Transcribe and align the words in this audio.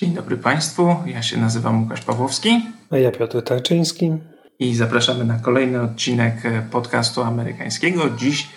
Dzień 0.00 0.14
dobry 0.14 0.36
Państwu, 0.36 0.96
ja 1.06 1.22
się 1.22 1.36
nazywam 1.36 1.82
Łukasz 1.82 2.00
Pawłowski. 2.00 2.62
A 2.90 2.98
ja 2.98 3.10
Piotr 3.10 3.42
Tarczyński. 3.42 4.12
I 4.58 4.74
zapraszamy 4.74 5.24
na 5.24 5.38
kolejny 5.38 5.82
odcinek 5.82 6.34
podcastu 6.70 7.22
amerykańskiego. 7.22 8.10
Dziś 8.10 8.48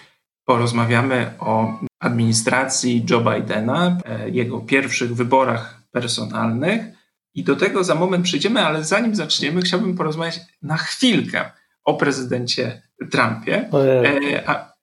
porozmawiamy 0.45 1.33
o 1.39 1.79
administracji 1.99 3.05
Joe 3.09 3.21
Bidena, 3.21 3.97
e, 4.05 4.29
jego 4.29 4.59
pierwszych 4.59 5.15
wyborach 5.15 5.81
personalnych. 5.91 6.81
I 7.33 7.43
do 7.43 7.55
tego 7.55 7.83
za 7.83 7.95
moment 7.95 8.25
przyjdziemy, 8.25 8.65
ale 8.65 8.83
zanim 8.83 9.15
zaczniemy, 9.15 9.61
chciałbym 9.61 9.97
porozmawiać 9.97 10.39
na 10.61 10.77
chwilkę 10.77 11.51
o 11.83 11.93
prezydencie 11.93 12.81
Trumpie. 13.11 13.69
E, 13.73 14.49
a, 14.49 14.76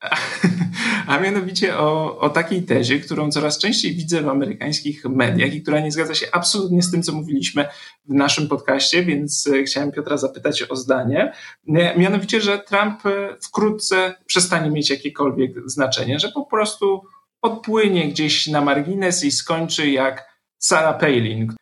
a 1.06 1.20
mianowicie 1.20 1.78
o, 1.78 2.18
o 2.18 2.30
takiej 2.30 2.62
tezie, 2.62 3.00
którą 3.00 3.30
coraz 3.30 3.58
częściej 3.58 3.94
widzę 3.94 4.22
w 4.22 4.28
amerykańskich 4.28 5.04
mediach 5.04 5.54
i 5.54 5.62
która 5.62 5.80
nie 5.80 5.92
zgadza 5.92 6.14
się 6.14 6.26
absolutnie 6.32 6.82
z 6.82 6.90
tym, 6.90 7.02
co 7.02 7.12
mówiliśmy 7.12 7.68
w 8.04 8.14
naszym 8.14 8.48
podcaście, 8.48 9.04
więc 9.04 9.46
e, 9.46 9.62
chciałem 9.62 9.92
Piotra 9.92 10.16
zapytać 10.16 10.62
o 10.62 10.76
zdanie. 10.76 11.32
E, 11.68 11.98
mianowicie, 11.98 12.40
że 12.40 12.58
Trump 12.58 13.06
e, 13.06 13.36
wkrótce 13.42 14.14
przestanie 14.26 14.70
mieć 14.70 14.90
jakiekolwiek 14.90 15.52
znaczenie, 15.66 16.18
że 16.18 16.28
po 16.28 16.46
prostu 16.46 17.02
odpłynie 17.42 18.08
gdzieś 18.08 18.46
na 18.46 18.60
margines 18.60 19.24
i 19.24 19.30
skończy 19.30 19.90
jak 19.90 20.30
Sarah 20.58 21.00
Palin, 21.00 21.54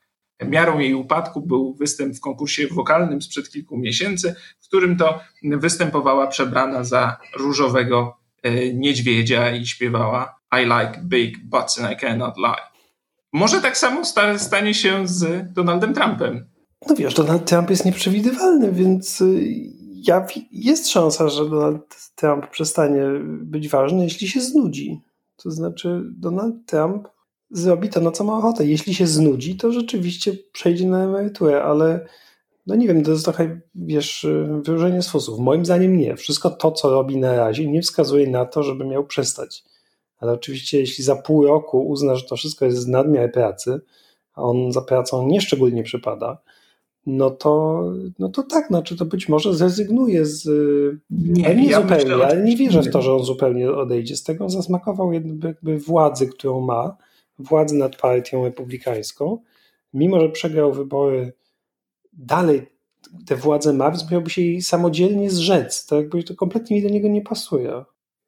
Miarą 0.46 0.78
jej 0.78 0.94
upadku 0.94 1.40
był 1.40 1.74
występ 1.74 2.16
w 2.16 2.20
konkursie 2.20 2.66
wokalnym 2.66 3.22
sprzed 3.22 3.50
kilku 3.50 3.76
miesięcy, 3.76 4.34
w 4.60 4.66
którym 4.66 4.96
to 4.96 5.20
występowała 5.42 6.26
przebrana 6.26 6.84
za 6.84 7.16
różowego 7.36 8.18
niedźwiedzia 8.74 9.50
i 9.56 9.66
śpiewała 9.66 10.40
I 10.52 10.64
like 10.64 11.00
big 11.04 11.44
butts 11.44 11.80
and 11.80 11.92
I 11.92 11.96
cannot 11.96 12.36
lie. 12.36 12.68
Może 13.32 13.60
tak 13.60 13.78
samo 13.78 14.02
stanie 14.38 14.74
się 14.74 15.08
z 15.08 15.52
Donaldem 15.52 15.94
Trumpem. 15.94 16.46
No 16.88 16.94
wiesz, 16.96 17.14
Donald 17.14 17.44
Trump 17.44 17.70
jest 17.70 17.84
nieprzewidywalny, 17.84 18.72
więc 18.72 19.20
y, 19.20 19.44
ja, 20.06 20.26
jest 20.52 20.88
szansa, 20.88 21.28
że 21.28 21.48
Donald 21.48 22.10
Trump 22.14 22.50
przestanie 22.50 23.04
być 23.24 23.68
ważny, 23.68 24.04
jeśli 24.04 24.28
się 24.28 24.40
znudzi. 24.40 25.00
To 25.36 25.50
znaczy, 25.50 26.02
Donald 26.04 26.54
Trump 26.66 27.08
zrobi 27.50 27.88
to, 27.88 28.00
na 28.00 28.10
co 28.10 28.24
ma 28.24 28.38
ochotę. 28.38 28.66
Jeśli 28.66 28.94
się 28.94 29.06
znudzi, 29.06 29.56
to 29.56 29.72
rzeczywiście 29.72 30.32
przejdzie 30.52 30.86
na 30.86 31.04
emeryturę, 31.04 31.62
ale 31.62 32.06
no 32.68 32.74
nie 32.74 32.88
wiem, 32.88 33.04
to 33.04 33.10
jest 33.10 33.24
trochę, 33.24 33.60
wiesz, 33.74 34.26
wyróżnienie 34.62 35.02
z 35.02 35.08
fusów. 35.08 35.38
Moim 35.38 35.64
zdaniem 35.64 35.96
nie. 35.96 36.16
Wszystko 36.16 36.50
to, 36.50 36.72
co 36.72 36.90
robi 36.90 37.16
na 37.16 37.36
razie, 37.36 37.66
nie 37.66 37.82
wskazuje 37.82 38.30
na 38.30 38.44
to, 38.44 38.62
żeby 38.62 38.84
miał 38.84 39.04
przestać. 39.04 39.64
Ale 40.18 40.32
oczywiście, 40.32 40.78
jeśli 40.80 41.04
za 41.04 41.16
pół 41.16 41.46
roku 41.46 41.88
uzna, 41.88 42.14
że 42.14 42.24
to 42.24 42.36
wszystko 42.36 42.64
jest 42.64 42.88
nadmiar 42.88 43.32
pracy, 43.32 43.80
a 44.34 44.42
on 44.42 44.72
za 44.72 44.80
pracą 44.80 45.26
nieszczególnie 45.26 45.82
przypada, 45.82 46.38
no 47.06 47.30
to, 47.30 47.82
no 48.18 48.28
to 48.28 48.42
tak, 48.42 48.66
znaczy 48.66 48.96
to 48.96 49.04
być 49.04 49.28
może 49.28 49.54
zrezygnuje 49.54 50.26
z. 50.26 50.48
Nie, 51.10 51.54
nie 51.54 51.68
ja 51.68 51.82
zupełnie, 51.82 52.04
myślę, 52.04 52.26
ale 52.26 52.42
nie 52.42 52.56
wierzę 52.56 52.82
w 52.82 52.90
to, 52.90 53.02
że 53.02 53.12
on 53.12 53.24
zupełnie 53.24 53.70
odejdzie 53.70 54.16
z 54.16 54.22
tego. 54.22 54.48
Zasmakował 54.48 55.12
jakby 55.12 55.78
władzy, 55.78 56.26
którą 56.26 56.60
ma, 56.60 56.96
władzy 57.38 57.74
nad 57.74 57.96
partią 57.96 58.44
republikańską. 58.44 59.38
Mimo, 59.94 60.20
że 60.20 60.28
przegrał 60.28 60.72
wybory 60.72 61.32
dalej 62.18 62.66
tę 63.26 63.36
władzę 63.36 63.72
ma, 63.72 63.90
więc 63.90 64.10
miałby 64.10 64.30
się 64.30 64.42
jej 64.42 64.62
samodzielnie 64.62 65.30
zrzec. 65.30 65.86
To 65.86 65.96
jakby 65.96 66.22
to 66.22 66.34
kompletnie 66.34 66.76
mi 66.76 66.82
do 66.82 66.88
niego 66.88 67.08
nie 67.08 67.22
pasuje. 67.22 67.84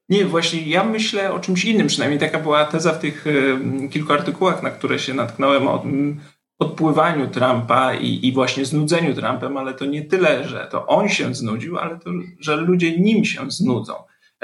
Nie, 0.09 0.25
właśnie 0.25 0.63
ja 0.63 0.85
myślę 0.85 1.33
o 1.33 1.41
czymś 1.41 1.65
innym, 1.65 1.87
przynajmniej 1.87 2.21
taka 2.21 2.39
była 2.39 2.65
teza 2.65 2.93
w 2.93 2.99
tych 2.99 3.25
kilku 3.91 4.13
artykułach, 4.13 4.63
na 4.63 4.71
które 4.71 4.99
się 4.99 5.15
natknąłem 5.15 5.69
o 5.69 5.85
odpływaniu 6.59 7.29
Trumpa 7.29 7.95
i, 7.95 8.27
i 8.27 8.33
właśnie 8.33 8.65
znudzeniu 8.65 9.15
Trumpem, 9.15 9.57
ale 9.57 9.75
to 9.75 9.87
nie 9.87 10.05
tyle, 10.05 10.49
że 10.49 10.69
to 10.71 10.87
on 10.87 11.09
się 11.09 11.35
znudził, 11.35 11.79
ale 11.79 11.99
to, 11.99 12.11
że 12.41 12.57
ludzie 12.57 12.99
nim 12.99 13.25
się 13.25 13.51
znudzą. 13.51 13.95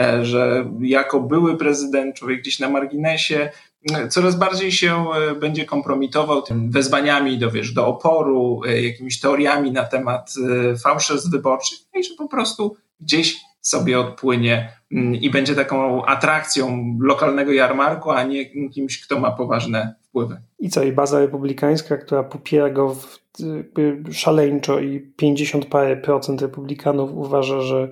E, 0.00 0.24
że 0.24 0.70
jako 0.80 1.20
były 1.20 1.56
prezydent, 1.56 2.16
człowiek 2.16 2.40
gdzieś 2.40 2.58
na 2.58 2.68
marginesie, 2.68 3.50
coraz 4.08 4.36
bardziej 4.36 4.72
się 4.72 5.06
e, 5.10 5.34
będzie 5.34 5.64
kompromitował 5.64 6.42
tym 6.42 6.70
wezwaniami 6.70 7.38
do, 7.38 7.50
wiesz, 7.50 7.72
do 7.72 7.86
oporu, 7.86 8.60
e, 8.66 8.82
jakimiś 8.82 9.20
teoriami 9.20 9.72
na 9.72 9.84
temat 9.84 10.34
e, 10.72 10.76
fałszerstw 10.76 11.30
wyborczych 11.30 11.78
no 11.94 12.00
i 12.00 12.04
że 12.04 12.14
po 12.18 12.28
prostu 12.28 12.76
gdzieś 13.00 13.40
sobie 13.60 14.00
odpłynie 14.00 14.72
mm, 14.92 15.14
i 15.14 15.30
będzie 15.30 15.54
taką 15.54 16.04
atrakcją 16.04 16.96
lokalnego 17.00 17.52
jarmarku, 17.52 18.10
a 18.10 18.22
nie 18.22 18.70
kimś, 18.70 19.06
kto 19.06 19.20
ma 19.20 19.30
poważne 19.30 19.94
wpływy. 20.02 20.42
I 20.58 20.70
co, 20.70 20.82
i 20.82 20.92
baza 20.92 21.20
republikańska, 21.20 21.96
która 21.96 22.22
popiera 22.22 22.70
go 22.70 22.94
w, 22.94 23.18
szaleńczo 24.12 24.80
i 24.80 25.00
50 25.00 25.66
parę 25.66 25.96
procent 25.96 26.42
republikanów 26.42 27.10
uważa, 27.14 27.60
że 27.60 27.88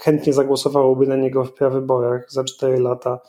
chętnie 0.00 0.32
zagłosowałoby 0.32 1.06
na 1.06 1.16
niego 1.16 1.44
w 1.44 1.52
prawyborach 1.52 2.32
za 2.32 2.44
4 2.44 2.78
lata, 2.78 3.20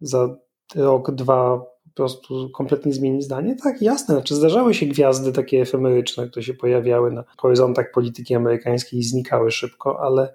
za 0.00 0.36
rok, 0.74 1.10
dwa 1.10 1.58
po 1.84 1.96
prostu 1.96 2.50
kompletnie 2.50 2.92
zmieni 2.92 3.22
zdanie? 3.22 3.56
Tak, 3.62 3.82
jasne. 3.82 4.14
Znaczy 4.14 4.34
zdarzały 4.34 4.74
się 4.74 4.86
gwiazdy 4.86 5.32
takie 5.32 5.60
efemeryczne, 5.60 6.28
które 6.28 6.42
się 6.42 6.54
pojawiały 6.54 7.12
na 7.12 7.24
horyzontach 7.36 7.92
polityki 7.92 8.34
amerykańskiej 8.34 9.00
i 9.00 9.04
znikały 9.04 9.50
szybko, 9.50 10.00
ale 10.00 10.34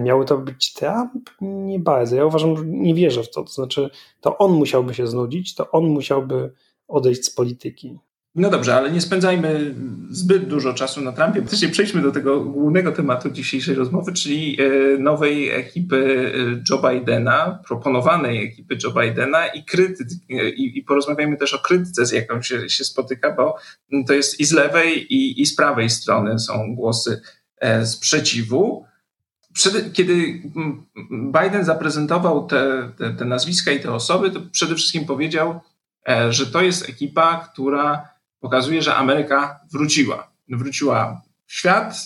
miały 0.00 0.24
to 0.24 0.38
być 0.38 0.72
Trump? 0.72 1.30
Nie 1.40 1.78
bardzo. 1.78 2.16
Ja 2.16 2.24
uważam, 2.24 2.56
że 2.56 2.64
nie 2.66 2.94
wierzę 2.94 3.22
w 3.22 3.30
to. 3.30 3.42
To 3.42 3.52
znaczy, 3.52 3.90
to 4.20 4.38
on 4.38 4.52
musiałby 4.52 4.94
się 4.94 5.06
znudzić, 5.06 5.54
to 5.54 5.70
on 5.70 5.84
musiałby 5.84 6.52
odejść 6.88 7.24
z 7.24 7.34
polityki. 7.34 7.98
No 8.34 8.50
dobrze, 8.50 8.74
ale 8.74 8.90
nie 8.90 9.00
spędzajmy 9.00 9.74
zbyt 10.10 10.48
dużo 10.48 10.74
czasu 10.74 11.00
na 11.00 11.12
Trumpie. 11.12 11.42
Wreszcie 11.42 11.68
przejdźmy 11.68 12.02
do 12.02 12.12
tego 12.12 12.44
głównego 12.44 12.92
tematu 12.92 13.30
dzisiejszej 13.30 13.74
rozmowy, 13.74 14.12
czyli 14.12 14.58
e, 14.60 14.98
nowej 14.98 15.50
ekipy 15.50 16.32
e, 16.34 16.62
Joe 16.70 16.90
Bidena, 16.90 17.62
proponowanej 17.68 18.44
ekipy 18.44 18.78
Joe 18.84 18.90
Bidena 18.90 19.46
i, 19.46 19.64
kryty, 19.64 20.06
i, 20.28 20.78
i 20.78 20.82
porozmawiajmy 20.82 21.36
też 21.36 21.54
o 21.54 21.58
krytyce, 21.58 22.06
z 22.06 22.12
jaką 22.12 22.42
się, 22.42 22.68
się 22.68 22.84
spotyka, 22.84 23.32
bo 23.32 23.56
to 24.06 24.12
jest 24.12 24.40
i 24.40 24.44
z 24.44 24.52
lewej, 24.52 25.14
i, 25.14 25.42
i 25.42 25.46
z 25.46 25.56
prawej 25.56 25.90
strony 25.90 26.38
są 26.38 26.74
głosy 26.74 27.20
e, 27.58 27.86
sprzeciwu. 27.86 28.84
Kiedy 29.92 30.42
Biden 31.10 31.64
zaprezentował 31.64 32.46
te, 32.46 32.90
te, 32.98 33.10
te 33.10 33.24
nazwiska 33.24 33.72
i 33.72 33.80
te 33.80 33.92
osoby, 33.92 34.30
to 34.30 34.40
przede 34.52 34.74
wszystkim 34.74 35.04
powiedział, 35.04 35.60
że 36.30 36.46
to 36.46 36.62
jest 36.62 36.88
ekipa, 36.88 37.48
która 37.52 38.13
pokazuje, 38.44 38.82
że 38.82 38.94
Ameryka 38.94 39.60
wróciła. 39.72 40.30
Wróciła 40.48 41.22
w 41.46 41.52
świat, 41.52 41.96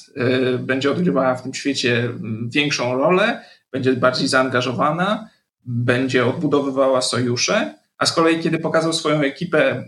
y, 0.55 0.59
będzie 0.59 0.91
odgrywała 0.91 1.35
w 1.35 1.43
tym 1.43 1.55
świecie 1.55 2.11
większą 2.49 2.99
rolę, 2.99 3.45
będzie 3.73 3.93
bardziej 3.93 4.29
zaangażowana, 4.29 5.29
będzie 5.65 6.27
odbudowywała 6.27 7.03
sojusze, 7.03 7.75
a 7.99 8.07
z 8.07 8.13
kolei 8.13 8.41
kiedy 8.41 8.59
pokazał 8.59 8.93
swoją 8.93 9.21
ekipę, 9.21 9.85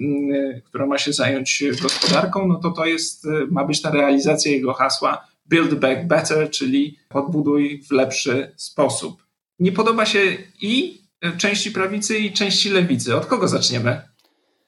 która 0.65 0.87
ma 0.87 0.99
się 0.99 1.13
zająć 1.13 1.65
gospodarką, 1.83 2.49
no 2.49 2.55
to 2.55 2.71
to 2.71 2.87
jest, 2.87 3.25
y, 3.25 3.29
ma 3.51 3.65
być 3.65 3.83
ta 3.83 3.91
realizacja 3.91 4.53
jego 4.53 4.73
hasła 4.73 5.27
Build 5.47 5.75
Back 5.75 6.07
Better, 6.07 6.51
czyli 6.51 6.99
odbuduj 7.11 7.83
w 7.83 7.91
lepszy 7.91 8.53
sposób. 8.57 9.23
Nie 9.59 9.73
podoba 9.73 10.07
się 10.07 10.21
i 10.61 11.01
części 11.39 11.71
prawicy, 11.71 12.19
i 12.19 12.33
części 12.33 12.71
lewicy. 12.71 13.17
Od 13.17 13.27
kogo 13.27 13.49
zaczniemy? 13.49 14.10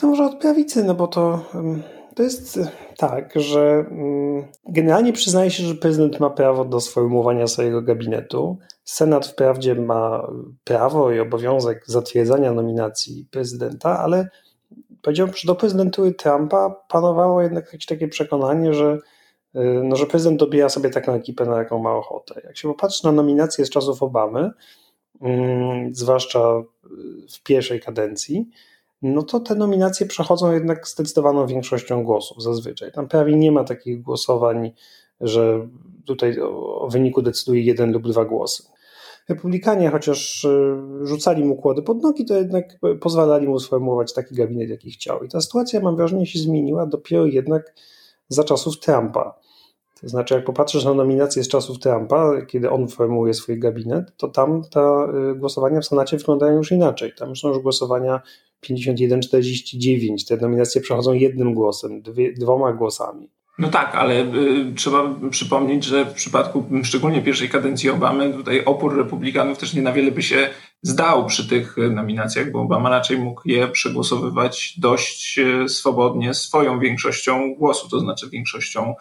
To 0.02 0.08
może 0.08 0.24
od 0.24 0.34
prawicy, 0.34 0.84
no 0.84 0.94
bo 0.94 1.06
to, 1.06 1.44
to 2.14 2.22
jest 2.22 2.60
tak, 2.96 3.32
że 3.36 3.84
generalnie 4.68 5.12
przyznaje 5.12 5.50
się, 5.50 5.62
że 5.62 5.74
prezydent 5.74 6.20
ma 6.20 6.30
prawo 6.30 6.64
do 6.64 6.80
sformułowania 6.80 7.46
swojego 7.46 7.82
gabinetu. 7.82 8.58
Senat 8.84 9.26
wprawdzie 9.26 9.74
ma 9.74 10.26
prawo 10.64 11.12
i 11.12 11.20
obowiązek 11.20 11.84
zatwierdzania 11.86 12.52
nominacji 12.52 13.26
prezydenta, 13.30 13.98
ale 13.98 14.28
powiedziałbym, 15.02 15.36
że 15.36 15.46
do 15.46 15.54
prezydentury 15.54 16.14
Trumpa 16.14 16.84
panowało 16.88 17.42
jednak 17.42 17.64
jakieś 17.72 17.86
takie 17.86 18.08
przekonanie, 18.08 18.74
że, 18.74 18.98
no, 19.84 19.96
że 19.96 20.06
prezydent 20.06 20.40
dobiera 20.40 20.68
sobie 20.68 20.90
taką 20.90 21.12
ekipę, 21.12 21.46
na 21.46 21.58
jaką 21.58 21.78
ma 21.78 21.92
ochotę. 21.92 22.40
Jak 22.44 22.56
się 22.56 22.68
popatrzy 22.68 23.04
na 23.04 23.12
nominacje 23.12 23.64
z 23.64 23.70
czasów 23.70 24.02
Obamy, 24.02 24.50
zwłaszcza 25.92 26.62
w 27.32 27.42
pierwszej 27.42 27.80
kadencji, 27.80 28.50
no 29.02 29.22
to 29.22 29.40
te 29.40 29.54
nominacje 29.54 30.06
przechodzą 30.06 30.52
jednak 30.52 30.88
zdecydowaną 30.88 31.46
większością 31.46 32.04
głosów 32.04 32.42
zazwyczaj. 32.42 32.92
Tam 32.92 33.08
prawie 33.08 33.36
nie 33.36 33.52
ma 33.52 33.64
takich 33.64 34.02
głosowań, 34.02 34.72
że 35.20 35.68
tutaj 36.04 36.40
o 36.80 36.88
wyniku 36.92 37.22
decyduje 37.22 37.62
jeden 37.62 37.92
lub 37.92 38.08
dwa 38.08 38.24
głosy. 38.24 38.62
Republikanie, 39.28 39.90
chociaż 39.90 40.44
e, 40.44 41.06
rzucali 41.06 41.44
mu 41.44 41.56
kłody 41.56 41.82
pod 41.82 42.02
nogi, 42.02 42.24
to 42.24 42.34
jednak 42.34 42.78
pozwalali 43.00 43.48
mu 43.48 43.60
sformułować 43.60 44.12
taki 44.12 44.34
gabinet, 44.34 44.70
jaki 44.70 44.90
chciał. 44.90 45.24
I 45.24 45.28
ta 45.28 45.40
sytuacja, 45.40 45.80
mam 45.80 45.96
wrażenie, 45.96 46.26
się 46.26 46.38
zmieniła 46.38 46.86
dopiero 46.86 47.26
jednak 47.26 47.74
za 48.28 48.44
czasów 48.44 48.78
Trumpa. 48.78 49.41
To 50.02 50.08
znaczy, 50.08 50.34
jak 50.34 50.44
popatrzysz 50.44 50.84
na 50.84 50.94
nominacje 50.94 51.44
z 51.44 51.48
czasów 51.48 51.78
Trumpa, 51.78 52.42
kiedy 52.48 52.70
on 52.70 52.88
formułuje 52.88 53.34
swój 53.34 53.58
gabinet, 53.58 54.16
to 54.16 54.28
tam 54.28 54.62
te 54.70 55.06
y, 55.30 55.34
głosowania 55.34 55.80
w 55.80 55.86
Senacie 55.86 56.16
wyglądają 56.16 56.56
już 56.56 56.72
inaczej. 56.72 57.12
Tam 57.18 57.36
są 57.36 57.48
już 57.48 57.58
głosowania 57.58 58.20
51-49. 58.66 60.28
Te 60.28 60.36
nominacje 60.36 60.80
przechodzą 60.80 61.12
jednym 61.12 61.54
głosem, 61.54 62.02
dwie, 62.02 62.32
dwoma 62.32 62.72
głosami. 62.72 63.28
No 63.58 63.68
tak, 63.68 63.94
ale 63.94 64.22
y, 64.22 64.72
trzeba 64.76 65.14
przypomnieć, 65.30 65.84
że 65.84 66.04
w 66.04 66.12
przypadku 66.12 66.64
szczególnie 66.82 67.22
pierwszej 67.22 67.48
kadencji 67.48 67.90
Obamy, 67.90 68.32
tutaj 68.32 68.64
opór 68.64 68.96
republikanów 68.96 69.58
też 69.58 69.74
nie 69.74 69.82
na 69.82 69.92
wiele 69.92 70.10
by 70.10 70.22
się 70.22 70.48
zdał 70.82 71.26
przy 71.26 71.48
tych 71.48 71.76
nominacjach, 71.90 72.50
bo 72.50 72.60
Obama 72.60 72.90
raczej 72.90 73.18
mógł 73.18 73.42
je 73.44 73.68
przegłosowywać 73.68 74.74
dość 74.78 75.38
y, 75.38 75.68
swobodnie 75.68 76.34
swoją 76.34 76.80
większością 76.80 77.54
głosu, 77.54 77.88
to 77.88 78.00
znaczy 78.00 78.30
większością 78.30 78.94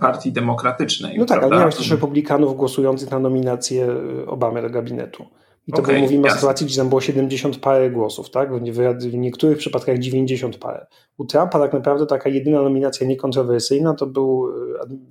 Partii 0.00 0.32
Demokratycznej. 0.32 1.18
No 1.18 1.24
tak, 1.24 1.38
prawda? 1.38 1.56
ale 1.56 1.60
miałeś 1.60 1.76
też 1.76 1.90
republikanów 1.90 2.56
głosujących 2.56 3.10
na 3.10 3.18
nominację 3.18 3.88
Obamy 4.26 4.62
do 4.62 4.70
gabinetu. 4.70 5.26
I 5.68 5.72
to 5.72 5.78
okay, 5.82 6.00
mówimy 6.00 6.22
jasne. 6.22 6.36
o 6.36 6.40
sytuacji, 6.40 6.66
gdzie 6.66 6.76
tam 6.76 6.88
było 6.88 7.00
70 7.00 7.58
parę 7.58 7.90
głosów, 7.90 8.30
tak? 8.30 8.52
W 8.98 9.14
niektórych 9.14 9.58
przypadkach 9.58 9.98
90 9.98 10.56
parę. 10.56 10.86
U 11.18 11.24
Trumpa 11.24 11.58
tak 11.58 11.72
naprawdę 11.72 12.06
taka 12.06 12.30
jedyna 12.30 12.62
nominacja 12.62 13.06
niekontrowersyjna 13.06 13.94
to 13.94 14.06
był 14.06 14.48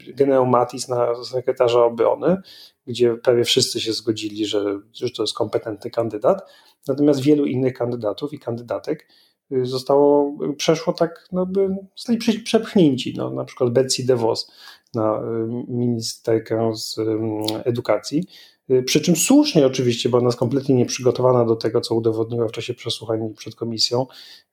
e, 0.07 0.13
generał 0.13 0.45
Mattis 0.45 0.87
na 0.87 1.23
sekretarza 1.23 1.85
obrony, 1.85 2.37
gdzie 2.87 3.15
prawie 3.15 3.43
wszyscy 3.43 3.81
się 3.81 3.93
zgodzili, 3.93 4.45
że, 4.45 4.79
że 4.93 5.09
to 5.09 5.23
jest 5.23 5.33
kompetentny 5.33 5.91
kandydat. 5.91 6.51
Natomiast 6.87 7.19
wielu 7.19 7.45
innych 7.45 7.73
kandydatów 7.73 8.33
i 8.33 8.39
kandydatek 8.39 9.07
e, 9.09 9.13
zostało, 9.63 10.37
przeszło 10.57 10.93
tak, 10.93 11.27
no 11.31 11.45
by 11.45 11.69
zostali 11.95 12.19
przepchnięci. 12.43 13.13
No, 13.17 13.29
na 13.29 13.45
przykład 13.45 13.69
Betsy 13.73 14.05
DeVos 14.05 14.51
na 14.93 15.17
e, 15.17 15.47
ministerkę 15.67 16.71
z 16.75 16.95
edukacji 17.65 18.23
Y, 18.71 18.83
przy 18.83 19.01
czym 19.01 19.15
słusznie 19.15 19.65
oczywiście, 19.65 20.09
bo 20.09 20.17
ona 20.17 20.27
jest 20.27 20.39
kompletnie 20.39 20.75
nieprzygotowana 20.75 21.45
do 21.45 21.55
tego, 21.55 21.81
co 21.81 21.95
udowodniła 21.95 22.47
w 22.47 22.51
czasie 22.51 22.73
przesłuchań 22.73 23.33
przed 23.37 23.55
komisją, 23.55 24.05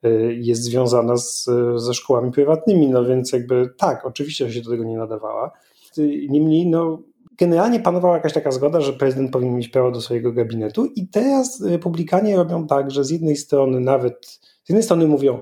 y, 0.05 0.39
jest 0.41 0.63
związana 0.63 1.17
z, 1.17 1.45
ze 1.77 1.95
szkołami 1.95 2.33
prywatnymi, 2.33 2.89
no 2.89 3.05
więc 3.05 3.33
jakby 3.33 3.71
tak, 3.77 4.07
oczywiście 4.07 4.53
się 4.53 4.61
do 4.61 4.71
tego 4.71 4.85
nie 4.85 4.97
nadawała. 4.97 5.51
Y, 5.99 6.27
niemniej, 6.29 6.67
no, 6.67 7.03
generalnie 7.39 7.81
panowała 7.81 8.17
jakaś 8.17 8.33
taka 8.33 8.51
zgoda, 8.51 8.81
że 8.81 8.93
prezydent 8.93 9.31
powinien 9.31 9.57
mieć 9.57 9.69
prawo 9.69 9.91
do 9.91 10.01
swojego 10.01 10.33
gabinetu 10.33 10.87
i 10.87 11.09
teraz 11.09 11.61
republikanie 11.61 12.37
robią 12.37 12.67
tak, 12.67 12.91
że 12.91 13.05
z 13.05 13.11
jednej 13.11 13.37
strony 13.37 13.81
nawet, 13.81 14.41
z 14.65 14.69
jednej 14.69 14.83
strony 14.83 15.07
mówią, 15.07 15.41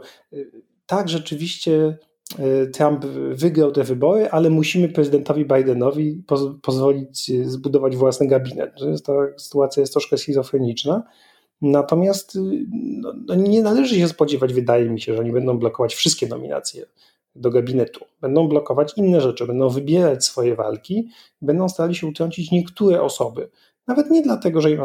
tak, 0.86 1.08
rzeczywiście 1.08 1.98
E, 2.38 2.66
Trump 2.66 3.04
wygrał 3.30 3.72
te 3.72 3.84
wybory, 3.84 4.30
ale 4.30 4.50
musimy 4.50 4.88
prezydentowi 4.88 5.44
Bidenowi 5.44 6.22
pozwolić 6.62 7.30
e, 7.30 7.44
zbudować 7.44 7.96
własny 7.96 8.26
gabinet. 8.26 8.72
Ta 9.06 9.12
sytuacja 9.38 9.80
jest 9.80 9.92
troszkę 9.92 10.18
schizofreniczna. 10.18 11.02
Natomiast 11.62 12.36
y, 12.36 12.40
no, 12.72 13.12
no, 13.26 13.34
nie 13.34 13.62
należy 13.62 13.96
się 13.96 14.08
spodziewać, 14.08 14.54
wydaje 14.54 14.90
mi 14.90 15.00
się, 15.00 15.14
że 15.14 15.20
oni 15.20 15.32
będą 15.32 15.58
blokować 15.58 15.94
wszystkie 15.94 16.28
nominacje 16.28 16.86
do 17.34 17.50
gabinetu. 17.50 18.04
Będą 18.20 18.48
blokować 18.48 18.92
inne 18.96 19.20
rzeczy, 19.20 19.46
będą 19.46 19.68
wybierać 19.68 20.24
swoje 20.24 20.54
walki, 20.54 21.08
będą 21.42 21.68
starali 21.68 21.94
się 21.94 22.06
utrącić 22.06 22.50
niektóre 22.50 23.02
osoby. 23.02 23.48
Nawet 23.86 24.10
nie 24.10 24.22
dlatego, 24.22 24.60
że 24.60 24.70
im 24.70 24.80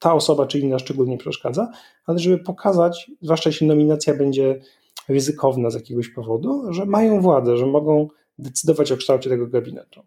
ta 0.00 0.14
osoba 0.14 0.46
czy 0.46 0.58
inna 0.58 0.78
szczególnie 0.78 1.18
przeszkadza, 1.18 1.68
ale 2.06 2.18
żeby 2.18 2.38
pokazać, 2.38 3.10
zwłaszcza 3.22 3.50
jeśli 3.50 3.66
nominacja 3.66 4.14
będzie 4.14 4.60
ryzykowna 5.08 5.70
z 5.70 5.74
jakiegoś 5.74 6.08
powodu, 6.08 6.72
że 6.72 6.86
mają 6.86 7.20
władzę, 7.20 7.56
że 7.56 7.66
mogą 7.66 8.08
decydować 8.38 8.92
o 8.92 8.96
kształcie 8.96 9.30
tego 9.30 9.46
gabinetu. 9.46 10.02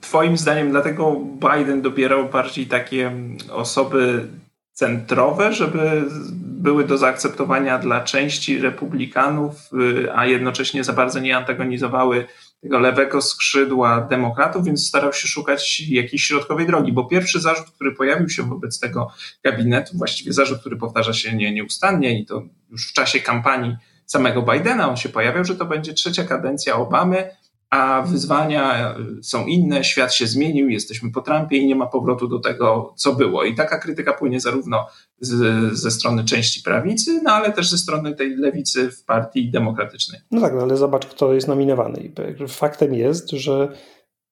Twoim 0.00 0.36
zdaniem 0.36 0.70
dlatego 0.70 1.20
Biden 1.20 1.82
dobierał 1.82 2.28
bardziej 2.28 2.66
takie 2.66 3.12
osoby 3.52 4.28
centrowe, 4.72 5.52
żeby 5.52 6.04
były 6.32 6.84
do 6.84 6.98
zaakceptowania 6.98 7.78
dla 7.78 8.00
części 8.00 8.58
republikanów, 8.58 9.70
y, 9.72 10.12
a 10.14 10.26
jednocześnie 10.26 10.84
za 10.84 10.92
bardzo 10.92 11.20
nie 11.20 11.36
antagonizowały 11.36 12.26
tego 12.62 12.78
lewego 12.78 13.22
skrzydła 13.22 14.00
demokratów, 14.00 14.64
więc 14.64 14.86
starał 14.86 15.12
się 15.12 15.28
szukać 15.28 15.80
jakiejś 15.80 16.24
środkowej 16.24 16.66
drogi, 16.66 16.92
bo 16.92 17.04
pierwszy 17.04 17.40
zarzut, 17.40 17.70
który 17.70 17.92
pojawił 17.92 18.28
się 18.28 18.42
wobec 18.42 18.80
tego 18.80 19.10
gabinetu, 19.44 19.98
właściwie 19.98 20.32
zarzut, 20.32 20.60
który 20.60 20.76
powtarza 20.76 21.12
się 21.12 21.36
nie, 21.36 21.52
nieustannie 21.52 22.20
i 22.20 22.26
to 22.26 22.42
już 22.70 22.90
w 22.90 22.92
czasie 22.92 23.20
kampanii 23.20 23.76
samego 24.06 24.42
Bidena. 24.42 24.88
On 24.88 24.96
się 24.96 25.08
pojawiał, 25.08 25.44
że 25.44 25.56
to 25.56 25.64
będzie 25.64 25.94
trzecia 25.94 26.24
kadencja 26.24 26.76
Obamy, 26.76 27.30
a 27.76 28.02
wyzwania 28.02 28.94
są 29.22 29.46
inne, 29.46 29.84
świat 29.84 30.14
się 30.14 30.26
zmienił, 30.26 30.68
jesteśmy 30.68 31.12
po 31.12 31.20
Trumpie 31.20 31.56
i 31.56 31.66
nie 31.66 31.76
ma 31.76 31.86
powrotu 31.86 32.28
do 32.28 32.38
tego, 32.38 32.94
co 32.96 33.12
było. 33.12 33.44
I 33.44 33.54
taka 33.54 33.78
krytyka 33.78 34.12
płynie 34.12 34.40
zarówno 34.40 34.86
z, 35.20 35.72
ze 35.78 35.90
strony 35.90 36.24
części 36.24 36.62
prawicy, 36.62 37.20
no 37.24 37.30
ale 37.30 37.52
też 37.52 37.70
ze 37.70 37.78
strony 37.78 38.14
tej 38.14 38.36
lewicy 38.36 38.90
w 38.90 39.04
partii 39.04 39.50
demokratycznej. 39.50 40.20
No 40.30 40.40
tak, 40.40 40.54
no 40.54 40.62
ale 40.62 40.76
zobacz, 40.76 41.06
kto 41.06 41.34
jest 41.34 41.48
nominowany. 41.48 42.12
Faktem 42.48 42.94
jest, 42.94 43.30
że 43.30 43.68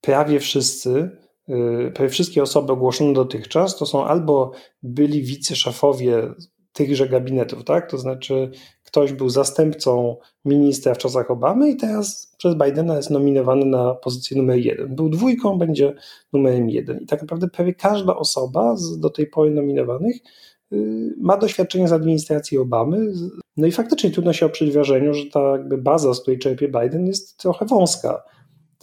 prawie 0.01 0.41
wszyscy, 0.41 1.11
y, 1.49 1.93
prawie 1.95 2.11
wszystkie 2.11 2.43
osoby 2.43 2.73
ogłoszone 2.73 3.13
dotychczas 3.13 3.77
to 3.77 3.87
są 3.87 4.07
albo 4.07 4.53
byli 4.83 5.23
wiceszefowie 5.23 6.35
tychże 6.73 7.09
gabinetów, 7.09 7.65
tak? 7.65 7.91
To 7.91 7.99
znaczy 7.99 8.51
ktoś 8.95 9.13
był 9.13 9.29
zastępcą 9.29 10.17
ministra 10.45 10.95
w 10.95 10.99
czasach 10.99 11.31
Obamy 11.31 11.71
i 11.71 11.77
teraz 11.77 12.35
przez 12.39 12.55
Bidena 12.55 12.97
jest 12.97 13.11
nominowany 13.11 13.67
na 13.67 13.95
pozycję 13.95 14.37
numer 14.37 14.59
jeden. 14.59 14.95
Był 14.95 15.09
dwójką, 15.09 15.59
będzie 15.59 15.95
numerem 16.33 16.71
jeden. 16.71 17.01
I 17.01 17.07
tak 17.07 17.21
naprawdę 17.21 17.49
prawie 17.49 17.75
każda 17.75 18.17
osoba 18.17 18.77
z 18.77 18.99
do 18.99 19.11
tej 19.11 19.27
pory 19.27 19.51
nominowanych 19.51 20.17
y, 20.73 21.15
ma 21.21 21.37
doświadczenie 21.37 21.89
z 21.89 21.93
administracji 21.93 22.59
Obamy. 22.59 23.13
No 23.57 23.67
i 23.67 23.73
faktycznie 23.73 24.11
trudno 24.11 24.33
się 24.33 24.47
oprzeć 24.47 24.71
wrażeniu, 24.71 25.15
że 25.15 25.25
ta 25.27 25.41
jakby 25.41 25.79
baza, 25.79 26.15
z 26.15 26.21
której 26.21 26.39
czerpie 26.39 26.69
Biden, 26.69 27.07
jest 27.07 27.37
trochę 27.37 27.67
wąska. 27.67 28.23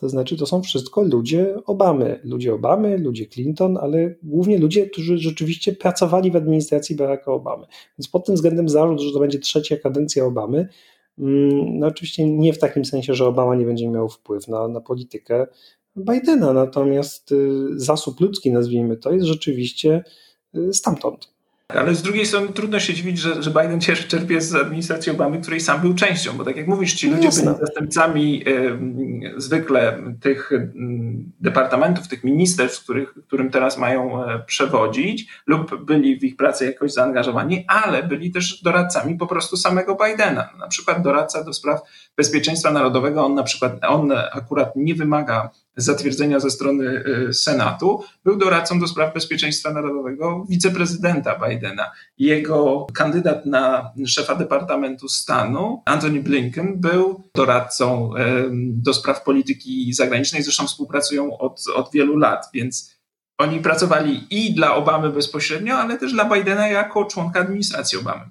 To 0.01 0.09
znaczy, 0.09 0.37
to 0.37 0.45
są 0.45 0.61
wszystko 0.61 1.01
ludzie 1.01 1.55
Obamy. 1.65 2.19
Ludzie 2.23 2.53
Obamy, 2.53 2.97
ludzie 2.97 3.27
Clinton, 3.27 3.77
ale 3.77 4.15
głównie 4.23 4.57
ludzie, 4.57 4.89
którzy 4.89 5.17
rzeczywiście 5.17 5.73
pracowali 5.73 6.31
w 6.31 6.35
administracji 6.35 6.95
Baracka 6.95 7.31
Obamy. 7.31 7.65
Więc 7.99 8.07
pod 8.07 8.25
tym 8.25 8.35
względem 8.35 8.69
zarzut, 8.69 8.99
że 9.01 9.11
to 9.11 9.19
będzie 9.19 9.39
trzecia 9.39 9.77
kadencja 9.77 10.25
Obamy, 10.25 10.67
mm, 11.19 11.79
no 11.79 11.87
oczywiście 11.87 12.25
nie 12.25 12.53
w 12.53 12.59
takim 12.59 12.85
sensie, 12.85 13.13
że 13.13 13.25
Obama 13.25 13.55
nie 13.55 13.65
będzie 13.65 13.89
miał 13.89 14.09
wpływ 14.09 14.47
na, 14.47 14.67
na 14.67 14.81
politykę 14.81 15.47
Bidena, 15.97 16.53
natomiast 16.53 17.31
y, 17.31 17.67
zasób 17.75 18.19
ludzki, 18.19 18.51
nazwijmy 18.51 18.97
to, 18.97 19.11
jest 19.11 19.25
rzeczywiście 19.25 20.03
y, 20.55 20.73
stamtąd. 20.73 21.33
Ale 21.75 21.95
z 21.95 22.01
drugiej 22.01 22.25
strony 22.25 22.47
trudno 22.47 22.79
się 22.79 22.93
dziwić, 22.93 23.19
że, 23.19 23.43
że 23.43 23.51
Biden 23.51 23.79
czerpie 24.07 24.41
z 24.41 24.55
administracji 24.55 25.11
Obamy, 25.11 25.41
której 25.41 25.59
sam 25.59 25.81
był 25.81 25.93
częścią, 25.93 26.33
bo 26.33 26.45
tak 26.45 26.57
jak 26.57 26.67
mówisz, 26.67 26.93
ci 26.93 27.09
ludzie 27.09 27.29
byli 27.29 27.57
zastępcami 27.59 28.43
y, 28.47 29.41
zwykle 29.41 29.97
tych 30.21 30.51
y, 30.51 30.71
departamentów, 31.39 32.07
tych 32.07 32.23
ministerstw, 32.23 32.83
których, 32.83 33.13
którym 33.27 33.49
teraz 33.49 33.77
mają 33.77 34.23
y, 34.23 34.25
przewodzić, 34.45 35.27
lub 35.47 35.85
byli 35.85 36.19
w 36.19 36.23
ich 36.23 36.35
pracy 36.35 36.65
jakoś 36.65 36.93
zaangażowani, 36.93 37.65
ale 37.67 38.03
byli 38.03 38.31
też 38.31 38.61
doradcami 38.63 39.17
po 39.17 39.27
prostu 39.27 39.57
samego 39.57 39.97
Bidena. 40.05 40.49
Na 40.59 40.67
przykład 40.67 41.01
doradca 41.01 41.43
do 41.43 41.53
spraw 41.53 41.81
bezpieczeństwa 42.17 42.71
narodowego, 42.71 43.25
on 43.25 43.35
na 43.35 43.43
przykład, 43.43 43.73
on 43.87 44.11
akurat 44.11 44.75
nie 44.75 44.95
wymaga 44.95 45.49
zatwierdzenia 45.75 46.39
ze 46.39 46.51
strony 46.51 47.03
y, 47.29 47.33
Senatu, 47.33 48.03
był 48.23 48.37
doradcą 48.37 48.79
do 48.79 48.87
spraw 48.87 49.13
bezpieczeństwa 49.13 49.73
narodowego 49.73 50.45
wiceprezydenta 50.49 51.39
Bidena. 51.39 51.91
Jego 52.17 52.87
kandydat 52.93 53.45
na 53.45 53.91
szefa 54.05 54.35
Departamentu 54.35 55.07
Stanu, 55.07 55.81
Anthony 55.85 56.21
Blinken, 56.21 56.79
był 56.79 57.23
doradcą 57.35 58.09
do 58.51 58.93
spraw 58.93 59.23
polityki 59.23 59.93
zagranicznej, 59.93 60.43
zresztą 60.43 60.67
współpracują 60.67 61.37
od, 61.37 61.63
od 61.75 61.91
wielu 61.91 62.17
lat, 62.17 62.45
więc 62.53 63.01
oni 63.37 63.59
pracowali 63.59 64.27
i 64.29 64.53
dla 64.53 64.75
Obamy 64.75 65.09
bezpośrednio, 65.09 65.75
ale 65.75 65.97
też 65.97 66.13
dla 66.13 66.25
Bidena 66.25 66.67
jako 66.67 67.05
członka 67.05 67.39
administracji 67.39 67.99
Obamy. 67.99 68.25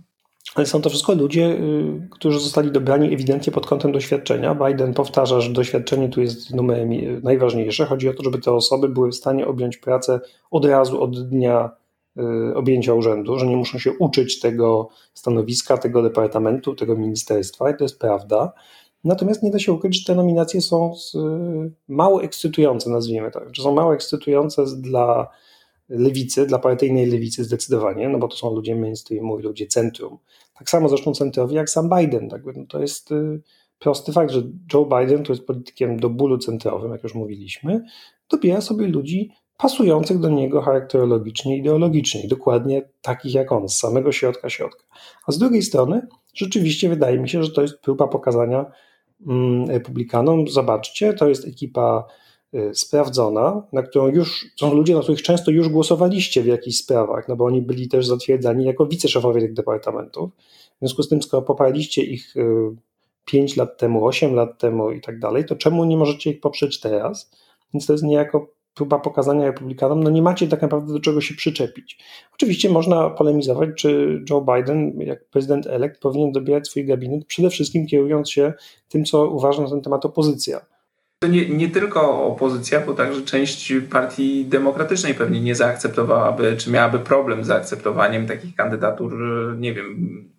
Ale 0.54 0.66
są 0.66 0.82
to 0.82 0.90
wszystko 0.90 1.14
ludzie, 1.14 1.46
y, 1.46 2.08
którzy 2.10 2.40
zostali 2.40 2.70
dobrani 2.70 3.14
ewidentnie 3.14 3.52
pod 3.52 3.66
kątem 3.66 3.92
doświadczenia. 3.92 4.54
Biden 4.54 4.94
powtarza, 4.94 5.40
że 5.40 5.50
doświadczenie 5.50 6.08
tu 6.08 6.20
jest 6.20 6.54
numerem 6.54 6.90
najważniejsze. 7.22 7.86
Chodzi 7.86 8.08
o 8.08 8.14
to, 8.14 8.22
żeby 8.22 8.38
te 8.38 8.52
osoby 8.52 8.88
były 8.88 9.10
w 9.10 9.14
stanie 9.14 9.46
objąć 9.46 9.76
pracę 9.76 10.20
od 10.50 10.64
razu, 10.64 11.02
od 11.02 11.28
dnia 11.28 11.70
y, 12.18 12.54
objęcia 12.54 12.94
urzędu, 12.94 13.38
że 13.38 13.46
nie 13.46 13.56
muszą 13.56 13.78
się 13.78 13.92
uczyć 13.92 14.40
tego 14.40 14.88
stanowiska, 15.14 15.78
tego 15.78 16.02
departamentu, 16.02 16.74
tego 16.74 16.96
ministerstwa 16.96 17.70
i 17.70 17.76
to 17.76 17.84
jest 17.84 17.98
prawda. 17.98 18.52
Natomiast 19.04 19.42
nie 19.42 19.50
da 19.50 19.58
się 19.58 19.72
ukryć, 19.72 19.98
że 19.98 20.04
te 20.04 20.14
nominacje 20.14 20.60
są 20.60 20.92
y, 21.14 21.18
mało 21.88 22.22
ekscytujące, 22.22 22.90
nazwijmy 22.90 23.30
tak. 23.30 23.48
Że 23.52 23.62
są 23.62 23.74
mało 23.74 23.94
ekscytujące 23.94 24.64
dla 24.76 25.30
lewicy, 25.90 26.46
dla 26.46 26.58
partyjnej 26.58 27.06
lewicy 27.06 27.44
zdecydowanie, 27.44 28.08
no 28.08 28.18
bo 28.18 28.28
to 28.28 28.36
są 28.36 28.54
ludzie 28.54 28.76
mainstreamu 28.76 29.38
i 29.38 29.42
ludzie 29.42 29.66
centrum. 29.66 30.18
Tak 30.58 30.70
samo 30.70 30.88
zresztą 30.88 31.14
centrowi 31.14 31.54
jak 31.54 31.70
sam 31.70 31.90
Biden. 31.98 32.28
Tak? 32.28 32.42
No 32.56 32.66
to 32.68 32.80
jest 32.80 33.12
y, 33.12 33.40
prosty 33.78 34.12
fakt, 34.12 34.30
że 34.30 34.42
Joe 34.74 34.84
Biden, 34.84 35.22
który 35.22 35.36
jest 35.36 35.46
politykiem 35.46 36.00
do 36.00 36.10
bólu 36.10 36.38
centrowym, 36.38 36.92
jak 36.92 37.02
już 37.02 37.14
mówiliśmy, 37.14 37.84
dobiera 38.30 38.60
sobie 38.60 38.86
ludzi 38.86 39.30
pasujących 39.56 40.18
do 40.18 40.28
niego 40.28 40.62
charakterologicznie, 40.62 41.56
ideologicznie, 41.56 42.28
dokładnie 42.28 42.82
takich 43.02 43.34
jak 43.34 43.52
on, 43.52 43.68
z 43.68 43.76
samego 43.76 44.12
środka 44.12 44.50
środka. 44.50 44.84
A 45.26 45.32
z 45.32 45.38
drugiej 45.38 45.62
strony, 45.62 46.06
rzeczywiście 46.34 46.88
wydaje 46.88 47.18
mi 47.18 47.28
się, 47.28 47.42
że 47.44 47.50
to 47.50 47.62
jest 47.62 47.80
próba 47.80 48.08
pokazania 48.08 48.66
mm, 49.26 49.70
republikanom, 49.70 50.48
zobaczcie, 50.48 51.14
to 51.14 51.28
jest 51.28 51.48
ekipa 51.48 52.04
sprawdzona, 52.72 53.62
na 53.72 53.82
którą 53.82 54.08
już 54.08 54.46
są 54.60 54.74
ludzie, 54.74 54.94
na 54.94 55.00
których 55.00 55.22
często 55.22 55.50
już 55.50 55.68
głosowaliście 55.68 56.42
w 56.42 56.46
jakichś 56.46 56.76
sprawach, 56.76 57.28
no 57.28 57.36
bo 57.36 57.44
oni 57.44 57.62
byli 57.62 57.88
też 57.88 58.06
zatwierdzani 58.06 58.64
jako 58.64 58.86
wiceszefowie 58.86 59.40
tych 59.40 59.52
departamentów. 59.52 60.30
W 60.76 60.78
związku 60.78 61.02
z 61.02 61.08
tym, 61.08 61.22
skoro 61.22 61.42
poparliście 61.42 62.02
ich 62.02 62.34
5 63.24 63.52
y, 63.52 63.60
lat 63.60 63.78
temu, 63.78 64.06
8 64.06 64.34
lat 64.34 64.58
temu 64.58 64.90
i 64.90 65.00
tak 65.00 65.18
dalej, 65.18 65.44
to 65.44 65.56
czemu 65.56 65.84
nie 65.84 65.96
możecie 65.96 66.30
ich 66.30 66.40
poprzeć 66.40 66.80
teraz? 66.80 67.30
Więc 67.74 67.86
to 67.86 67.92
jest 67.92 68.04
niejako 68.04 68.46
próba 68.74 68.98
pokazania 68.98 69.44
republikanom, 69.44 70.02
no 70.04 70.10
nie 70.10 70.22
macie 70.22 70.48
tak 70.48 70.62
naprawdę 70.62 70.92
do 70.92 71.00
czego 71.00 71.20
się 71.20 71.34
przyczepić. 71.34 71.98
Oczywiście 72.34 72.70
można 72.70 73.10
polemizować, 73.10 73.68
czy 73.76 74.20
Joe 74.30 74.40
Biden, 74.40 75.00
jak 75.00 75.24
prezydent 75.24 75.66
elekt, 75.66 76.00
powinien 76.00 76.32
dobierać 76.32 76.68
swój 76.68 76.84
gabinet, 76.84 77.26
przede 77.26 77.50
wszystkim 77.50 77.86
kierując 77.86 78.30
się 78.30 78.52
tym, 78.88 79.04
co 79.04 79.30
uważa 79.30 79.62
na 79.62 79.70
ten 79.70 79.82
temat 79.82 80.04
opozycja. 80.04 80.60
To 81.22 81.28
nie, 81.28 81.48
nie 81.48 81.70
tylko 81.70 82.24
opozycja, 82.24 82.80
bo 82.80 82.94
także 82.94 83.22
część 83.22 83.72
partii 83.90 84.46
demokratycznej 84.46 85.14
pewnie 85.14 85.40
nie 85.40 85.54
zaakceptowałaby, 85.54 86.56
czy 86.56 86.70
miałaby 86.70 86.98
problem 86.98 87.44
z 87.44 87.46
zaakceptowaniem 87.46 88.26
takich 88.26 88.54
kandydatur, 88.54 89.16
nie 89.58 89.74
wiem, 89.74 90.30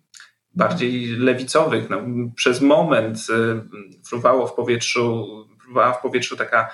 bardziej 0.54 1.06
lewicowych. 1.06 1.90
No, 1.90 2.02
przez 2.34 2.60
moment 2.60 3.18
y, 3.18 4.02
fruwało 4.08 4.46
w 4.46 4.54
powietrzu, 4.54 5.26
fruwała 5.64 5.92
w 5.92 6.02
powietrzu 6.02 6.36
taka 6.36 6.70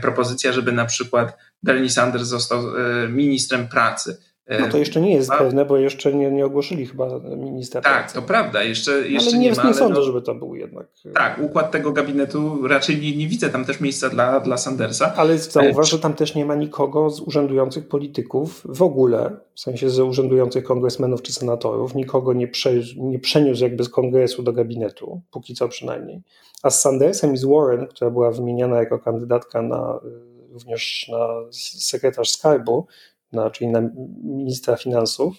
propozycja, 0.00 0.52
żeby 0.52 0.72
na 0.72 0.84
przykład 0.84 1.36
Bernie 1.62 1.90
Sanders 1.90 2.24
został 2.24 2.60
e, 2.76 3.08
ministrem 3.08 3.68
pracy. 3.68 4.22
No 4.48 4.68
to 4.68 4.78
jeszcze 4.78 5.00
nie 5.00 5.14
jest 5.14 5.30
pewne, 5.30 5.64
bo 5.64 5.76
jeszcze 5.76 6.12
nie, 6.12 6.30
nie 6.30 6.46
ogłosili 6.46 6.86
chyba 6.86 7.20
ministra 7.36 7.80
Tak, 7.80 8.12
to 8.12 8.22
prawda. 8.22 8.62
Jeszcze, 8.62 9.08
jeszcze 9.08 9.30
ale 9.30 9.38
nie, 9.38 9.50
nie 9.50 9.56
ma. 9.56 9.64
Nie 9.64 9.74
sądzę, 9.74 9.94
no, 9.94 10.02
żeby 10.02 10.22
to 10.22 10.34
był 10.34 10.54
jednak. 10.54 10.86
E, 11.06 11.10
tak, 11.10 11.38
układ 11.42 11.70
tego 11.70 11.92
gabinetu 11.92 12.68
raczej 12.68 13.00
nie, 13.00 13.16
nie 13.16 13.28
widzę 13.28 13.50
tam 13.50 13.64
też 13.64 13.80
miejsca 13.80 14.08
dla, 14.08 14.40
dla 14.40 14.56
Sandersa. 14.56 15.12
Ale 15.16 15.38
zauważ, 15.38 15.90
że 15.90 15.98
tam 15.98 16.14
też 16.14 16.34
nie 16.34 16.46
ma 16.46 16.54
nikogo 16.54 17.10
z 17.10 17.20
urzędujących 17.20 17.88
polityków 17.88 18.62
w 18.64 18.82
ogóle, 18.82 19.36
w 19.54 19.60
sensie 19.60 19.90
z 19.90 19.98
urzędujących 19.98 20.64
kongresmenów 20.64 21.22
czy 21.22 21.32
senatorów. 21.32 21.94
Nikogo 21.94 22.32
nie, 22.32 22.48
prze, 22.48 22.72
nie 22.96 23.18
przeniósł 23.18 23.62
jakby 23.62 23.84
z 23.84 23.88
kongresu 23.88 24.42
do 24.42 24.52
gabinetu, 24.52 25.20
póki 25.30 25.54
co 25.54 25.68
przynajmniej. 25.68 26.22
A 26.62 26.70
z 26.70 26.80
Sandersem 26.80 27.34
i 27.34 27.36
z 27.36 27.44
Warren, 27.44 27.86
która 27.86 28.10
była 28.10 28.30
wymieniana 28.30 28.76
jako 28.76 28.98
kandydatka 28.98 29.62
na, 29.62 30.00
również 30.52 31.10
na 31.12 31.28
sekretarz 31.78 32.30
skarbu, 32.30 32.86
na, 33.32 33.50
czyli 33.50 33.70
na 33.70 33.82
ministra 34.24 34.76
finansów, 34.76 35.36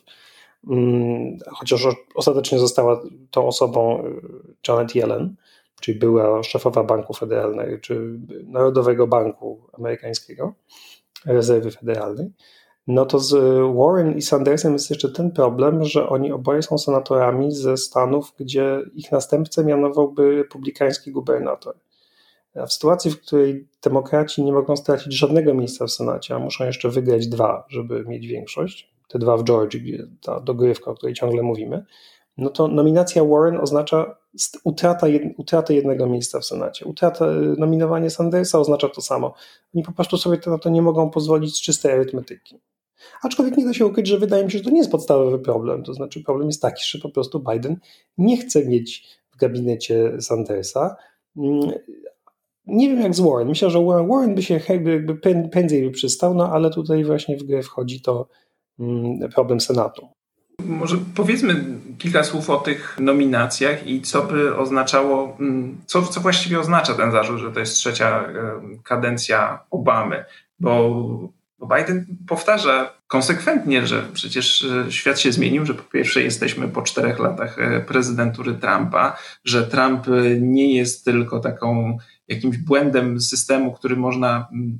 mm, 0.69 1.37
chociaż 1.51 1.87
ostatecznie 2.15 2.59
została 2.59 3.01
tą 3.31 3.47
osobą 3.47 4.05
y, 4.05 4.11
Janet 4.67 4.95
Yellen, 4.95 5.35
czyli 5.81 5.99
była 5.99 6.43
szefowa 6.43 6.83
Banku 6.83 7.13
Federalnego, 7.13 7.77
czy 7.77 8.19
Narodowego 8.43 9.07
Banku 9.07 9.61
Amerykańskiego, 9.73 10.53
Rezerwy 11.25 11.71
Federalnej 11.71 12.31
no 12.89 13.05
to 13.05 13.19
z 13.19 13.33
Warren 13.75 14.17
i 14.17 14.21
Sandersem 14.21 14.73
jest 14.73 14.89
jeszcze 14.89 15.11
ten 15.11 15.31
problem, 15.31 15.83
że 15.83 16.09
oni 16.09 16.31
oboje 16.31 16.61
są 16.61 16.77
senatorami 16.77 17.51
ze 17.51 17.77
stanów, 17.77 18.33
gdzie 18.39 18.81
ich 18.93 19.11
następcę 19.11 19.63
mianowałby 19.63 20.35
republikański 20.35 21.11
gubernator. 21.11 21.75
A 22.55 22.65
w 22.65 22.73
sytuacji, 22.73 23.11
w 23.11 23.21
której 23.21 23.67
demokraci 23.83 24.43
nie 24.43 24.53
mogą 24.53 24.75
stracić 24.75 25.13
żadnego 25.13 25.53
miejsca 25.53 25.85
w 25.85 25.91
Senacie, 25.91 26.35
a 26.35 26.39
muszą 26.39 26.65
jeszcze 26.65 26.89
wygrać 26.89 27.27
dwa, 27.27 27.65
żeby 27.69 28.05
mieć 28.05 28.27
większość, 28.27 28.93
te 29.07 29.19
dwa 29.19 29.37
w 29.37 29.43
Georgii, 29.43 29.81
gdzie 29.81 30.07
ta 30.21 30.39
dogrywka, 30.39 30.91
o 30.91 30.95
której 30.95 31.15
ciągle 31.15 31.43
mówimy, 31.43 31.85
no 32.37 32.49
to 32.49 32.67
nominacja 32.67 33.23
Warren 33.23 33.57
oznacza 33.61 34.15
utratę 35.37 35.73
jednego 35.73 36.07
miejsca 36.07 36.39
w 36.39 36.45
Senacie. 36.45 36.85
Utrata, 36.85 37.25
nominowanie 37.57 38.09
Sandersa 38.09 38.59
oznacza 38.59 38.89
to 38.89 39.01
samo. 39.01 39.33
Oni 39.75 39.83
po 39.83 39.91
prostu 39.91 40.17
sobie 40.17 40.39
na 40.47 40.57
to 40.57 40.69
nie 40.69 40.81
mogą 40.81 41.09
pozwolić 41.09 41.55
z 41.55 41.61
czystej 41.61 41.91
arytmetyki. 41.91 42.59
Aczkolwiek 43.21 43.57
nie 43.57 43.65
da 43.65 43.73
się 43.73 43.85
ukryć, 43.85 44.07
że 44.07 44.17
wydaje 44.17 44.45
mi 44.45 44.51
się, 44.51 44.57
że 44.57 44.63
to 44.63 44.69
nie 44.69 44.77
jest 44.77 44.91
podstawowy 44.91 45.39
problem. 45.39 45.83
To 45.83 45.93
znaczy, 45.93 46.23
problem 46.23 46.47
jest 46.47 46.61
taki, 46.61 46.83
że 46.85 46.99
po 46.99 47.09
prostu 47.09 47.43
Biden 47.51 47.77
nie 48.17 48.37
chce 48.37 48.65
mieć 48.65 49.07
w 49.31 49.37
gabinecie 49.37 50.21
Sandersa. 50.21 50.95
Nie 52.67 52.89
wiem 52.89 53.01
jak 53.01 53.15
z 53.15 53.19
Warren. 53.19 53.47
Myślę, 53.47 53.69
że 53.69 53.85
Warren 53.85 54.35
by 54.35 54.43
się 54.43 54.59
jakby 54.69 55.15
prędzej 55.51 55.83
by 55.83 55.91
przystał, 55.91 56.33
no 56.33 56.51
ale 56.53 56.69
tutaj 56.69 57.03
właśnie 57.03 57.37
w 57.37 57.43
grę 57.43 57.63
wchodzi 57.63 58.01
to 58.01 58.27
mm, 58.79 59.29
problem 59.35 59.59
Senatu. 59.61 60.07
Może 60.65 60.97
powiedzmy 61.15 61.65
kilka 61.97 62.23
słów 62.23 62.49
o 62.49 62.57
tych 62.57 62.97
nominacjach 62.99 63.87
i 63.87 64.01
co 64.01 64.21
by 64.21 64.55
oznaczało, 64.55 65.37
mm, 65.39 65.77
co, 65.85 66.01
co 66.01 66.21
właściwie 66.21 66.59
oznacza 66.59 66.93
ten 66.93 67.11
zarzut, 67.11 67.39
że 67.39 67.51
to 67.51 67.59
jest 67.59 67.75
trzecia 67.75 68.29
kadencja 68.83 69.59
Obamy, 69.69 70.25
bo 70.59 70.93
Biden 71.77 72.05
powtarza 72.27 72.93
konsekwentnie, 73.07 73.87
że 73.87 74.03
przecież 74.13 74.63
e, 74.63 74.91
świat 74.91 75.19
się 75.19 75.31
zmienił, 75.31 75.65
że 75.65 75.73
po 75.73 75.83
pierwsze 75.83 76.21
jesteśmy 76.21 76.67
po 76.67 76.81
czterech 76.81 77.19
latach 77.19 77.59
e, 77.59 77.79
prezydentury 77.79 78.53
Trumpa, 78.53 79.17
że 79.43 79.67
Trump 79.67 80.07
e, 80.07 80.39
nie 80.39 80.75
jest 80.75 81.05
tylko 81.05 81.39
taką 81.39 81.97
jakimś 82.29 82.57
błędem 82.57 83.21
systemu, 83.21 83.73
który 83.73 83.95
można 83.95 84.47
mm, 84.53 84.79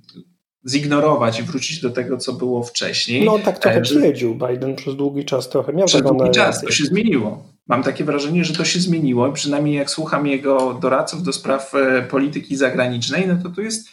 zignorować 0.68 1.40
i 1.40 1.44
wrócić 1.44 1.82
do 1.82 1.90
tego, 1.90 2.18
co 2.18 2.34
było 2.34 2.64
wcześniej. 2.64 3.26
No 3.26 3.40
tak 3.40 3.60
trochę 3.60 3.82
twierdził 3.82 4.36
Biden 4.36 4.76
przez 4.76 4.96
długi 4.96 5.26
czas, 5.26 5.50
trochę 5.50 5.74
miał 5.74 5.88
Przez 5.88 6.02
długi 6.02 6.32
czas, 6.32 6.62
to 6.62 6.72
się 6.72 6.86
zmieniło. 6.86 7.44
Mam 7.68 7.84
takie 7.84 8.04
wrażenie, 8.04 8.46
że 8.46 8.54
to 8.54 8.66
się 8.66 8.80
zmieniło, 8.80 9.32
przynajmniej 9.32 9.76
jak 9.76 9.90
słucham 9.90 10.28
jego 10.28 10.74
doradców 10.74 11.24
do 11.24 11.34
spraw 11.34 11.74
polityki 12.10 12.56
zagranicznej, 12.56 13.28
no 13.28 13.36
to 13.44 13.50
tu 13.50 13.62
jest 13.62 13.90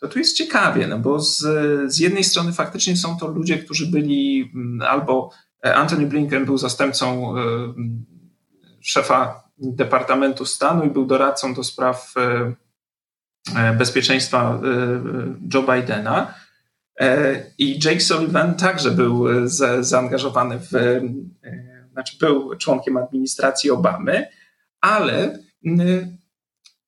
to 0.00 0.08
tu 0.08 0.18
jest 0.18 0.36
ciekawie, 0.36 0.86
no 0.86 0.98
bo 0.98 1.20
z, 1.20 1.38
z 1.92 1.98
jednej 1.98 2.24
strony 2.24 2.52
faktycznie 2.52 2.96
są 2.96 3.16
to 3.18 3.26
ludzie, 3.26 3.58
którzy 3.58 3.86
byli 3.86 4.50
mm, 4.54 4.82
albo 4.82 5.30
e, 5.66 5.74
Anthony 5.74 6.06
Blinken 6.06 6.44
był 6.44 6.58
zastępcą 6.58 7.36
e, 7.36 7.40
mm, 7.40 8.04
szefa 8.80 9.50
Departamentu 9.58 10.44
Stanu 10.44 10.84
i 10.84 10.90
był 10.90 11.06
doradcą 11.06 11.54
do 11.54 11.64
spraw 11.64 12.14
e, 12.16 12.54
bezpieczeństwa 13.78 14.60
Joe 15.54 15.62
Bidena. 15.62 16.34
I 17.58 17.78
Jake 17.84 18.00
Sullivan 18.00 18.54
także 18.54 18.90
był 18.90 19.26
zaangażowany 19.80 20.58
w, 20.58 21.00
znaczy 21.92 22.16
był 22.20 22.56
członkiem 22.56 22.96
administracji 22.96 23.70
Obamy, 23.70 24.26
ale 24.80 25.38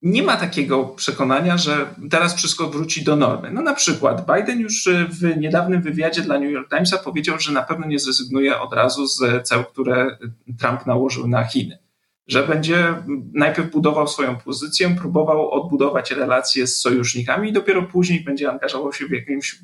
nie 0.02 0.22
ma 0.22 0.36
takiego 0.36 0.84
przekonania, 0.84 1.58
że 1.58 1.86
teraz 2.10 2.34
wszystko 2.34 2.70
wróci 2.70 3.04
do 3.04 3.16
normy. 3.16 3.50
No 3.50 3.62
na 3.62 3.74
przykład 3.74 4.26
Biden 4.34 4.60
już 4.60 4.86
e, 4.86 5.06
w 5.10 5.36
niedawnym 5.36 5.82
wywiadzie 5.82 6.22
dla 6.22 6.38
New 6.38 6.50
York 6.50 6.70
Timesa 6.70 6.98
powiedział, 6.98 7.40
że 7.40 7.52
na 7.52 7.62
pewno 7.62 7.86
nie 7.86 7.98
zrezygnuje 7.98 8.60
od 8.60 8.72
razu 8.72 9.06
z 9.06 9.48
ceł, 9.48 9.64
które 9.64 10.18
Trump 10.58 10.86
nałożył 10.86 11.28
na 11.28 11.44
Chiny. 11.44 11.78
Że 12.28 12.46
będzie 12.46 12.94
najpierw 13.32 13.70
budował 13.70 14.08
swoją 14.08 14.36
pozycję, 14.36 14.96
próbował 15.00 15.50
odbudować 15.50 16.10
relacje 16.10 16.66
z 16.66 16.80
sojusznikami 16.80 17.48
i 17.48 17.52
dopiero 17.52 17.82
później 17.82 18.24
będzie 18.24 18.50
angażował 18.50 18.92
się 18.92 19.06
w 19.06 19.10
jakąś 19.10 19.60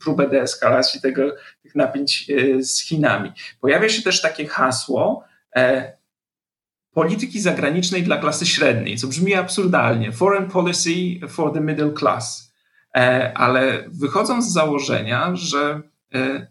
próbę 0.00 0.28
deeskalacji 0.28 1.00
tego, 1.00 1.22
tych 1.62 1.74
napięć 1.74 2.30
e, 2.30 2.62
z 2.62 2.82
Chinami. 2.82 3.32
Pojawia 3.60 3.88
się 3.88 4.02
też 4.02 4.22
takie 4.22 4.46
hasło, 4.46 5.24
e, 5.56 5.92
polityki 6.92 7.40
zagranicznej 7.40 8.02
dla 8.02 8.16
klasy 8.16 8.46
średniej, 8.46 8.98
co 8.98 9.06
brzmi 9.06 9.34
absurdalnie. 9.34 10.12
Foreign 10.12 10.50
policy 10.50 10.92
for 11.28 11.52
the 11.52 11.60
middle 11.60 11.92
class. 11.92 12.54
E, 12.96 13.32
ale 13.36 13.84
wychodzą 13.88 14.42
z 14.42 14.52
założenia, 14.52 15.30
że 15.36 15.82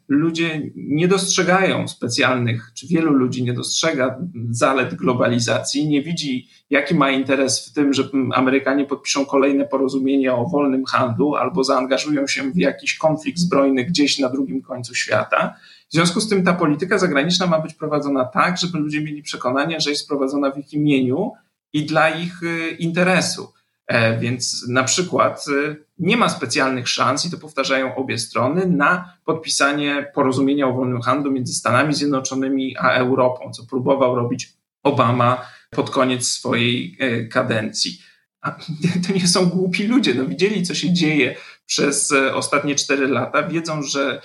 ludzie 0.08 0.72
nie 0.76 1.08
dostrzegają 1.08 1.88
specjalnych, 1.88 2.72
czy 2.74 2.88
wielu 2.88 3.14
ludzi 3.14 3.44
nie 3.44 3.54
dostrzega 3.54 4.20
zalet 4.50 4.96
globalizacji, 4.96 5.88
nie 5.88 6.02
widzi, 6.02 6.48
jaki 6.70 6.96
ma 6.96 7.12
interes 7.12 7.70
w 7.70 7.74
tym, 7.74 7.94
że 7.94 8.04
Amerykanie 8.34 8.86
podpiszą 8.86 9.26
kolejne 9.26 9.66
porozumienie 9.66 10.34
o 10.34 10.46
wolnym 10.46 10.86
handlu 10.86 11.36
albo 11.36 11.64
zaangażują 11.64 12.28
się 12.28 12.52
w 12.52 12.58
jakiś 12.58 12.98
konflikt 12.98 13.40
zbrojny 13.40 13.86
gdzieś 13.86 14.20
na 14.20 14.30
drugim 14.30 14.62
końcu 14.62 14.96
świata 14.96 15.56
w 15.94 15.96
związku 15.96 16.22
z 16.22 16.30
tym 16.30 16.44
ta 16.44 16.54
polityka 16.54 16.98
zagraniczna 16.98 17.48
ma 17.48 17.60
być 17.60 17.74
prowadzona 17.74 18.26
tak, 18.26 18.58
żeby 18.58 18.78
ludzie 18.78 19.02
mieli 19.02 19.24
przekonanie, 19.24 19.80
że 19.80 19.90
jest 19.90 20.08
prowadzona 20.08 20.52
w 20.52 20.58
ich 20.58 20.74
imieniu 20.74 21.32
i 21.74 21.86
dla 21.86 22.10
ich 22.10 22.44
y, 22.44 22.70
interesu. 22.80 23.54
E, 23.88 24.20
więc 24.20 24.68
na 24.70 24.84
przykład 24.84 25.46
y, 25.48 25.86
nie 26.00 26.18
ma 26.18 26.30
specjalnych 26.30 26.90
szans, 26.90 27.26
i 27.26 27.32
to 27.32 27.38
powtarzają 27.38 27.96
obie 27.96 28.18
strony, 28.18 28.66
na 28.66 29.18
podpisanie 29.26 30.12
porozumienia 30.16 30.68
o 30.68 30.74
wolnym 30.74 31.02
handlu 31.02 31.32
między 31.32 31.54
Stanami 31.54 31.94
Zjednoczonymi 31.94 32.78
a 32.78 32.90
Europą, 32.90 33.52
co 33.52 33.66
próbował 33.66 34.16
robić 34.16 34.54
Obama 34.84 35.46
pod 35.70 35.90
koniec 35.90 36.28
swojej 36.28 36.98
kadencji. 37.32 38.00
A 38.44 38.52
to 39.08 39.14
nie 39.16 39.28
są 39.28 39.46
głupi 39.46 39.88
ludzie. 39.88 40.14
No, 40.14 40.26
widzieli, 40.26 40.64
co 40.64 40.76
się 40.76 40.94
dzieje 40.94 41.36
przez 41.66 42.12
e, 42.12 42.36
ostatnie 42.36 42.76
cztery 42.76 43.08
lata. 43.08 43.44
Wiedzą, 43.44 43.84
że 43.84 44.22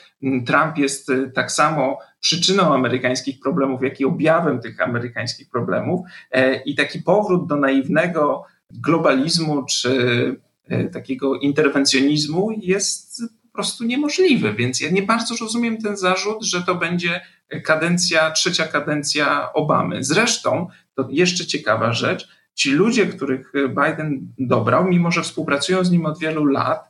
Trump 0.47 0.79
jest 0.79 1.11
e, 1.11 1.31
tak 1.31 1.53
samo 1.53 1.99
przyczyną 2.21 2.75
amerykańskich 2.75 3.41
problemów, 3.41 3.83
jak 3.83 4.01
i 4.01 4.05
objawem 4.05 4.61
tych 4.61 4.81
amerykańskich 4.81 5.49
problemów. 5.49 6.01
E, 6.31 6.63
I 6.63 6.75
taki 6.75 7.03
powrót 7.03 7.49
do 7.49 7.57
naiwnego 7.57 8.45
globalizmu 8.71 9.65
czy 9.65 10.41
takiego 10.93 11.37
interwencjonizmu 11.37 12.51
jest 12.63 13.23
po 13.43 13.53
prostu 13.53 13.85
niemożliwy. 13.85 14.55
Więc 14.55 14.81
ja 14.81 14.91
nie 14.91 15.03
bardzo 15.03 15.35
rozumiem 15.41 15.79
ten 15.79 15.97
zarzut, 15.97 16.45
że 16.45 16.63
to 16.63 16.75
będzie 16.75 17.21
kadencja, 17.65 18.31
trzecia 18.31 18.67
kadencja 18.67 19.53
Obamy. 19.53 20.05
Zresztą, 20.05 20.67
to 20.95 21.09
jeszcze 21.11 21.47
ciekawa 21.47 21.93
rzecz, 21.93 22.29
ci 22.55 22.71
ludzie, 22.71 23.07
których 23.07 23.53
Biden 23.69 24.33
dobrał, 24.39 24.89
mimo 24.89 25.11
że 25.11 25.23
współpracują 25.23 25.85
z 25.85 25.91
nim 25.91 26.07
od 26.07 26.19
wielu 26.19 26.45
lat, 26.45 26.89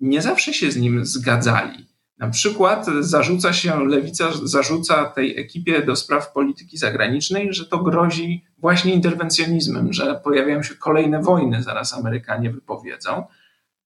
nie 0.00 0.22
zawsze 0.22 0.52
się 0.52 0.70
z 0.70 0.76
nim 0.76 1.06
zgadzali. 1.06 1.86
Na 2.18 2.30
przykład 2.30 2.86
zarzuca 3.00 3.52
się, 3.52 3.86
lewica 3.86 4.30
zarzuca 4.42 5.04
tej 5.04 5.40
ekipie 5.40 5.82
do 5.82 5.96
spraw 5.96 6.32
polityki 6.32 6.78
zagranicznej, 6.78 7.52
że 7.52 7.66
to 7.66 7.78
grozi 7.78 8.44
właśnie 8.58 8.94
interwencjonizmem, 8.94 9.92
że 9.92 10.20
pojawiają 10.24 10.62
się 10.62 10.74
kolejne 10.74 11.22
wojny, 11.22 11.62
zaraz 11.62 11.94
Amerykanie 11.94 12.50
wypowiedzą, 12.50 13.24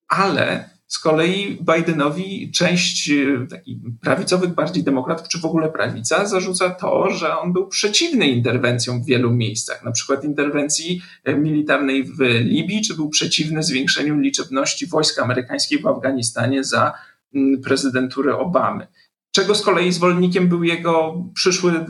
ale 0.09 0.71
z 0.91 0.99
kolei 0.99 1.59
Bidenowi 1.63 2.51
część 2.53 3.11
e, 3.11 3.47
takich 3.51 3.79
prawicowych 4.01 4.55
bardziej 4.55 4.85
demokratów, 4.85 5.29
czy 5.29 5.39
w 5.39 5.45
ogóle 5.45 5.69
prawica, 5.69 6.27
zarzuca 6.27 6.71
to, 6.71 7.11
że 7.11 7.39
on 7.39 7.53
był 7.53 7.69
przeciwny 7.69 8.29
interwencjom 8.29 9.03
w 9.03 9.07
wielu 9.07 9.31
miejscach, 9.31 9.85
na 9.85 9.93
przykład 9.93 10.25
interwencji 10.25 11.03
e, 11.25 11.35
militarnej 11.35 12.05
w 12.05 12.21
Libii, 12.41 12.83
czy 12.83 12.95
był 12.95 13.09
przeciwny 13.09 13.63
zwiększeniu 13.63 14.21
liczebności 14.21 14.87
wojsk 14.87 15.19
amerykańskich 15.19 15.83
w 15.83 15.87
Afganistanie 15.87 16.65
za 16.65 16.93
mm, 17.35 17.61
prezydentury 17.61 18.37
Obamy. 18.37 18.87
Czego 19.33 19.55
z 19.55 19.63
kolei 19.63 19.93
zwolennikiem 19.93 20.49
był 20.49 20.65
jego 20.65 21.25
przyszły 21.35 21.73
e, 21.73 21.87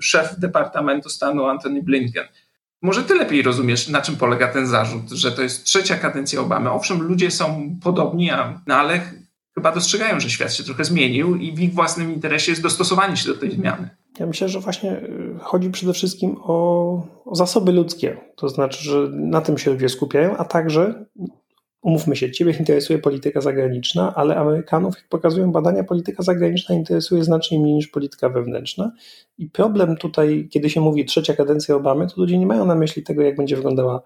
szef 0.00 0.34
Departamentu 0.38 1.08
Stanu 1.08 1.44
Antony 1.44 1.82
Blinken. 1.82 2.24
Może 2.82 3.02
ty 3.02 3.14
lepiej 3.14 3.42
rozumiesz, 3.42 3.88
na 3.88 4.02
czym 4.02 4.16
polega 4.16 4.48
ten 4.48 4.66
zarzut, 4.66 5.10
że 5.10 5.32
to 5.32 5.42
jest 5.42 5.64
trzecia 5.64 5.96
kadencja 5.96 6.40
Obamy. 6.40 6.70
Owszem, 6.70 7.02
ludzie 7.02 7.30
są 7.30 7.76
podobni, 7.82 8.30
no 8.66 8.74
ale 8.74 9.00
chyba 9.54 9.72
dostrzegają, 9.72 10.20
że 10.20 10.30
świat 10.30 10.54
się 10.54 10.64
trochę 10.64 10.84
zmienił 10.84 11.36
i 11.36 11.52
w 11.52 11.60
ich 11.60 11.74
własnym 11.74 12.14
interesie 12.14 12.52
jest 12.52 12.62
dostosowanie 12.62 13.16
się 13.16 13.28
do 13.28 13.34
tej 13.34 13.50
zmiany. 13.50 13.88
Ja 14.18 14.26
myślę, 14.26 14.48
że 14.48 14.60
właśnie 14.60 14.92
y, 14.92 15.34
chodzi 15.40 15.70
przede 15.70 15.92
wszystkim 15.92 16.36
o, 16.42 17.06
o 17.24 17.34
zasoby 17.34 17.72
ludzkie. 17.72 18.16
To 18.36 18.48
znaczy, 18.48 18.84
że 18.84 19.08
na 19.12 19.40
tym 19.40 19.58
się 19.58 19.70
ludzie 19.70 19.88
skupiają, 19.88 20.36
a 20.36 20.44
także 20.44 21.04
umówmy 21.82 22.16
się, 22.16 22.30
Ciebie 22.30 22.52
interesuje 22.58 22.98
polityka 22.98 23.40
zagraniczna, 23.40 24.14
ale 24.16 24.36
Amerykanów, 24.36 24.96
jak 24.96 25.08
pokazują 25.08 25.52
badania, 25.52 25.84
polityka 25.84 26.22
zagraniczna 26.22 26.74
interesuje 26.74 27.24
znacznie 27.24 27.58
mniej 27.58 27.74
niż 27.74 27.88
polityka 27.88 28.28
wewnętrzna. 28.28 28.92
I 29.38 29.50
problem 29.50 29.96
tutaj, 29.96 30.48
kiedy 30.50 30.70
się 30.70 30.80
mówi 30.80 31.04
trzecia 31.04 31.34
kadencja 31.34 31.74
Obamy, 31.74 32.06
to 32.06 32.14
ludzie 32.16 32.38
nie 32.38 32.46
mają 32.46 32.66
na 32.66 32.74
myśli 32.74 33.02
tego, 33.02 33.22
jak 33.22 33.36
będzie 33.36 33.56
wyglądała 33.56 34.02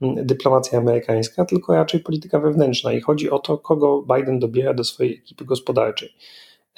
mm, 0.00 0.26
dyplomacja 0.26 0.78
amerykańska, 0.78 1.44
tylko 1.44 1.74
raczej 1.74 2.00
polityka 2.00 2.38
wewnętrzna. 2.38 2.92
I 2.92 3.00
chodzi 3.00 3.30
o 3.30 3.38
to, 3.38 3.58
kogo 3.58 4.06
Biden 4.14 4.38
dobiera 4.38 4.74
do 4.74 4.84
swojej 4.84 5.18
ekipy 5.18 5.44
gospodarczej, 5.44 6.08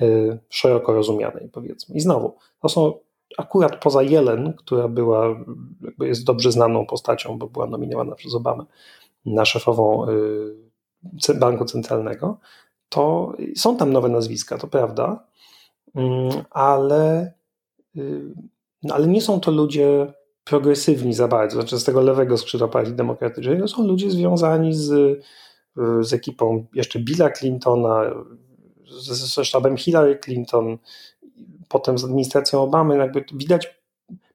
yy, 0.01 0.39
szeroko 0.49 0.93
rozumianej, 0.93 1.49
powiedzmy. 1.53 1.95
I 1.95 2.01
znowu, 2.01 2.37
to 2.63 2.69
są 2.69 2.93
akurat 3.39 3.83
poza 3.83 4.03
Jelen, 4.03 4.53
która 4.53 4.89
była, 4.89 5.45
jest 6.01 6.25
dobrze 6.25 6.53
znaną 6.53 6.87
postacią, 6.87 7.39
bo 7.39 7.49
była 7.49 7.67
nominowana 7.67 8.15
przez 8.15 8.35
Obamę 8.35 8.65
na 9.27 9.45
szefową 9.45 10.07
y, 11.29 11.35
banku 11.35 11.65
centralnego, 11.65 12.39
to 12.89 13.33
są 13.57 13.77
tam 13.77 13.93
nowe 13.93 14.09
nazwiska, 14.09 14.59
to 14.59 14.67
prawda, 14.67 15.27
mm, 15.95 16.31
ale, 16.51 17.33
y, 17.97 18.35
no 18.83 18.95
ale 18.95 19.07
nie 19.07 19.21
są 19.21 19.41
to 19.41 19.51
ludzie 19.51 20.13
progresywni 20.45 21.15
za 21.15 21.29
bardzo, 21.29 21.61
znaczy 21.61 21.79
z 21.79 21.85
tego 21.85 22.01
lewego 22.01 22.39
skrzydła 22.39 22.69
partii 22.69 22.93
demokratycznej, 22.93 23.61
to 23.61 23.69
są 23.69 23.87
ludzie 23.87 24.11
związani 24.11 24.75
z, 24.75 24.91
y, 24.91 25.21
z 26.01 26.13
ekipą 26.13 26.67
jeszcze 26.75 26.99
Billa 26.99 27.31
Clintona, 27.31 28.03
ze 29.01 29.45
sztabem 29.45 29.77
Hillary 29.77 30.19
Clinton, 30.25 30.79
potem 31.69 31.99
z 31.99 32.05
administracją 32.05 32.63
Obamy, 32.63 32.97
jakby 32.97 33.25
widać 33.35 33.82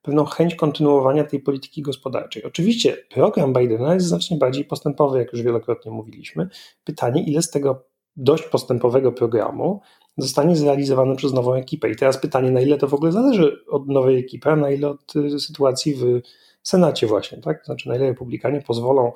pewną 0.07 0.25
chęć 0.25 0.55
kontynuowania 0.55 1.23
tej 1.23 1.39
polityki 1.39 1.81
gospodarczej. 1.81 2.43
Oczywiście 2.43 2.97
program 3.09 3.53
Bidena 3.53 3.93
jest 3.93 4.07
znacznie 4.07 4.37
bardziej 4.37 4.65
postępowy, 4.65 5.19
jak 5.19 5.33
już 5.33 5.41
wielokrotnie 5.41 5.91
mówiliśmy. 5.91 6.49
Pytanie, 6.83 7.23
ile 7.23 7.41
z 7.41 7.51
tego 7.51 7.83
dość 8.15 8.43
postępowego 8.43 9.11
programu 9.11 9.81
zostanie 10.17 10.55
zrealizowane 10.55 11.15
przez 11.15 11.33
nową 11.33 11.53
ekipę. 11.53 11.89
I 11.89 11.95
teraz 11.95 12.17
pytanie, 12.17 12.51
na 12.51 12.61
ile 12.61 12.77
to 12.77 12.87
w 12.87 12.93
ogóle 12.93 13.11
zależy 13.11 13.65
od 13.69 13.87
nowej 13.87 14.19
ekipy, 14.19 14.49
a 14.49 14.55
na 14.55 14.71
ile 14.71 14.89
od 14.89 15.15
y, 15.15 15.39
sytuacji 15.39 15.95
w 15.95 16.21
Senacie 16.63 17.07
właśnie, 17.07 17.37
tak? 17.37 17.65
Znaczy 17.65 17.89
na 17.89 17.95
ile 17.95 18.05
republikanie 18.05 18.61
pozwolą 18.61 19.11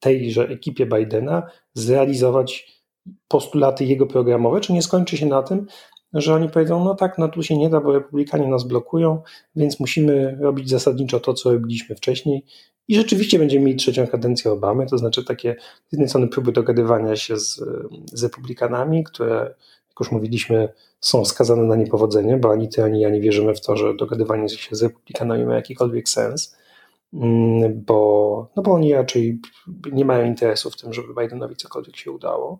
tejże 0.00 0.48
ekipie 0.48 0.86
Bidena 0.86 1.42
zrealizować 1.74 2.82
postulaty 3.28 3.84
jego 3.84 4.06
programowe, 4.06 4.60
czy 4.60 4.72
nie 4.72 4.82
skończy 4.82 5.16
się 5.16 5.26
na 5.26 5.42
tym, 5.42 5.66
że 6.14 6.34
oni 6.34 6.48
powiedzą, 6.48 6.84
no 6.84 6.94
tak, 6.94 7.18
no 7.18 7.28
tu 7.28 7.42
się 7.42 7.58
nie 7.58 7.70
da, 7.70 7.80
bo 7.80 7.92
republikanie 7.92 8.46
nas 8.46 8.64
blokują, 8.64 9.22
więc 9.56 9.80
musimy 9.80 10.38
robić 10.40 10.70
zasadniczo 10.70 11.20
to, 11.20 11.34
co 11.34 11.52
robiliśmy 11.52 11.96
wcześniej. 11.96 12.44
I 12.88 12.96
rzeczywiście 12.96 13.38
będziemy 13.38 13.64
mieli 13.64 13.78
trzecią 13.78 14.06
kadencję 14.06 14.52
Obamy, 14.52 14.86
to 14.86 14.98
znaczy 14.98 15.24
takie 15.24 15.56
z 15.88 15.92
jednej 15.92 16.08
strony 16.08 16.28
próby 16.28 16.52
dogadywania 16.52 17.16
się 17.16 17.36
z, 17.36 17.64
z 18.12 18.22
republikanami, 18.22 19.04
które, 19.04 19.54
jak 19.88 20.00
już 20.00 20.12
mówiliśmy, 20.12 20.68
są 21.00 21.24
skazane 21.24 21.62
na 21.62 21.76
niepowodzenie, 21.76 22.36
bo 22.36 22.52
ani 22.52 22.68
ty, 22.68 22.84
ani 22.84 23.00
ja 23.00 23.10
nie 23.10 23.20
wierzymy 23.20 23.54
w 23.54 23.60
to, 23.60 23.76
że 23.76 23.94
dogadywanie 23.94 24.48
się 24.48 24.76
z 24.76 24.82
republikanami 24.82 25.44
ma 25.44 25.54
jakikolwiek 25.54 26.08
sens, 26.08 26.56
mm, 27.14 27.82
bo, 27.86 28.50
no 28.56 28.62
bo 28.62 28.72
oni 28.72 28.94
raczej 28.94 29.40
nie 29.92 30.04
mają 30.04 30.26
interesu 30.26 30.70
w 30.70 30.76
tym, 30.76 30.92
żeby 30.92 31.14
Bidenowi 31.14 31.56
cokolwiek 31.56 31.96
się 31.96 32.10
udało. 32.10 32.58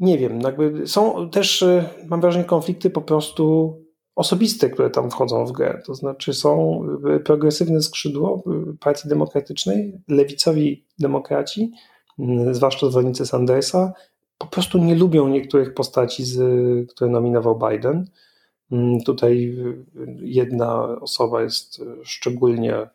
Mm, 0.00 0.10
nie 0.10 0.18
wiem, 0.18 0.40
jakby 0.40 0.86
są 0.86 1.30
też, 1.30 1.62
y, 1.62 1.84
mam 2.06 2.20
wrażenie, 2.20 2.44
konflikty 2.44 2.90
po 2.90 3.02
prostu 3.02 3.74
osobiste, 4.14 4.70
które 4.70 4.90
tam 4.90 5.10
wchodzą 5.10 5.46
w 5.46 5.52
grę. 5.52 5.82
To 5.86 5.94
znaczy 5.94 6.34
są 6.34 6.82
y, 7.16 7.20
progresywne 7.20 7.82
skrzydło 7.82 8.42
y, 8.72 8.76
Partii 8.76 9.08
Demokratycznej, 9.08 10.00
lewicowi 10.08 10.84
demokraci, 10.98 11.72
zwłaszcza 12.52 12.90
zwolennicy 12.90 13.26
Sandersa, 13.26 13.92
po 14.38 14.46
prostu 14.46 14.78
nie 14.78 14.94
lubią 14.94 15.28
niektórych 15.28 15.74
postaci, 15.74 16.24
z, 16.24 16.40
które 16.90 17.10
nominował 17.10 17.58
Biden. 17.58 18.06
Tutaj 19.06 19.56
jedna 20.20 21.00
osoba 21.00 21.42
jest 21.42 21.80
szczególnie 22.04 22.88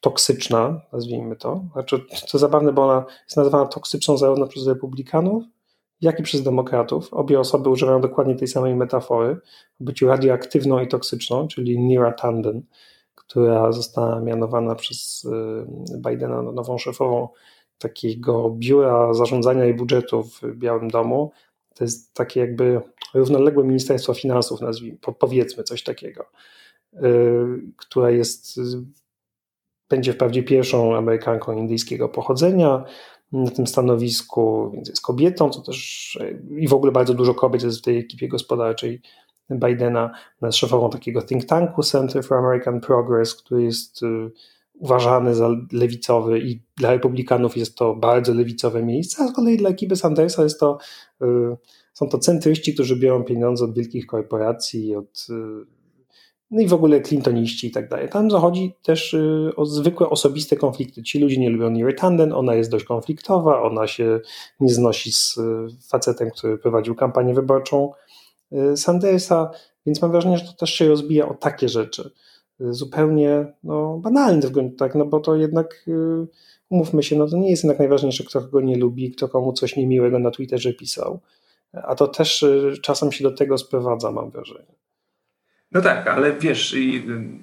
toksyczna, 0.00 0.80
nazwijmy 0.92 1.36
to. 1.36 1.64
Znaczy, 1.72 2.00
to 2.32 2.38
zabawne, 2.38 2.72
bo 2.72 2.84
ona 2.84 3.04
jest 3.24 3.36
nazywana 3.36 3.66
toksyczną 3.66 4.16
zarówno 4.16 4.46
przez 4.46 4.66
republikanów, 4.66 5.44
jak 6.00 6.20
i 6.20 6.22
przez 6.22 6.42
demokratów. 6.42 7.14
Obie 7.14 7.40
osoby 7.40 7.70
używają 7.70 8.00
dokładnie 8.00 8.34
tej 8.34 8.48
samej 8.48 8.74
metafory 8.74 9.36
o 9.80 9.84
byciu 9.84 10.08
radioaktywną 10.08 10.80
i 10.80 10.88
toksyczną, 10.88 11.48
czyli 11.48 11.78
Nira 11.78 12.12
Tanden, 12.12 12.62
która 13.14 13.72
została 13.72 14.20
mianowana 14.20 14.74
przez 14.74 15.24
y, 15.24 15.98
Bidena 16.08 16.42
na 16.42 16.52
nową 16.52 16.78
szefową 16.78 17.28
takiego 17.78 18.50
biura 18.50 19.14
zarządzania 19.14 19.66
i 19.66 19.74
budżetu 19.74 20.22
w 20.22 20.42
Białym 20.54 20.88
Domu. 20.88 21.32
To 21.74 21.84
jest 21.84 22.14
takie 22.14 22.40
jakby 22.40 22.80
równoległe 23.14 23.64
Ministerstwo 23.64 24.14
Finansów, 24.14 24.60
nazwijmy, 24.60 24.98
powiedzmy 25.18 25.64
coś 25.64 25.82
takiego, 25.82 26.24
y, 26.94 27.00
która 27.76 28.10
jest, 28.10 28.60
będzie 29.88 30.12
wprawdzie 30.12 30.42
pierwszą 30.42 30.96
Amerykanką 30.96 31.52
indyjskiego 31.52 32.08
pochodzenia, 32.08 32.84
na 33.32 33.50
tym 33.50 33.66
stanowisku, 33.66 34.70
więc 34.74 34.88
jest 34.88 35.02
kobietą, 35.02 35.50
co 35.50 35.60
też 35.60 36.18
i 36.58 36.68
w 36.68 36.74
ogóle 36.74 36.92
bardzo 36.92 37.14
dużo 37.14 37.34
kobiet 37.34 37.62
jest 37.62 37.78
w 37.78 37.82
tej 37.82 37.98
ekipie 37.98 38.28
gospodarczej 38.28 39.00
Bidena, 39.50 40.10
jest 40.42 40.58
szefową 40.58 40.90
takiego 40.90 41.22
think 41.22 41.44
tanku 41.44 41.82
Center 41.82 42.24
for 42.24 42.38
American 42.38 42.80
Progress, 42.80 43.34
który 43.34 43.62
jest 43.62 44.02
y, 44.02 44.30
uważany 44.74 45.34
za 45.34 45.48
lewicowy 45.72 46.40
i 46.40 46.62
dla 46.76 46.90
republikanów 46.90 47.56
jest 47.56 47.76
to 47.76 47.94
bardzo 47.94 48.34
lewicowe 48.34 48.82
miejsce, 48.82 49.22
a 49.22 49.28
z 49.28 49.32
kolei 49.32 49.56
dla 49.56 49.70
ekipy 49.70 49.96
Sandersa 49.96 50.42
jest 50.42 50.60
to, 50.60 50.78
y, 51.22 51.26
są 51.92 52.08
to 52.08 52.18
centryści, 52.18 52.74
którzy 52.74 52.96
biorą 52.96 53.24
pieniądze 53.24 53.64
od 53.64 53.74
wielkich 53.74 54.06
korporacji, 54.06 54.96
od 54.96 55.26
no 56.50 56.60
i 56.60 56.68
w 56.68 56.72
ogóle 56.72 57.00
clintoniści 57.00 57.66
i 57.66 57.70
tak 57.70 57.88
dalej. 57.88 58.08
Tam 58.08 58.30
zachodzi 58.30 58.74
też 58.82 59.14
y, 59.14 59.52
o 59.56 59.66
zwykłe 59.66 60.10
osobiste 60.10 60.56
konflikty. 60.56 61.02
Ci 61.02 61.18
ludzie 61.18 61.40
nie 61.40 61.50
lubią 61.50 61.70
Neary 61.70 61.94
Tanden, 61.94 62.32
ona 62.32 62.54
jest 62.54 62.70
dość 62.70 62.84
konfliktowa, 62.84 63.62
ona 63.62 63.86
się 63.86 64.20
nie 64.60 64.68
znosi 64.68 65.12
z 65.12 65.36
y, 65.38 65.42
facetem, 65.88 66.30
który 66.30 66.58
prowadził 66.58 66.94
kampanię 66.94 67.34
wyborczą 67.34 67.92
y, 68.52 68.76
Sandersa, 68.76 69.50
więc 69.86 70.02
mam 70.02 70.10
wrażenie, 70.10 70.38
że 70.38 70.44
to 70.44 70.52
też 70.52 70.70
się 70.70 70.88
rozbija 70.88 71.28
o 71.28 71.34
takie 71.34 71.68
rzeczy. 71.68 72.10
zupełnie 72.60 73.52
no, 73.64 73.98
banalny 73.98 74.40
względ, 74.40 74.78
tak, 74.78 74.94
no 74.94 75.06
bo 75.06 75.20
to 75.20 75.36
jednak 75.36 75.86
umówmy 76.70 77.02
się, 77.02 77.16
no 77.16 77.26
to 77.28 77.36
nie 77.36 77.50
jest 77.50 77.64
jednak 77.64 77.78
najważniejsze, 77.78 78.24
kto 78.24 78.40
kogo 78.40 78.60
nie 78.60 78.76
lubi, 78.76 79.10
kto 79.10 79.28
komu 79.28 79.52
coś 79.52 79.76
niemiłego 79.76 80.18
na 80.18 80.30
Twitterze 80.30 80.72
pisał. 80.72 81.20
A 81.72 81.94
to 81.94 82.08
też 82.08 82.44
czasem 82.82 83.12
się 83.12 83.24
do 83.24 83.30
tego 83.30 83.58
sprowadza, 83.58 84.12
mam 84.12 84.30
wrażenie. 84.30 84.85
No 85.72 85.82
tak, 85.82 86.06
ale 86.08 86.32
wiesz, 86.32 86.76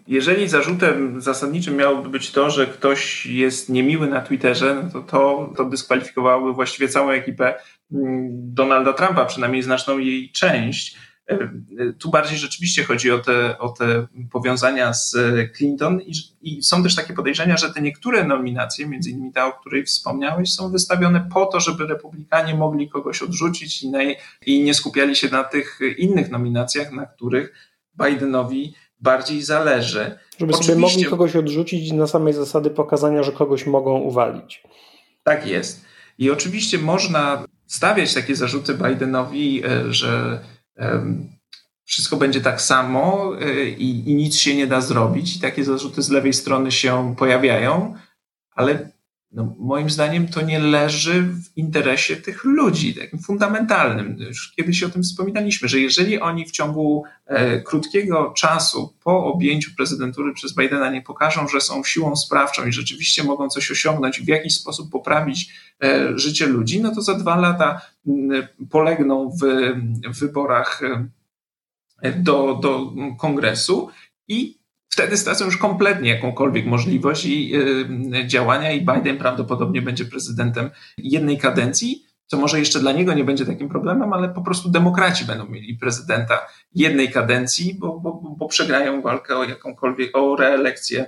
jeżeli 0.07 0.47
zarzutem 0.47 1.21
zasadniczym 1.21 1.75
miałoby 1.75 2.09
być 2.09 2.31
to, 2.31 2.49
że 2.49 2.67
ktoś 2.67 3.25
jest 3.25 3.69
niemiły 3.69 4.07
na 4.07 4.21
Twitterze, 4.21 4.83
no 4.83 4.89
to, 4.89 5.01
to, 5.01 5.53
to 5.57 5.65
dyskwalifikowałoby 5.65 6.53
właściwie 6.53 6.87
całą 6.87 7.09
ekipę 7.09 7.53
mm, 7.91 8.29
Donalda 8.53 8.93
Trumpa, 8.93 9.25
przynajmniej 9.25 9.63
znaczną 9.63 9.97
jej 9.97 10.31
część. 10.31 10.97
E, 11.29 11.33
e, 11.33 11.93
tu 11.99 12.09
bardziej 12.09 12.37
rzeczywiście 12.37 12.83
chodzi 12.83 13.11
o 13.11 13.19
te, 13.19 13.59
o 13.59 13.69
te 13.69 14.07
powiązania 14.31 14.93
z 14.93 15.15
Clinton 15.57 16.01
i, 16.01 16.13
i, 16.41 16.63
są 16.63 16.83
też 16.83 16.95
takie 16.95 17.13
podejrzenia, 17.13 17.57
że 17.57 17.73
te 17.73 17.81
niektóre 17.81 18.23
nominacje, 18.23 18.87
między 18.87 19.09
innymi 19.09 19.31
ta, 19.33 19.45
o 19.45 19.51
której 19.51 19.85
wspomniałeś, 19.85 20.53
są 20.53 20.71
wystawione 20.71 21.29
po 21.33 21.45
to, 21.45 21.59
żeby 21.59 21.87
republikanie 21.87 22.55
mogli 22.55 22.89
kogoś 22.89 23.21
odrzucić 23.21 23.83
i, 23.83 23.89
na, 23.89 23.99
i 24.45 24.63
nie 24.63 24.73
skupiali 24.73 25.15
się 25.15 25.29
na 25.29 25.43
tych 25.43 25.79
innych 25.97 26.31
nominacjach, 26.31 26.91
na 26.91 27.05
których 27.05 27.72
Bidenowi 27.97 28.73
bardziej 28.99 29.41
zależy. 29.41 30.17
Żeby 30.37 30.53
Oczywiście, 30.53 30.73
sobie 30.73 30.81
mogli 30.81 31.05
kogoś 31.05 31.35
odrzucić 31.35 31.91
na 31.91 32.07
samej 32.07 32.33
zasady 32.33 32.69
pokazania, 32.69 33.23
że 33.23 33.31
kogoś 33.31 33.65
mogą 33.65 33.99
uwalić. 33.99 34.63
Tak 35.23 35.47
jest. 35.47 35.85
I 36.17 36.31
oczywiście 36.31 36.77
można 36.77 37.45
stawiać 37.67 38.13
takie 38.13 38.35
zarzuty 38.35 38.73
Bidenowi, 38.73 39.65
e, 39.65 39.93
że 39.93 40.39
wszystko 41.85 42.17
będzie 42.17 42.41
tak 42.41 42.61
samo 42.61 43.31
e, 43.41 43.65
i, 43.65 44.09
i, 44.09 44.15
nic 44.15 44.35
się 44.35 44.55
nie 44.55 44.67
da 44.67 44.81
zrobić. 44.81 45.35
I 45.35 45.39
takie 45.39 45.63
zarzuty 45.63 46.01
z 46.01 46.09
lewej 46.09 46.33
strony 46.33 46.71
się 46.71 47.15
pojawiają, 47.17 47.95
ale 48.51 48.91
no, 49.33 49.55
moim 49.59 49.89
zdaniem 49.89 50.27
to 50.27 50.41
nie 50.41 50.59
leży 50.59 51.23
w 51.23 51.57
interesie 51.57 52.15
tych 52.15 52.43
ludzi, 52.43 52.95
takim 52.95 53.19
fundamentalnym. 53.19 54.17
Już 54.19 54.53
kiedyś 54.55 54.83
o 54.83 54.89
tym 54.89 55.03
wspominaliśmy, 55.03 55.67
że 55.67 55.79
jeżeli 55.79 56.19
oni 56.19 56.45
w 56.45 56.51
ciągu 56.51 57.03
e, 57.25 57.61
krótkiego 57.61 58.33
czasu 58.37 58.93
po 59.03 59.25
objęciu 59.25 59.71
prezydentury 59.77 60.33
przez 60.33 60.55
Bidena 60.55 60.91
nie 60.91 61.01
pokażą, 61.01 61.47
że 61.47 61.61
są 61.61 61.83
siłą 61.83 62.15
sprawczą 62.15 62.67
i 62.67 62.73
rzeczywiście 62.73 63.23
mogą 63.23 63.49
coś 63.49 63.71
osiągnąć, 63.71 64.21
w 64.21 64.27
jakiś 64.27 64.55
sposób 64.55 64.91
poprawić 64.91 65.53
e, 65.83 66.19
życie 66.19 66.47
ludzi, 66.47 66.81
no 66.81 66.95
to 66.95 67.01
za 67.01 67.13
dwa 67.13 67.35
lata 67.35 67.81
m, 68.07 68.47
polegną 68.69 69.29
w, 69.29 69.43
w 70.13 70.19
wyborach 70.19 70.81
e, 72.01 72.11
do, 72.11 72.59
do 72.61 72.93
kongresu 73.19 73.89
i 74.27 74.62
wtedy 74.93 75.17
stracą 75.17 75.45
już 75.45 75.57
kompletnie 75.57 76.09
jakąkolwiek 76.09 76.65
możliwość 76.65 77.25
i, 77.25 77.55
y, 78.15 78.27
działania 78.27 78.71
i 78.71 78.85
Biden 78.85 79.17
prawdopodobnie 79.17 79.81
będzie 79.81 80.05
prezydentem 80.05 80.69
jednej 80.97 81.37
kadencji, 81.37 82.05
co 82.25 82.37
może 82.37 82.59
jeszcze 82.59 82.79
dla 82.79 82.91
niego 82.91 83.13
nie 83.13 83.23
będzie 83.23 83.45
takim 83.45 83.69
problemem, 83.69 84.13
ale 84.13 84.29
po 84.29 84.41
prostu 84.41 84.69
demokraci 84.69 85.25
będą 85.25 85.45
mieli 85.45 85.77
prezydenta 85.77 86.47
jednej 86.75 87.11
kadencji, 87.11 87.75
bo, 87.79 87.99
bo, 87.99 88.35
bo 88.37 88.47
przegrają 88.47 89.01
walkę 89.01 89.37
o 89.37 89.43
jakąkolwiek, 89.43 90.17
o 90.17 90.35
reelekcję, 90.35 91.05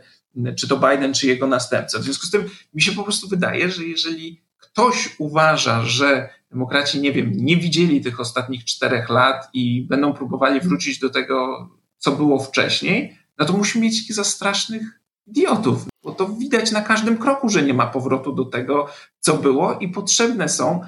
czy 0.57 0.67
to 0.67 0.77
Biden, 0.77 1.13
czy 1.13 1.27
jego 1.27 1.47
następca. 1.47 1.99
W 1.99 2.03
związku 2.03 2.25
z 2.25 2.31
tym 2.31 2.49
mi 2.73 2.81
się 2.81 2.91
po 2.91 3.03
prostu 3.03 3.27
wydaje, 3.27 3.69
że 3.69 3.83
jeżeli 3.83 4.41
ktoś 4.57 5.15
uważa, 5.19 5.81
że 5.81 6.29
demokraci, 6.51 7.01
nie 7.01 7.11
wiem, 7.11 7.31
nie 7.35 7.57
widzieli 7.57 8.01
tych 8.01 8.19
ostatnich 8.19 8.65
czterech 8.65 9.09
lat 9.09 9.49
i 9.53 9.81
będą 9.81 10.13
próbowali 10.13 10.59
wrócić 10.59 10.99
do 10.99 11.09
tego, 11.09 11.69
co 11.97 12.11
było 12.11 12.39
wcześniej, 12.39 13.24
no 13.39 13.45
to 13.45 13.53
musimy 13.53 13.85
mieć 13.85 14.13
za 14.13 14.23
strasznych 14.23 14.99
idiotów, 15.27 15.85
bo 16.03 16.11
to 16.11 16.29
widać 16.29 16.71
na 16.71 16.81
każdym 16.81 17.17
kroku, 17.17 17.49
że 17.49 17.63
nie 17.63 17.73
ma 17.73 17.87
powrotu 17.87 18.33
do 18.33 18.45
tego, 18.45 18.87
co 19.19 19.37
było 19.37 19.73
i 19.73 19.89
potrzebne 19.89 20.49
są 20.49 20.81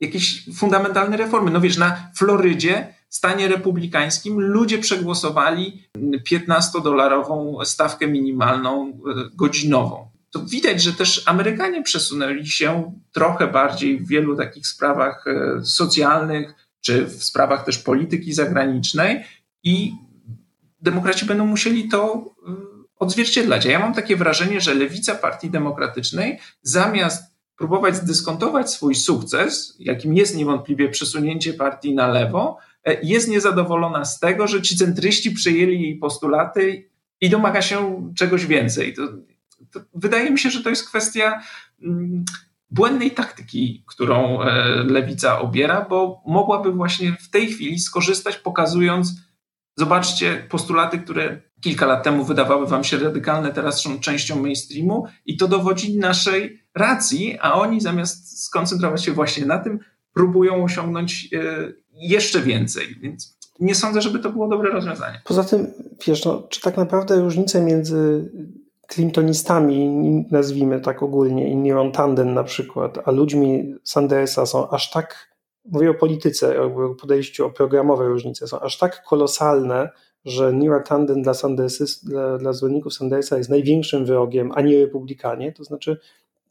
jakieś 0.00 0.44
fundamentalne 0.54 1.16
reformy. 1.16 1.50
No 1.50 1.60
wiesz, 1.60 1.76
na 1.76 2.10
Florydzie, 2.16 2.94
stanie 3.08 3.48
republikańskim, 3.48 4.40
ludzie 4.40 4.78
przegłosowali 4.78 5.82
15-dolarową 6.30 7.64
stawkę 7.64 8.06
minimalną 8.06 8.88
e, 8.88 8.92
godzinową. 9.34 10.10
To 10.30 10.44
widać, 10.44 10.82
że 10.82 10.92
też 10.92 11.22
Amerykanie 11.26 11.82
przesunęli 11.82 12.46
się 12.46 12.92
trochę 13.12 13.46
bardziej 13.46 14.00
w 14.00 14.08
wielu 14.08 14.36
takich 14.36 14.66
sprawach 14.66 15.24
e, 15.26 15.64
socjalnych, 15.64 16.54
czy 16.80 17.06
w 17.06 17.24
sprawach 17.24 17.64
też 17.64 17.78
polityki 17.78 18.32
zagranicznej 18.32 19.24
i 19.62 19.92
demokraci 20.80 21.26
będą 21.26 21.46
musieli 21.46 21.88
to 21.88 22.24
y, 22.48 22.78
odzwierciedlać. 22.98 23.66
A 23.66 23.70
ja 23.70 23.78
mam 23.78 23.94
takie 23.94 24.16
wrażenie, 24.16 24.60
że 24.60 24.74
lewica 24.74 25.14
Partii 25.14 25.50
Demokratycznej 25.50 26.38
zamiast 26.62 27.38
próbować 27.58 27.96
zdyskontować 27.96 28.70
swój 28.70 28.94
sukces, 28.94 29.76
jakim 29.78 30.14
jest 30.14 30.36
niewątpliwie 30.36 30.88
przesunięcie 30.88 31.52
partii 31.52 31.94
na 31.94 32.08
lewo, 32.08 32.58
e, 32.84 33.00
jest 33.02 33.28
niezadowolona 33.28 34.04
z 34.04 34.20
tego, 34.20 34.46
że 34.46 34.62
ci 34.62 34.76
centryści 34.76 35.30
przyjęli 35.30 35.82
jej 35.82 35.96
postulaty 35.96 36.88
i 37.20 37.30
domaga 37.30 37.62
się 37.62 38.08
czegoś 38.16 38.46
więcej. 38.46 38.94
To, 38.94 39.02
to 39.72 39.80
wydaje 39.94 40.30
mi 40.30 40.38
się, 40.38 40.50
że 40.50 40.62
to 40.62 40.70
jest 40.70 40.88
kwestia 40.88 41.40
mm, 41.82 42.24
błędnej 42.70 43.10
taktyki, 43.10 43.84
którą 43.86 44.42
e, 44.42 44.64
lewica 44.84 45.38
obiera, 45.38 45.86
bo 45.90 46.22
mogłaby 46.26 46.72
właśnie 46.72 47.12
w 47.20 47.30
tej 47.30 47.46
chwili 47.48 47.78
skorzystać, 47.78 48.36
pokazując, 48.36 49.27
Zobaczcie 49.78 50.46
postulaty, 50.50 50.98
które 50.98 51.40
kilka 51.60 51.86
lat 51.86 52.04
temu 52.04 52.24
wydawały 52.24 52.66
wam 52.66 52.84
się 52.84 52.98
radykalne, 52.98 53.52
teraz 53.52 53.80
są 53.82 54.00
częścią 54.00 54.42
mainstreamu 54.42 55.06
i 55.26 55.36
to 55.36 55.48
dowodzi 55.48 55.98
naszej 55.98 56.62
racji, 56.74 57.38
a 57.40 57.54
oni 57.54 57.80
zamiast 57.80 58.44
skoncentrować 58.44 59.04
się 59.04 59.12
właśnie 59.12 59.46
na 59.46 59.58
tym, 59.58 59.78
próbują 60.14 60.64
osiągnąć 60.64 61.28
e, 61.32 61.38
jeszcze 61.92 62.40
więcej. 62.40 62.96
Więc 63.00 63.38
nie 63.60 63.74
sądzę, 63.74 64.02
żeby 64.02 64.18
to 64.18 64.30
było 64.30 64.48
dobre 64.48 64.70
rozwiązanie. 64.70 65.20
Poza 65.24 65.44
tym, 65.44 65.66
wiesz, 66.06 66.24
no, 66.24 66.42
czy 66.50 66.60
tak 66.60 66.76
naprawdę 66.76 67.20
różnice 67.20 67.60
między 67.60 68.30
Clintonistami, 68.88 69.88
nazwijmy 70.30 70.80
tak 70.80 71.02
ogólnie, 71.02 71.50
i 71.50 71.56
Niron 71.56 71.92
Tanden 71.92 72.34
na 72.34 72.44
przykład, 72.44 72.98
a 73.04 73.10
ludźmi 73.10 73.74
Sandersa 73.84 74.46
są 74.46 74.70
aż 74.70 74.90
tak 74.90 75.28
mówię 75.72 75.90
o 75.90 75.94
polityce, 75.94 76.62
o 76.62 76.94
podejściu, 76.94 77.46
o 77.46 77.50
programowe 77.50 78.08
różnice 78.08 78.48
są 78.48 78.60
aż 78.60 78.78
tak 78.78 79.02
kolosalne, 79.02 79.88
że 80.24 80.52
Nira 80.52 80.80
Tanden 80.80 81.22
dla, 81.22 81.32
dla, 82.02 82.38
dla 82.38 82.52
zwolenników 82.52 82.94
Sandersa 82.94 83.38
jest 83.38 83.50
największym 83.50 84.06
wrogiem, 84.06 84.52
a 84.54 84.60
nie 84.60 84.80
republikanie. 84.80 85.52
To 85.52 85.64
znaczy, 85.64 85.98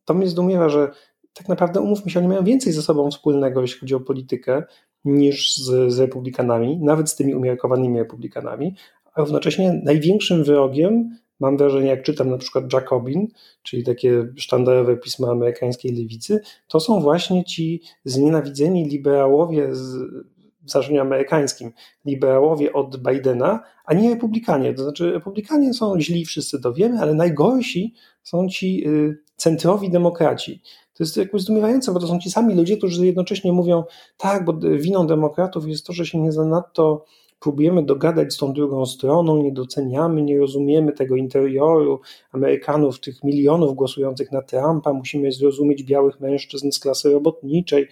to 0.05 0.13
mnie 0.13 0.27
zdumiewa, 0.27 0.69
że 0.69 0.91
tak 1.33 1.49
naprawdę, 1.49 1.81
umówmy 1.81 2.11
się, 2.11 2.19
oni 2.19 2.27
mają 2.27 2.43
więcej 2.43 2.73
ze 2.73 2.81
sobą 2.81 3.11
wspólnego, 3.11 3.61
jeśli 3.61 3.79
chodzi 3.79 3.95
o 3.95 3.99
politykę, 3.99 4.63
niż 5.05 5.55
z, 5.55 5.93
z 5.93 5.99
republikanami, 5.99 6.79
nawet 6.83 7.09
z 7.09 7.15
tymi 7.15 7.35
umiarkowanymi 7.35 7.99
republikanami, 7.99 8.75
a 9.13 9.21
równocześnie 9.21 9.81
największym 9.83 10.43
wrogiem 10.43 11.17
mam 11.39 11.57
wrażenie, 11.57 11.87
jak 11.87 12.03
czytam 12.03 12.29
na 12.29 12.37
przykład 12.37 12.73
Jacobin, 12.73 13.27
czyli 13.63 13.83
takie 13.83 14.27
sztandarowe 14.35 14.97
pisma 14.97 15.27
amerykańskiej 15.27 15.91
lewicy, 15.91 16.39
to 16.67 16.79
są 16.79 17.01
właśnie 17.01 17.45
ci 17.45 17.81
znienawidzeni 18.05 18.85
liberałowie 18.85 19.75
z, 19.75 19.95
w 20.67 20.71
znaczeniu 20.71 21.01
amerykańskim, 21.01 21.71
liberałowie 22.05 22.73
od 22.73 22.97
Bidena, 22.97 23.63
a 23.85 23.93
nie 23.93 24.09
republikanie. 24.09 24.73
To 24.73 24.83
znaczy, 24.83 25.11
republikanie 25.11 25.73
są 25.73 25.99
źli, 25.99 26.25
wszyscy 26.25 26.61
to 26.61 26.73
wiemy, 26.73 26.99
ale 26.99 27.13
najgorsi 27.13 27.93
są 28.23 28.49
ci 28.49 28.87
y, 28.87 29.17
centrowi 29.35 29.89
demokraci. 29.89 30.61
To 30.93 31.03
jest 31.03 31.17
jakby 31.17 31.39
zdumiewające, 31.39 31.93
bo 31.93 31.99
to 31.99 32.07
są 32.07 32.19
ci 32.19 32.31
sami 32.31 32.55
ludzie, 32.55 32.77
którzy 32.77 33.05
jednocześnie 33.05 33.51
mówią, 33.51 33.83
tak, 34.17 34.45
bo 34.45 34.53
winą 34.77 35.07
demokratów 35.07 35.67
jest 35.67 35.85
to, 35.85 35.93
że 35.93 36.05
się 36.05 36.21
nie 36.21 36.31
zanadto 36.31 37.05
próbujemy 37.39 37.83
dogadać 37.83 38.33
z 38.33 38.37
tą 38.37 38.53
drugą 38.53 38.85
stroną, 38.85 39.43
nie 39.43 39.51
doceniamy, 39.51 40.21
nie 40.21 40.39
rozumiemy 40.39 40.91
tego 40.91 41.15
interioru 41.15 41.99
Amerykanów, 42.31 42.99
tych 42.99 43.23
milionów 43.23 43.75
głosujących 43.75 44.31
na 44.31 44.41
Trumpa, 44.41 44.93
musimy 44.93 45.31
zrozumieć 45.31 45.83
białych 45.83 46.19
mężczyzn 46.19 46.71
z 46.71 46.79
klasy 46.79 47.11
robotniczej 47.11 47.87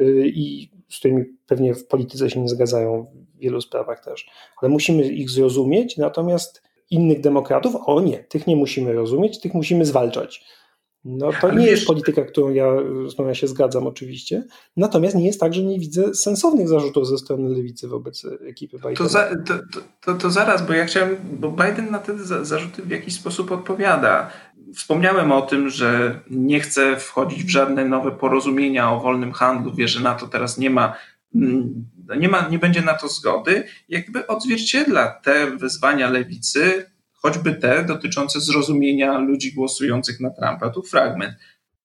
y, 0.00 0.32
i 0.34 0.70
z 0.88 0.98
którymi 0.98 1.24
pewnie 1.46 1.74
w 1.74 1.86
polityce 1.86 2.30
się 2.30 2.40
nie 2.40 2.48
zgadzają 2.48 3.06
w 3.34 3.38
wielu 3.38 3.60
sprawach 3.60 4.04
też, 4.04 4.26
ale 4.62 4.68
musimy 4.72 5.08
ich 5.08 5.30
zrozumieć, 5.30 5.96
natomiast 5.96 6.62
innych 6.90 7.20
demokratów, 7.20 7.76
o 7.86 8.00
nie, 8.00 8.18
tych 8.18 8.46
nie 8.46 8.56
musimy 8.56 8.92
rozumieć, 8.92 9.40
tych 9.40 9.54
musimy 9.54 9.84
zwalczać. 9.84 10.44
No 11.04 11.30
to 11.40 11.54
nie 11.54 11.66
jest 11.66 11.86
polityka, 11.86 12.22
którą 12.22 12.50
ja, 12.50 12.66
z 13.08 13.12
którą 13.12 13.28
ja 13.28 13.34
się 13.34 13.48
zgadzam 13.48 13.86
oczywiście. 13.86 14.44
Natomiast 14.76 15.16
nie 15.16 15.26
jest 15.26 15.40
tak, 15.40 15.54
że 15.54 15.62
nie 15.62 15.78
widzę 15.78 16.14
sensownych 16.14 16.68
zarzutów 16.68 17.08
ze 17.08 17.18
strony 17.18 17.48
lewicy 17.48 17.88
wobec 17.88 18.26
ekipy 18.48 18.76
Bidena. 18.76 18.96
To, 18.96 19.08
za, 19.08 19.30
to, 19.46 19.54
to, 20.00 20.14
to, 20.14 20.30
zaraz, 20.30 20.66
bo 20.66 20.72
ja 20.72 20.84
chciałem, 20.84 21.16
bo 21.32 21.50
Biden 21.50 21.90
na 21.90 21.98
te 21.98 22.18
zarzuty 22.44 22.82
w 22.82 22.90
jakiś 22.90 23.14
sposób 23.14 23.52
odpowiada. 23.52 24.30
Wspomniałem 24.74 25.32
o 25.32 25.42
tym, 25.42 25.68
że 25.68 26.20
nie 26.30 26.60
chce 26.60 26.96
wchodzić 26.96 27.44
w 27.44 27.50
żadne 27.50 27.84
nowe 27.84 28.10
porozumienia 28.10 28.92
o 28.92 29.00
wolnym 29.00 29.32
handlu, 29.32 29.74
wie, 29.74 29.88
że 29.88 30.00
na 30.00 30.14
to 30.14 30.28
teraz 30.28 30.58
nie 30.58 30.70
ma 30.70 30.96
mm, 31.34 31.84
nie, 32.18 32.28
ma, 32.28 32.48
nie 32.48 32.58
będzie 32.58 32.82
na 32.82 32.94
to 32.94 33.08
zgody, 33.08 33.64
jakby 33.88 34.26
odzwierciedla 34.26 35.20
te 35.24 35.56
wyzwania 35.56 36.10
lewicy, 36.10 36.93
choćby 37.24 37.54
te 37.54 37.84
dotyczące 37.84 38.40
zrozumienia 38.40 39.18
ludzi 39.18 39.52
głosujących 39.52 40.20
na 40.20 40.30
Trumpa. 40.30 40.70
Tu 40.70 40.82
fragment. 40.82 41.34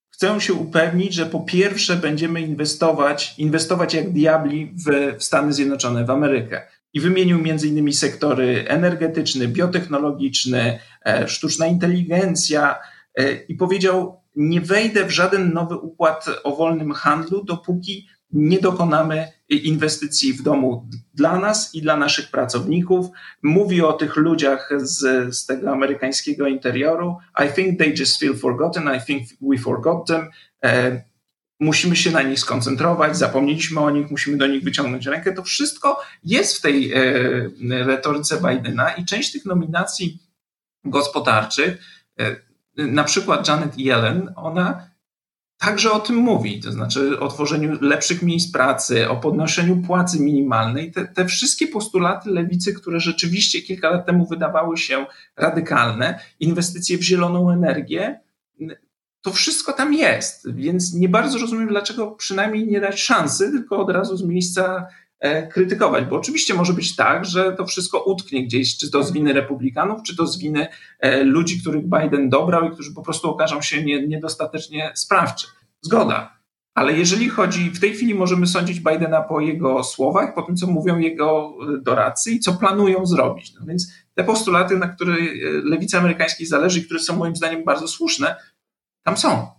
Chcę 0.09 0.41
się 0.41 0.53
upewnić, 0.53 1.13
że 1.13 1.25
po 1.25 1.39
pierwsze 1.39 1.95
będziemy 1.95 2.41
inwestować, 2.41 3.35
inwestować 3.37 3.93
jak 3.93 4.09
diabli 4.09 4.73
w, 4.85 5.15
Stany 5.23 5.53
Zjednoczone, 5.53 6.05
w 6.05 6.09
Amerykę. 6.09 6.61
I 6.93 6.99
wymienił 6.99 7.39
innymi 7.65 7.93
sektory 7.93 8.65
energetyczny, 8.67 9.47
biotechnologiczny, 9.47 10.79
e, 11.05 11.27
sztuczna 11.27 11.67
inteligencja 11.67 12.75
e, 13.15 13.33
i 13.33 13.55
powiedział, 13.55 14.21
nie 14.35 14.61
wejdę 14.61 15.05
w 15.05 15.11
żaden 15.11 15.53
nowy 15.53 15.77
układ 15.77 16.25
o 16.43 16.55
wolnym 16.55 16.91
handlu, 16.91 17.43
dopóki 17.43 18.07
nie 18.31 18.59
dokonamy 18.59 19.31
inwestycji 19.49 20.33
w 20.33 20.41
domu 20.41 20.87
dla 21.13 21.39
nas 21.39 21.75
i 21.75 21.81
dla 21.81 21.97
naszych 21.97 22.31
pracowników. 22.31 23.07
Mówi 23.43 23.81
o 23.81 23.93
tych 23.93 24.15
ludziach 24.15 24.69
z, 24.77 25.35
z 25.35 25.45
tego 25.45 25.71
amerykańskiego 25.71 26.47
interioru. 26.47 27.17
I 27.45 27.53
think 27.53 27.79
they 27.79 27.93
just 27.99 28.19
feel 28.19 28.35
forgotten. 28.35 28.89
I 28.97 29.05
think 29.05 29.23
we 29.41 29.57
forgot 29.57 30.07
them. 30.07 30.29
E, 30.63 31.01
musimy 31.59 31.95
się 31.95 32.11
na 32.11 32.21
nich 32.21 32.39
skoncentrować, 32.39 33.17
zapomnieliśmy 33.17 33.79
o 33.79 33.89
nich, 33.89 34.11
musimy 34.11 34.37
do 34.37 34.47
nich 34.47 34.63
wyciągnąć 34.63 35.05
rękę. 35.05 35.33
To 35.33 35.43
wszystko 35.43 36.01
jest 36.23 36.57
w 36.57 36.61
tej 36.61 36.93
e, 36.93 37.01
retoryce 37.85 38.41
Bidena 38.41 38.91
i 38.91 39.05
część 39.05 39.31
tych 39.31 39.45
nominacji 39.45 40.19
gospodarczych, 40.85 41.77
e, 42.19 42.35
na 42.77 43.03
przykład 43.03 43.47
Janet 43.47 43.77
Yellen, 43.77 44.33
ona 44.35 44.89
także 45.59 45.91
o 45.91 45.99
tym 45.99 46.15
mówi, 46.15 46.61
to 46.61 46.71
znaczy 46.71 47.19
o 47.19 47.27
tworzeniu 47.27 47.77
lepszych 47.81 48.23
miejsc 48.23 48.51
pracy, 48.51 49.09
o 49.09 49.17
podnoszeniu 49.17 49.77
płacy 49.77 50.19
minimalnej. 50.19 50.91
Te, 50.91 51.07
te, 51.07 51.25
wszystkie 51.25 51.67
postulaty 51.67 52.29
lewicy, 52.29 52.73
które 52.73 52.99
rzeczywiście 52.99 53.61
kilka 53.61 53.89
lat 53.89 54.05
temu 54.05 54.25
wydawały 54.25 54.77
się 54.77 55.05
radykalne, 55.37 56.19
inwestycje 56.39 56.97
w 56.97 57.03
zieloną 57.03 57.51
energię, 57.51 58.19
to 59.21 59.31
wszystko 59.31 59.73
tam 59.73 59.93
jest. 59.93 60.53
Więc 60.53 60.93
nie 60.93 61.09
bardzo 61.09 61.39
rozumiem, 61.39 61.67
dlaczego 61.67 62.11
przynajmniej 62.11 62.67
nie 62.67 62.81
dać 62.81 63.01
szansy, 63.01 63.51
tylko 63.51 63.77
od 63.77 63.89
razu 63.89 64.17
z 64.17 64.23
miejsca 64.23 64.87
krytykować, 65.51 66.05
bo 66.05 66.15
oczywiście 66.15 66.53
może 66.53 66.73
być 66.73 66.95
tak, 66.95 67.25
że 67.25 67.53
to 67.53 67.65
wszystko 67.65 68.03
utknie 68.03 68.43
gdzieś, 68.43 68.77
czy 68.77 68.91
to 68.91 69.03
z 69.03 69.11
winy 69.11 69.33
republikanów, 69.33 70.03
czy 70.03 70.15
to 70.15 70.27
z 70.27 70.39
winy 70.39 70.67
e, 70.99 71.23
ludzi, 71.23 71.61
których 71.61 71.83
Biden 71.83 72.29
dobrał 72.29 72.67
i 72.67 72.71
którzy 72.71 72.93
po 72.93 73.01
prostu 73.01 73.29
okażą 73.29 73.61
się 73.61 73.83
nie, 73.83 74.07
niedostatecznie 74.07 74.91
sprawczy. 74.95 75.47
Zgoda. 75.81 76.39
Ale 76.73 76.93
jeżeli 76.93 77.29
chodzi, 77.29 77.69
w 77.69 77.79
tej 77.79 77.93
chwili 77.93 78.15
możemy 78.15 78.47
sądzić 78.47 78.79
Bidena 78.79 79.21
po 79.21 79.39
jego 79.39 79.83
słowach, 79.83 80.35
po 80.35 80.41
tym, 80.41 80.55
co 80.55 80.67
mówią 80.67 80.97
jego 80.97 81.53
e, 81.61 81.81
doradcy 81.81 82.31
i 82.31 82.39
co 82.39 82.53
planują 82.53 83.05
zrobić. 83.05 83.53
No 83.59 83.65
więc 83.65 83.93
te 84.15 84.23
postulaty, 84.23 84.77
na 84.77 84.87
które 84.87 85.15
lewicy 85.63 85.97
amerykańskiej 85.97 86.47
zależy 86.47 86.85
które 86.85 86.99
są 86.99 87.15
moim 87.15 87.35
zdaniem 87.35 87.63
bardzo 87.63 87.87
słuszne, 87.87 88.35
tam 89.03 89.17
są. 89.17 89.58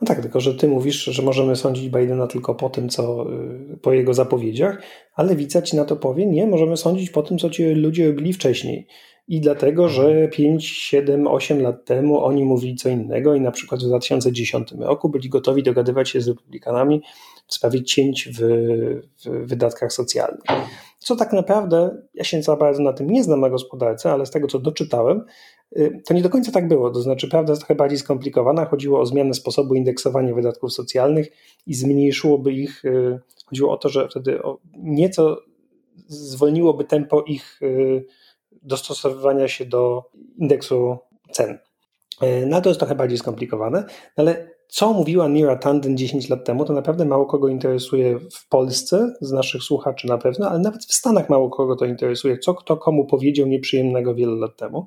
No 0.00 0.06
tak, 0.06 0.20
tylko 0.20 0.40
że 0.40 0.54
ty 0.54 0.68
mówisz, 0.68 1.04
że 1.04 1.22
możemy 1.22 1.56
sądzić 1.56 1.88
Bidena 1.88 2.26
tylko 2.26 2.54
po 2.54 2.70
tym, 2.70 2.88
co 2.88 3.26
y, 3.72 3.76
po 3.76 3.92
jego 3.92 4.14
zapowiedziach, 4.14 4.82
ale 5.14 5.28
lewica 5.28 5.62
ci 5.62 5.76
na 5.76 5.84
to 5.84 5.96
powie, 5.96 6.26
nie, 6.26 6.46
możemy 6.46 6.76
sądzić 6.76 7.10
po 7.10 7.22
tym, 7.22 7.38
co 7.38 7.50
ci 7.50 7.64
ludzie 7.64 8.06
robili 8.06 8.32
wcześniej. 8.32 8.86
I 9.28 9.40
dlatego, 9.40 9.88
że 9.88 10.28
5, 10.28 10.66
7, 10.66 11.26
8 11.26 11.62
lat 11.62 11.84
temu 11.84 12.24
oni 12.24 12.44
mówili 12.44 12.76
co 12.76 12.88
innego 12.88 13.34
i 13.34 13.40
na 13.40 13.50
przykład 13.50 13.80
w 13.82 13.86
2010 13.86 14.72
roku 14.78 15.08
byli 15.08 15.28
gotowi 15.28 15.62
dogadywać 15.62 16.10
się 16.10 16.20
z 16.20 16.28
republikanami 16.28 17.02
w 17.46 17.54
sprawie 17.54 17.82
cięć 17.82 18.28
w, 18.28 18.40
w 19.24 19.46
wydatkach 19.46 19.92
socjalnych. 19.92 20.44
Co 20.98 21.16
tak 21.16 21.32
naprawdę, 21.32 21.96
ja 22.14 22.24
się 22.24 22.42
za 22.42 22.56
bardzo 22.56 22.82
na 22.82 22.92
tym 22.92 23.10
nie 23.10 23.24
znam 23.24 23.40
na 23.40 23.50
gospodarce, 23.50 24.12
ale 24.12 24.26
z 24.26 24.30
tego 24.30 24.48
co 24.48 24.58
doczytałem, 24.58 25.24
to 26.04 26.14
nie 26.14 26.22
do 26.22 26.30
końca 26.30 26.52
tak 26.52 26.68
było. 26.68 26.90
To 26.90 27.02
znaczy, 27.02 27.28
prawda 27.28 27.52
jest 27.52 27.60
trochę 27.62 27.74
bardziej 27.74 27.98
skomplikowana. 27.98 28.64
Chodziło 28.64 29.00
o 29.00 29.06
zmianę 29.06 29.34
sposobu 29.34 29.74
indeksowania 29.74 30.34
wydatków 30.34 30.72
socjalnych 30.72 31.28
i 31.66 31.74
zmniejszyłoby 31.74 32.52
ich. 32.52 32.84
Y, 32.84 33.20
chodziło 33.46 33.72
o 33.72 33.76
to, 33.76 33.88
że 33.88 34.08
wtedy 34.08 34.40
nieco 34.76 35.40
zwolniłoby 36.08 36.84
tempo 36.84 37.22
ich 37.22 37.62
y, 37.62 38.04
dostosowywania 38.62 39.48
się 39.48 39.64
do 39.64 40.10
indeksu 40.38 40.96
cen. 41.32 41.58
No 42.46 42.60
to 42.60 42.68
jest 42.70 42.80
trochę 42.80 42.94
bardziej 42.94 43.18
skomplikowane, 43.18 43.84
ale 44.16 44.54
co 44.68 44.92
mówiła 44.92 45.28
Nira 45.28 45.56
Tanden 45.56 45.96
10 45.96 46.28
lat 46.28 46.44
temu, 46.44 46.64
to 46.64 46.72
naprawdę 46.72 47.04
mało 47.04 47.26
kogo 47.26 47.48
interesuje 47.48 48.18
w 48.18 48.48
Polsce, 48.48 49.14
z 49.20 49.32
naszych 49.32 49.62
słuchaczy 49.62 50.08
na 50.08 50.18
pewno, 50.18 50.50
ale 50.50 50.58
nawet 50.58 50.84
w 50.84 50.94
Stanach 50.94 51.30
mało 51.30 51.50
kogo 51.50 51.76
to 51.76 51.84
interesuje, 51.84 52.38
co 52.38 52.54
kto 52.54 52.76
komu 52.76 53.06
powiedział 53.06 53.46
nieprzyjemnego 53.46 54.14
wiele 54.14 54.36
lat 54.36 54.56
temu. 54.56 54.86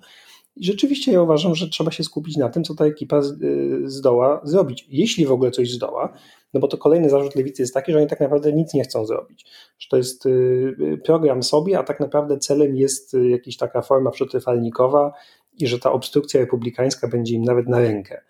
I 0.60 0.66
rzeczywiście 0.66 1.12
ja 1.12 1.22
uważam, 1.22 1.56
że 1.56 1.70
trzeba 1.70 1.92
się 1.92 2.04
skupić 2.04 2.38
na 2.38 2.50
tym, 2.50 2.64
co 2.64 2.76
ta 2.76 2.86
ekipa 2.86 3.22
y, 3.42 3.82
zdoła 3.86 4.42
zrobić, 4.44 4.86
jeśli 4.90 5.26
w 5.26 5.32
ogóle 5.32 5.52
coś 5.52 5.72
zdoła, 5.72 6.14
no 6.54 6.60
bo 6.60 6.68
to 6.68 6.78
kolejny 6.78 7.10
zarzut 7.10 7.36
lewicy 7.36 7.62
jest 7.62 7.74
taki, 7.74 7.92
że 7.92 7.98
oni 7.98 8.08
tak 8.08 8.20
naprawdę 8.20 8.54
nic 8.54 8.74
nie 8.74 8.84
chcą 8.84 9.06
zrobić. 9.06 9.46
Że 9.80 9.90
to 9.90 9.98
jest 9.98 10.26
y, 10.26 10.30
y, 10.30 11.02
program 11.06 11.44
sobie, 11.44 11.80
a 11.80 11.84
tak 11.84 12.00
naprawdę 12.00 12.38
celem 12.38 12.76
jest 12.76 13.16
jakaś 13.30 13.58
taka 13.58 13.82
forma 13.82 14.12
przetrwalnikowa 14.12 15.14
i 15.54 15.68
że 15.68 15.80
ta 15.80 15.92
obstrukcja 15.92 16.40
republikańska 16.40 17.08
będzie 17.08 17.36
im 17.36 17.44
nawet 17.44 17.68
na 17.68 17.80
rękę. 17.80 18.22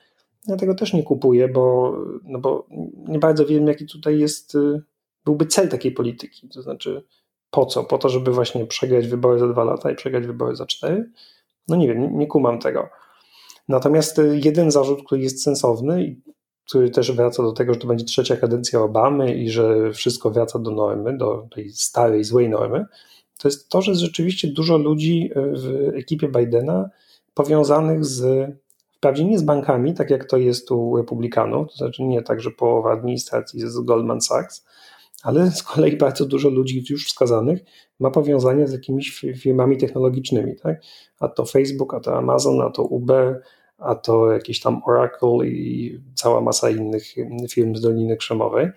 Ja 0.48 0.56
tego 0.56 0.76
też 0.76 0.94
nie 0.94 1.04
kupuję, 1.04 1.48
bo, 1.48 1.96
no 2.24 2.40
bo 2.40 2.68
nie 3.08 3.20
bardzo 3.20 3.46
wiem, 3.46 3.68
jaki 3.68 3.86
tutaj 3.86 4.20
jest, 4.20 4.58
byłby 5.26 5.46
cel 5.46 5.70
takiej 5.70 5.92
polityki. 5.92 6.50
To 6.50 6.62
znaczy, 6.62 7.04
po 7.52 7.66
co? 7.66 7.84
Po 7.84 7.98
to, 7.98 8.10
żeby 8.10 8.32
właśnie 8.32 8.66
przegrać 8.66 9.08
wybory 9.08 9.40
za 9.40 9.48
dwa 9.48 9.63
lata 9.63 9.92
i 9.92 9.96
przegrać 9.96 10.28
wybory 10.28 10.56
za 10.56 10.66
cztery? 10.66 11.12
No 11.67 11.75
nie 11.75 11.88
wiem, 11.88 12.17
nie, 12.17 12.27
kumam 12.27 12.60
tego. 12.60 12.89
Natomiast 13.69 14.19
y, 14.19 14.39
jeden 14.43 14.71
zarzut, 14.71 15.03
który 15.06 15.21
jest 15.21 15.43
sensowny 15.43 16.03
i 16.03 16.21
który 16.67 16.89
też 16.89 17.12
wraca 17.12 17.43
do 17.43 17.51
tego, 17.51 17.73
że 17.73 17.80
to 17.80 17.88
będzie 17.88 18.06
trzecia 18.06 18.38
kadencja 18.38 18.82
Obamy 18.82 19.36
i 19.36 19.49
że 19.49 19.93
wszystko 19.93 20.32
wraca 20.32 20.60
do 20.60 20.71
normy, 20.71 21.17
do 21.17 21.47
tej 21.56 21.69
starej, 21.69 22.23
złej 22.23 22.49
normy, 22.49 22.86
to 23.39 23.47
jest 23.47 23.69
to, 23.69 23.82
że 23.82 23.95
rzeczywiście 23.95 24.47
dużo 24.47 24.77
ludzi 24.77 25.32
y, 25.32 25.34
w 25.36 25.91
ekipie 25.95 26.27
Bidena 26.27 26.89
powiązanych 27.34 28.06
z 28.06 28.51
Wprawdzie 28.97 29.25
nie 29.25 29.39
z 29.39 29.43
bankami, 29.43 29.93
tak 29.93 30.10
jak 30.10 30.25
to 30.25 30.38
jest 30.38 30.71
u 30.71 30.97
republikanów, 30.97 31.71
to 31.71 31.77
znaczy 31.77 32.03
nie 32.03 32.21
tak, 32.21 32.41
że 32.41 32.51
połowa 32.51 32.91
administracji 32.91 33.60
jest 33.60 33.73
z 33.73 33.80
Goldman 33.80 34.21
Sachs, 34.21 34.65
ale 35.23 35.51
z 35.51 35.63
kolei 35.63 35.97
bardzo 35.97 36.25
dużo 36.25 36.49
ludzi 36.49 36.84
już 36.89 37.08
wskazanych 37.08 37.60
ma 37.99 38.12
powiązania 38.12 38.67
z 38.67 38.71
jakimiś 38.71 39.25
firmami 39.38 39.77
technologicznymi, 39.77 40.56
tak? 40.56 40.82
A 41.19 41.27
to 41.27 41.45
Facebook, 41.45 41.93
a 41.93 41.99
to 41.99 42.17
Amazon, 42.17 42.62
a 42.62 42.69
to 42.69 42.84
Uber, 42.84 43.41
a 43.77 43.95
to 43.95 44.32
jakieś 44.32 44.60
tam 44.60 44.82
Oracle 44.86 45.47
i 45.47 45.99
cała 46.15 46.41
masa 46.41 46.69
innych 46.69 47.03
firm 47.49 47.75
z 47.75 47.82
Doliny 47.82 48.17
Krzemowej. 48.17 48.67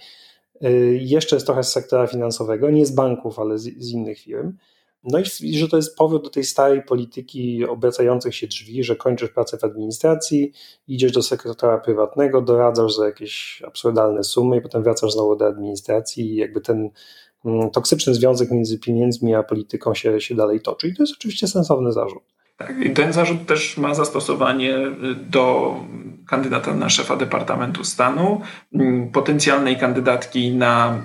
Y, 0.65 0.99
jeszcze 1.03 1.37
jest 1.37 1.47
trochę 1.47 1.65
z 1.65 1.73
sektora 1.73 2.07
finansowego, 2.07 2.71
nie 2.71 2.87
z 2.87 2.91
banków, 2.91 3.39
ale 3.39 3.59
z, 3.59 3.63
z 3.63 3.91
innych 3.91 4.19
firm. 4.19 4.53
No 5.05 5.19
i 5.41 5.59
że 5.59 5.69
to 5.69 5.77
jest 5.77 5.97
powrót 5.97 6.25
do 6.25 6.31
tej 6.31 6.45
starej 6.45 6.83
polityki 6.83 7.65
obracających 7.65 8.35
się 8.35 8.47
drzwi, 8.47 8.85
że 8.85 8.97
kończysz 8.97 9.31
pracę 9.31 9.59
w 9.59 9.65
administracji, 9.65 10.53
idziesz 10.89 11.13
do 11.13 11.23
sekretarza 11.23 11.79
prywatnego, 11.79 12.43
doradzasz 12.43 12.95
za 12.95 13.07
jakieś 13.07 13.63
absurdalne 13.67 14.25
sumy 14.25 14.57
i 14.57 14.61
potem 14.61 14.83
wracasz 14.83 15.13
znowu 15.13 15.37
do 15.37 15.47
administracji 15.47 16.33
i 16.33 16.37
jakby 16.37 16.61
ten 16.61 16.91
mm, 17.45 17.71
toksyczny 17.71 18.15
związek 18.15 18.51
między 18.51 18.79
pieniędzmi 18.79 19.35
a 19.35 19.43
polityką 19.43 19.95
się, 19.95 20.21
się 20.21 20.35
dalej 20.35 20.61
toczy. 20.61 20.89
I 20.89 20.95
to 20.95 21.03
jest 21.03 21.15
oczywiście 21.17 21.49
sensowny 21.49 21.93
zarzut. 21.93 22.23
Tak, 22.61 22.81
i 22.81 22.91
ten 22.91 23.13
zarzut 23.13 23.47
też 23.47 23.77
ma 23.77 23.95
zastosowanie 23.95 24.75
do 25.17 25.75
kandydata 26.27 26.75
na 26.75 26.89
szefa 26.89 27.17
Departamentu 27.17 27.85
Stanu, 27.85 28.41
mm, 28.75 29.11
potencjalnej 29.11 29.79
kandydatki 29.79 30.55
na 30.55 31.03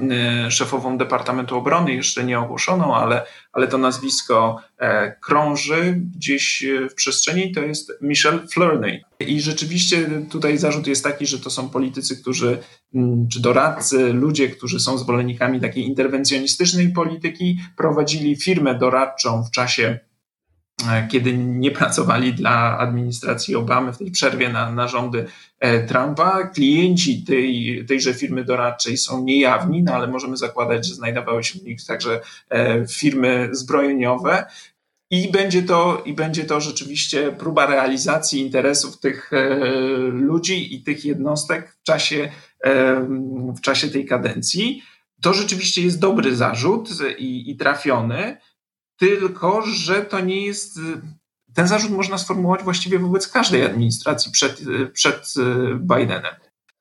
y, 0.47 0.51
szefową 0.51 0.97
Departamentu 0.97 1.57
Obrony, 1.57 1.93
jeszcze 1.93 2.23
nie 2.23 2.39
ogłoszoną, 2.39 2.95
ale, 2.95 3.25
ale 3.53 3.67
to 3.67 3.77
nazwisko 3.77 4.61
e, 4.77 5.11
krąży 5.21 6.01
gdzieś 6.15 6.63
e, 6.63 6.89
w 6.89 6.95
przestrzeni, 6.95 7.51
to 7.51 7.61
jest 7.61 7.91
Michelle 8.01 8.47
Flurney. 8.47 9.01
I 9.19 9.41
rzeczywiście 9.41 10.09
tutaj 10.31 10.57
zarzut 10.57 10.87
jest 10.87 11.03
taki, 11.03 11.27
że 11.27 11.39
to 11.39 11.49
są 11.49 11.69
politycy, 11.69 12.17
którzy, 12.21 12.57
mm, 12.95 13.27
czy 13.27 13.41
doradcy, 13.41 14.13
ludzie, 14.13 14.49
którzy 14.49 14.79
są 14.79 14.97
zwolennikami 14.97 15.61
takiej 15.61 15.85
interwencjonistycznej 15.85 16.89
polityki, 16.89 17.59
prowadzili 17.77 18.35
firmę 18.35 18.75
doradczą 18.75 19.43
w 19.43 19.51
czasie 19.51 19.99
kiedy 21.09 21.37
nie 21.37 21.71
pracowali 21.71 22.33
dla 22.33 22.77
administracji 22.77 23.55
Obamy 23.55 23.93
w 23.93 23.97
tej 23.97 24.11
przerwie 24.11 24.49
na, 24.49 24.71
na 24.71 24.87
rządy 24.87 25.25
e, 25.59 25.87
Trumpa. 25.87 26.47
Klienci 26.47 27.23
tej, 27.23 27.85
tejże 27.87 28.13
firmy 28.13 28.43
doradczej 28.43 28.97
są 28.97 29.23
niejawni, 29.23 29.83
no 29.83 29.93
ale 29.93 30.07
możemy 30.07 30.37
zakładać, 30.37 30.87
że 30.87 30.95
znajdowały 30.95 31.43
się 31.43 31.59
w 31.59 31.63
nich 31.63 31.85
także 31.85 32.21
e, 32.49 32.87
firmy 32.87 33.49
zbrojeniowe. 33.51 34.45
I 35.11 35.31
będzie, 35.31 35.63
to, 35.63 36.03
I 36.05 36.13
będzie 36.13 36.43
to 36.43 36.61
rzeczywiście 36.61 37.31
próba 37.31 37.65
realizacji 37.65 38.41
interesów 38.41 38.99
tych 38.99 39.31
ludzi 40.11 40.75
i 40.75 40.83
tych 40.83 41.05
jednostek 41.05 41.77
w 41.81 41.83
czasie, 41.83 42.31
w 43.57 43.61
czasie 43.61 43.87
tej 43.87 44.05
kadencji. 44.05 44.81
To 45.21 45.33
rzeczywiście 45.33 45.81
jest 45.81 45.99
dobry 45.99 46.35
zarzut 46.35 46.89
i, 47.17 47.51
i 47.51 47.55
trafiony, 47.55 48.37
tylko 48.97 49.61
że 49.61 50.01
to 50.01 50.19
nie 50.19 50.45
jest 50.45 50.79
ten 51.53 51.67
zarzut 51.67 51.91
można 51.91 52.17
sformułować 52.17 52.63
właściwie 52.63 52.99
wobec 52.99 53.27
każdej 53.27 53.65
administracji 53.65 54.31
przed, 54.31 54.61
przed 54.93 55.33
Bidenem. 55.79 56.35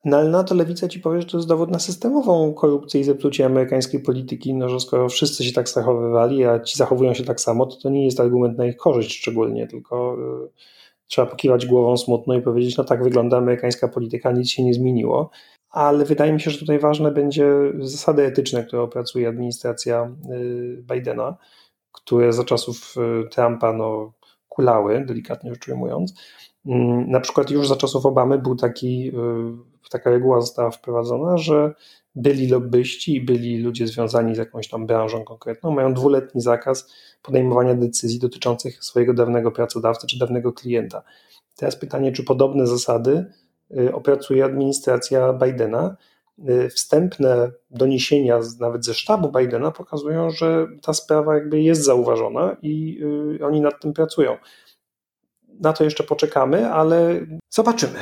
No 0.04 0.16
ale 0.16 0.30
na 0.30 0.44
to 0.44 0.54
lewica 0.54 0.88
ci 0.88 1.00
powie, 1.00 1.20
że 1.20 1.26
to 1.26 1.36
jest 1.36 1.48
dowód 1.48 1.70
na 1.70 1.78
systemową 1.78 2.54
korupcję 2.54 3.00
i 3.00 3.04
zepsucie 3.04 3.46
amerykańskiej 3.46 4.00
polityki, 4.00 4.54
no 4.54 4.68
że 4.68 4.80
skoro 4.80 5.08
wszyscy 5.08 5.44
się 5.44 5.52
tak 5.52 5.68
zachowywali, 5.68 6.44
a 6.44 6.60
ci 6.60 6.78
zachowują 6.78 7.14
się 7.14 7.24
tak 7.24 7.40
samo, 7.40 7.66
to 7.66 7.76
to 7.76 7.90
nie 7.90 8.04
jest 8.04 8.20
argument 8.20 8.58
na 8.58 8.66
ich 8.66 8.76
korzyść 8.76 9.18
szczególnie, 9.18 9.66
tylko 9.66 10.16
y, 10.44 10.48
trzeba 11.06 11.26
pokiwać 11.26 11.66
głową 11.66 11.96
smutno 11.96 12.34
i 12.34 12.42
powiedzieć, 12.42 12.76
no 12.76 12.84
tak 12.84 13.04
wygląda 13.04 13.36
amerykańska 13.36 13.88
polityka, 13.88 14.32
nic 14.32 14.50
się 14.50 14.64
nie 14.64 14.74
zmieniło. 14.74 15.30
Ale 15.70 16.04
wydaje 16.04 16.32
mi 16.32 16.40
się, 16.40 16.50
że 16.50 16.58
tutaj 16.58 16.78
ważne 16.78 17.12
będzie 17.12 17.46
zasady 17.80 18.22
etyczne, 18.22 18.64
które 18.64 18.82
opracuje 18.82 19.28
administracja 19.28 20.14
y, 20.30 20.84
Bidena, 20.92 21.36
które 21.94 22.32
za 22.32 22.44
czasów 22.44 22.94
y, 23.24 23.28
Trumpa 23.28 23.72
no, 23.72 24.12
kulały, 24.48 25.04
delikatnie 25.06 25.50
rzecz 25.50 25.68
ujmując. 25.68 26.14
Mm, 26.66 27.10
na 27.10 27.20
przykład 27.20 27.50
już 27.50 27.68
za 27.68 27.76
czasów 27.76 28.06
Obamy 28.06 28.38
był 28.38 28.56
taki 28.56 29.12
taka 29.90 30.10
reguła 30.10 30.40
została 30.40 30.70
wprowadzona, 30.70 31.38
że 31.38 31.74
byli 32.14 32.48
lobbyści 32.48 33.16
i 33.16 33.20
byli 33.20 33.58
ludzie 33.58 33.86
związani 33.86 34.34
z 34.34 34.38
jakąś 34.38 34.68
tam 34.68 34.86
branżą 34.86 35.24
konkretną, 35.24 35.70
mają 35.70 35.94
dwuletni 35.94 36.40
zakaz 36.40 36.92
podejmowania 37.22 37.74
decyzji 37.74 38.18
dotyczących 38.18 38.84
swojego 38.84 39.14
dawnego 39.14 39.50
pracodawcy 39.50 40.06
czy 40.06 40.18
dawnego 40.18 40.52
klienta. 40.52 41.02
Teraz 41.56 41.76
pytanie, 41.76 42.12
czy 42.12 42.24
podobne 42.24 42.66
zasady 42.66 43.24
y, 43.78 43.94
opracuje 43.94 44.44
administracja 44.44 45.32
Bidena. 45.32 45.96
Y, 46.38 46.68
wstępne 46.68 47.50
doniesienia 47.70 48.40
nawet 48.60 48.84
ze 48.84 48.94
sztabu 48.94 49.32
Bidena 49.38 49.70
pokazują, 49.70 50.30
że 50.30 50.66
ta 50.82 50.92
sprawa 50.92 51.34
jakby 51.34 51.62
jest 51.62 51.84
zauważona 51.84 52.56
i 52.62 52.98
y, 53.40 53.46
oni 53.46 53.60
nad 53.60 53.80
tym 53.80 53.92
pracują. 53.92 54.36
Na 55.60 55.72
to 55.72 55.84
jeszcze 55.84 56.04
poczekamy, 56.04 56.72
ale 56.72 57.20
zobaczymy. 57.50 57.98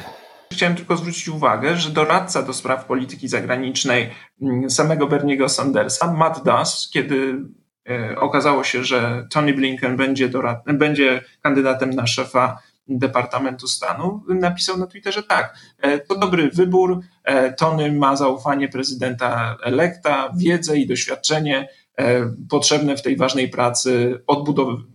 Chciałem 0.52 0.76
tylko 0.76 0.96
zwrócić 0.96 1.28
uwagę, 1.28 1.76
że 1.76 1.90
doradca 1.90 2.42
do 2.42 2.52
spraw 2.52 2.84
polityki 2.84 3.28
zagranicznej 3.28 4.10
mm, 4.42 4.70
samego 4.70 5.06
Berniego 5.06 5.48
Sandersa, 5.48 6.12
Matt 6.12 6.44
Duss, 6.44 6.90
kiedy 6.92 7.40
e, 7.88 8.16
okazało 8.20 8.64
się, 8.64 8.84
że 8.84 9.26
Tony 9.30 9.54
Blinken 9.54 9.96
będzie, 9.96 10.28
dorad- 10.28 10.76
będzie 10.78 11.24
kandydatem 11.42 11.90
na 11.90 12.06
szefa 12.06 12.58
Departamentu 12.98 13.68
Stanu, 13.68 14.22
napisał 14.28 14.76
na 14.76 14.86
Twitterze 14.86 15.22
tak, 15.22 15.56
e, 15.78 15.98
to 15.98 16.18
dobry 16.18 16.50
wybór, 16.50 17.00
e, 17.24 17.52
Tony 17.52 17.92
ma 17.92 18.16
zaufanie 18.16 18.68
prezydenta 18.68 19.56
elekta, 19.62 20.32
wiedzę 20.36 20.78
i 20.78 20.86
doświadczenie, 20.86 21.68
E, 21.98 22.34
potrzebne 22.50 22.96
w 22.96 23.02
tej 23.02 23.16
ważnej 23.16 23.48
pracy 23.48 24.20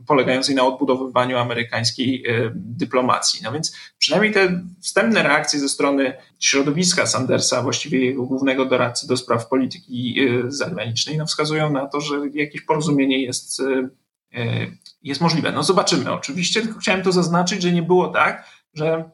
polegającej 0.08 0.56
na 0.56 0.64
odbudowywaniu 0.64 1.38
amerykańskiej 1.38 2.24
dyplomacji. 2.56 3.40
No 3.44 3.52
więc 3.52 3.76
przynajmniej 3.98 4.34
te 4.34 4.64
wstępne 4.82 5.24
reakcje 5.24 5.60
ze 5.60 5.70
strony 5.70 6.14
środowiska 6.40 7.06
Sandersa, 7.06 7.64
właściwie 7.64 8.06
jego 8.06 8.24
głównego 8.24 8.66
doradcy 8.66 9.08
do 9.08 9.18
spraw 9.18 9.48
polityki 9.48 10.16
zagranicznej, 10.48 11.18
no 11.18 11.26
wskazują 11.26 11.72
na 11.72 11.88
to, 11.88 12.02
że 12.02 12.16
jakieś 12.34 12.62
porozumienie 12.62 13.24
jest, 13.24 13.62
jest 15.04 15.22
możliwe. 15.22 15.52
No 15.52 15.64
zobaczymy 15.64 16.12
oczywiście, 16.12 16.62
tylko 16.62 16.80
chciałem 16.80 17.04
to 17.04 17.12
zaznaczyć, 17.12 17.62
że 17.62 17.72
nie 17.72 17.84
było 17.84 18.08
tak, 18.08 18.46
że 18.74 19.10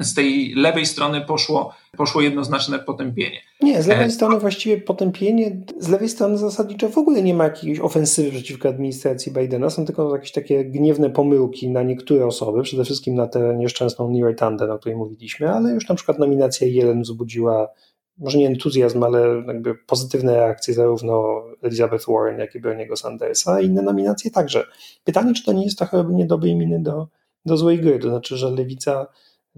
z 0.00 0.14
tej 0.14 0.54
lewej 0.54 0.86
strony 0.86 1.20
poszło, 1.20 1.74
poszło 1.96 2.20
jednoznaczne 2.20 2.78
potępienie. 2.78 3.40
Nie, 3.60 3.82
z 3.82 3.86
lewej 3.86 4.06
e, 4.06 4.10
strony 4.10 4.38
właściwie 4.40 4.80
potępienie, 4.80 5.62
z 5.78 5.88
lewej 5.88 6.08
strony 6.08 6.38
zasadniczo 6.38 6.88
w 6.88 6.98
ogóle 6.98 7.22
nie 7.22 7.34
ma 7.34 7.44
jakiejś 7.44 7.80
ofensywy 7.80 8.30
przeciwko 8.30 8.68
administracji 8.68 9.32
Bidena, 9.32 9.70
są 9.70 9.84
tylko 9.84 10.16
jakieś 10.16 10.32
takie 10.32 10.64
gniewne 10.64 11.10
pomyłki 11.10 11.70
na 11.70 11.82
niektóre 11.82 12.26
osoby, 12.26 12.62
przede 12.62 12.84
wszystkim 12.84 13.14
na 13.14 13.26
tę 13.26 13.54
nieszczęsną 13.56 14.10
Near 14.10 14.36
Tanden, 14.36 14.70
o 14.70 14.78
której 14.78 14.98
mówiliśmy, 14.98 15.50
ale 15.50 15.70
już 15.70 15.88
na 15.88 15.94
przykład 15.94 16.18
nominacja 16.18 16.66
Jelen 16.66 17.02
wzbudziła 17.02 17.68
może 18.18 18.38
nie 18.38 18.46
entuzjazm, 18.46 19.02
ale 19.02 19.42
jakby 19.46 19.74
pozytywne 19.74 20.34
reakcje 20.34 20.74
zarówno 20.74 21.44
Elizabeth 21.62 22.04
Warren, 22.08 22.38
jak 22.38 22.54
i 22.54 22.60
Berniego 22.60 22.96
Sandersa, 22.96 23.60
inne 23.60 23.82
nominacje 23.82 24.30
także. 24.30 24.64
Pytanie, 25.04 25.34
czy 25.34 25.44
to 25.44 25.52
nie 25.52 25.64
jest 25.64 25.78
trochę 25.78 25.96
robienie 25.96 26.26
dobrej 26.26 26.56
miny 26.56 26.82
do, 26.82 27.08
do 27.46 27.56
złej 27.56 27.80
gry, 27.80 27.98
to 27.98 28.08
znaczy, 28.08 28.36
że 28.36 28.50
lewica 28.50 29.06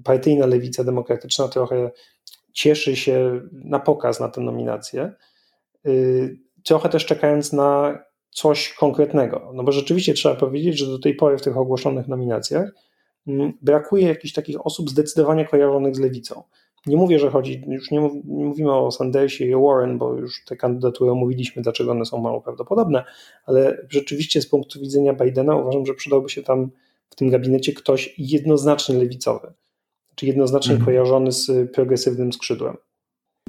partyjna 0.05 0.47
lewica 0.47 0.85
demokratyczna 0.85 1.49
trochę 1.49 1.90
cieszy 2.53 2.97
się 2.97 3.40
na 3.53 3.79
pokaz 3.79 4.21
na 4.21 4.29
tę 4.29 4.40
nominację, 4.40 5.12
y, 5.87 6.38
trochę 6.64 6.88
też 6.88 7.07
czekając 7.07 7.53
na 7.53 7.99
coś 8.31 8.75
konkretnego. 8.75 9.51
No 9.55 9.64
bo 9.64 9.73
rzeczywiście 9.73 10.14
trzeba 10.14 10.35
powiedzieć, 10.35 10.79
że 10.79 10.87
do 10.87 10.99
tej 10.99 11.14
pory 11.14 11.38
w 11.38 11.42
tych 11.42 11.57
ogłoszonych 11.57 12.09
nominacjach 12.09 12.71
mm, 13.27 13.53
brakuje 13.62 14.09
jakichś 14.09 14.35
takich 14.35 14.66
osób 14.66 14.90
zdecydowanie 14.90 15.44
kojarzonych 15.44 15.97
z 15.97 15.99
lewicą. 15.99 16.42
Nie 16.88 16.96
mówię, 16.96 17.18
że 17.18 17.31
chodzi, 17.31 17.62
już 17.68 17.90
nie, 17.90 18.01
mów, 18.01 18.12
nie 18.24 18.44
mówimy 18.44 18.74
o 18.74 18.90
Sandersie 18.90 19.44
i 19.44 19.55
o 19.55 19.61
Warren, 19.61 19.98
bo 19.98 20.14
już 20.14 20.44
te 20.44 20.57
kandydatury 20.57 21.11
omówiliśmy, 21.11 21.62
dlaczego 21.62 21.90
one 21.90 22.05
są 22.05 22.18
mało 22.18 22.40
prawdopodobne, 22.40 23.05
ale 23.46 23.87
rzeczywiście 23.88 24.42
z 24.42 24.46
punktu 24.46 24.81
widzenia 24.81 25.14
Bidena 25.14 25.57
uważam, 25.57 25.87
że 25.87 25.94
przydałby 25.94 26.29
się 26.29 26.42
tam 26.42 26.70
w 27.11 27.16
tym 27.16 27.31
gabinecie 27.31 27.72
ktoś 27.72 28.14
jednoznacznie 28.18 28.94
lewicowy 28.94 29.53
czy 30.18 30.27
jednoznacznie 30.27 30.72
mhm. 30.72 30.87
kojarzony 30.87 31.33
z 31.33 31.72
progresywnym 31.72 32.33
skrzydłem. 32.33 32.77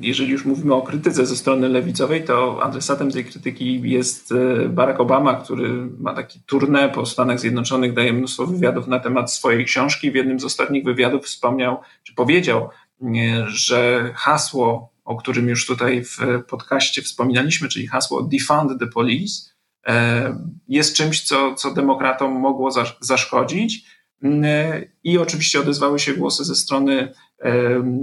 Jeżeli 0.02 0.32
już 0.32 0.46
mówimy 0.46 0.74
o 0.74 0.82
krytyce 0.82 1.26
ze 1.26 1.36
strony 1.36 1.70
lewicowej, 1.70 2.24
to 2.24 2.64
adresatem 2.64 3.12
tej 3.12 3.26
krytyki 3.26 3.82
jest 3.90 4.32
e, 4.32 4.70
Barack 4.70 5.00
Obama, 5.00 5.34
który 5.34 5.90
ma 6.00 6.14
taki 6.14 6.40
tournée 6.52 6.92
po 6.92 7.06
Stanach 7.06 7.40
Zjednoczonych, 7.40 7.94
daje 7.94 8.14
mnóstwo 8.14 8.48
wywiadów 8.48 8.88
na 8.88 9.00
temat 9.00 9.34
swojej 9.34 9.66
książki. 9.66 10.12
W 10.12 10.16
jednym 10.16 10.40
z 10.40 10.46
ostatnich 10.46 10.84
wywiadów 10.84 11.26
wspomniał, 11.26 11.78
czy 12.04 12.16
powiedział, 12.16 12.70
że 13.46 14.12
hasło, 14.16 14.94
o 15.06 15.16
którym 15.16 15.50
już 15.50 15.66
tutaj 15.66 16.04
w 16.04 16.18
podcaście 16.48 17.02
wspominaliśmy, 17.02 17.70
czyli 17.70 17.88
hasło 17.88 18.22
Defund 18.22 18.80
the 18.80 18.88
Police, 18.88 19.50
e, 19.88 20.38
jest 20.68 20.96
czymś, 20.96 21.24
co, 21.24 21.56
co 21.56 21.74
demokratom 21.74 22.32
mogło 22.32 22.72
zaszkodzić. 23.00 24.00
I 25.04 25.18
oczywiście 25.18 25.60
odezwały 25.60 26.00
się 26.00 26.14
głosy 26.14 26.46
ze 26.46 26.56
strony 26.56 27.14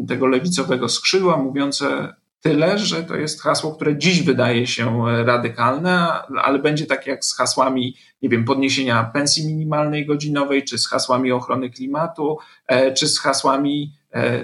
tego 0.09 0.27
lewicowego 0.27 0.89
skrzydła, 0.89 1.37
mówiące 1.37 2.15
tyle, 2.41 2.79
że 2.79 3.03
to 3.03 3.17
jest 3.17 3.43
hasło, 3.43 3.75
które 3.75 3.99
dziś 3.99 4.23
wydaje 4.23 4.67
się 4.67 5.05
radykalne, 5.25 6.13
ale 6.43 6.59
będzie 6.59 6.87
tak 6.87 7.07
jak 7.07 7.25
z 7.25 7.37
hasłami, 7.37 7.97
nie 8.23 8.29
wiem, 8.29 8.45
podniesienia 8.45 9.05
pensji 9.05 9.47
minimalnej 9.47 10.07
godzinowej, 10.07 10.65
czy 10.65 10.79
z 10.79 10.89
hasłami 10.89 11.33
ochrony 11.33 11.71
klimatu, 11.71 12.39
e, 12.67 12.95
czy 12.95 13.09
z 13.09 13.21
hasłami 13.21 13.93
E, 13.93 13.96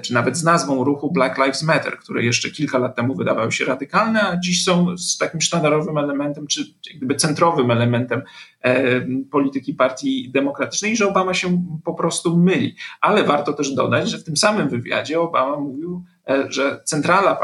czy 0.02 0.14
nawet 0.14 0.36
z 0.36 0.44
nazwą 0.44 0.84
ruchu 0.84 1.12
Black 1.12 1.38
Lives 1.38 1.62
Matter, 1.62 1.98
które 1.98 2.24
jeszcze 2.24 2.50
kilka 2.50 2.78
lat 2.78 2.96
temu 2.96 3.14
wydawały 3.14 3.52
się 3.52 3.64
radykalne, 3.64 4.22
a 4.22 4.36
dziś 4.36 4.64
są 4.64 4.98
z 4.98 5.18
takim 5.18 5.40
sztandarowym 5.40 5.98
elementem, 5.98 6.46
czy 6.46 6.64
gdyby 6.96 7.14
centrowym 7.14 7.70
elementem 7.70 8.22
e, 8.62 9.00
polityki 9.30 9.74
partii 9.74 10.30
demokratycznej, 10.30 10.96
że 10.96 11.08
Obama 11.08 11.34
się 11.34 11.62
po 11.84 11.94
prostu 11.94 12.36
myli. 12.36 12.76
Ale 13.00 13.24
warto 13.24 13.52
też 13.52 13.74
dodać, 13.74 14.10
że 14.10 14.18
w 14.18 14.24
tym 14.24 14.36
samym 14.36 14.68
wywiadzie 14.68 15.20
Obama 15.20 15.56
mówił, 15.56 16.04
e, 16.28 16.44
że 16.48 16.80
centrala 16.84 17.38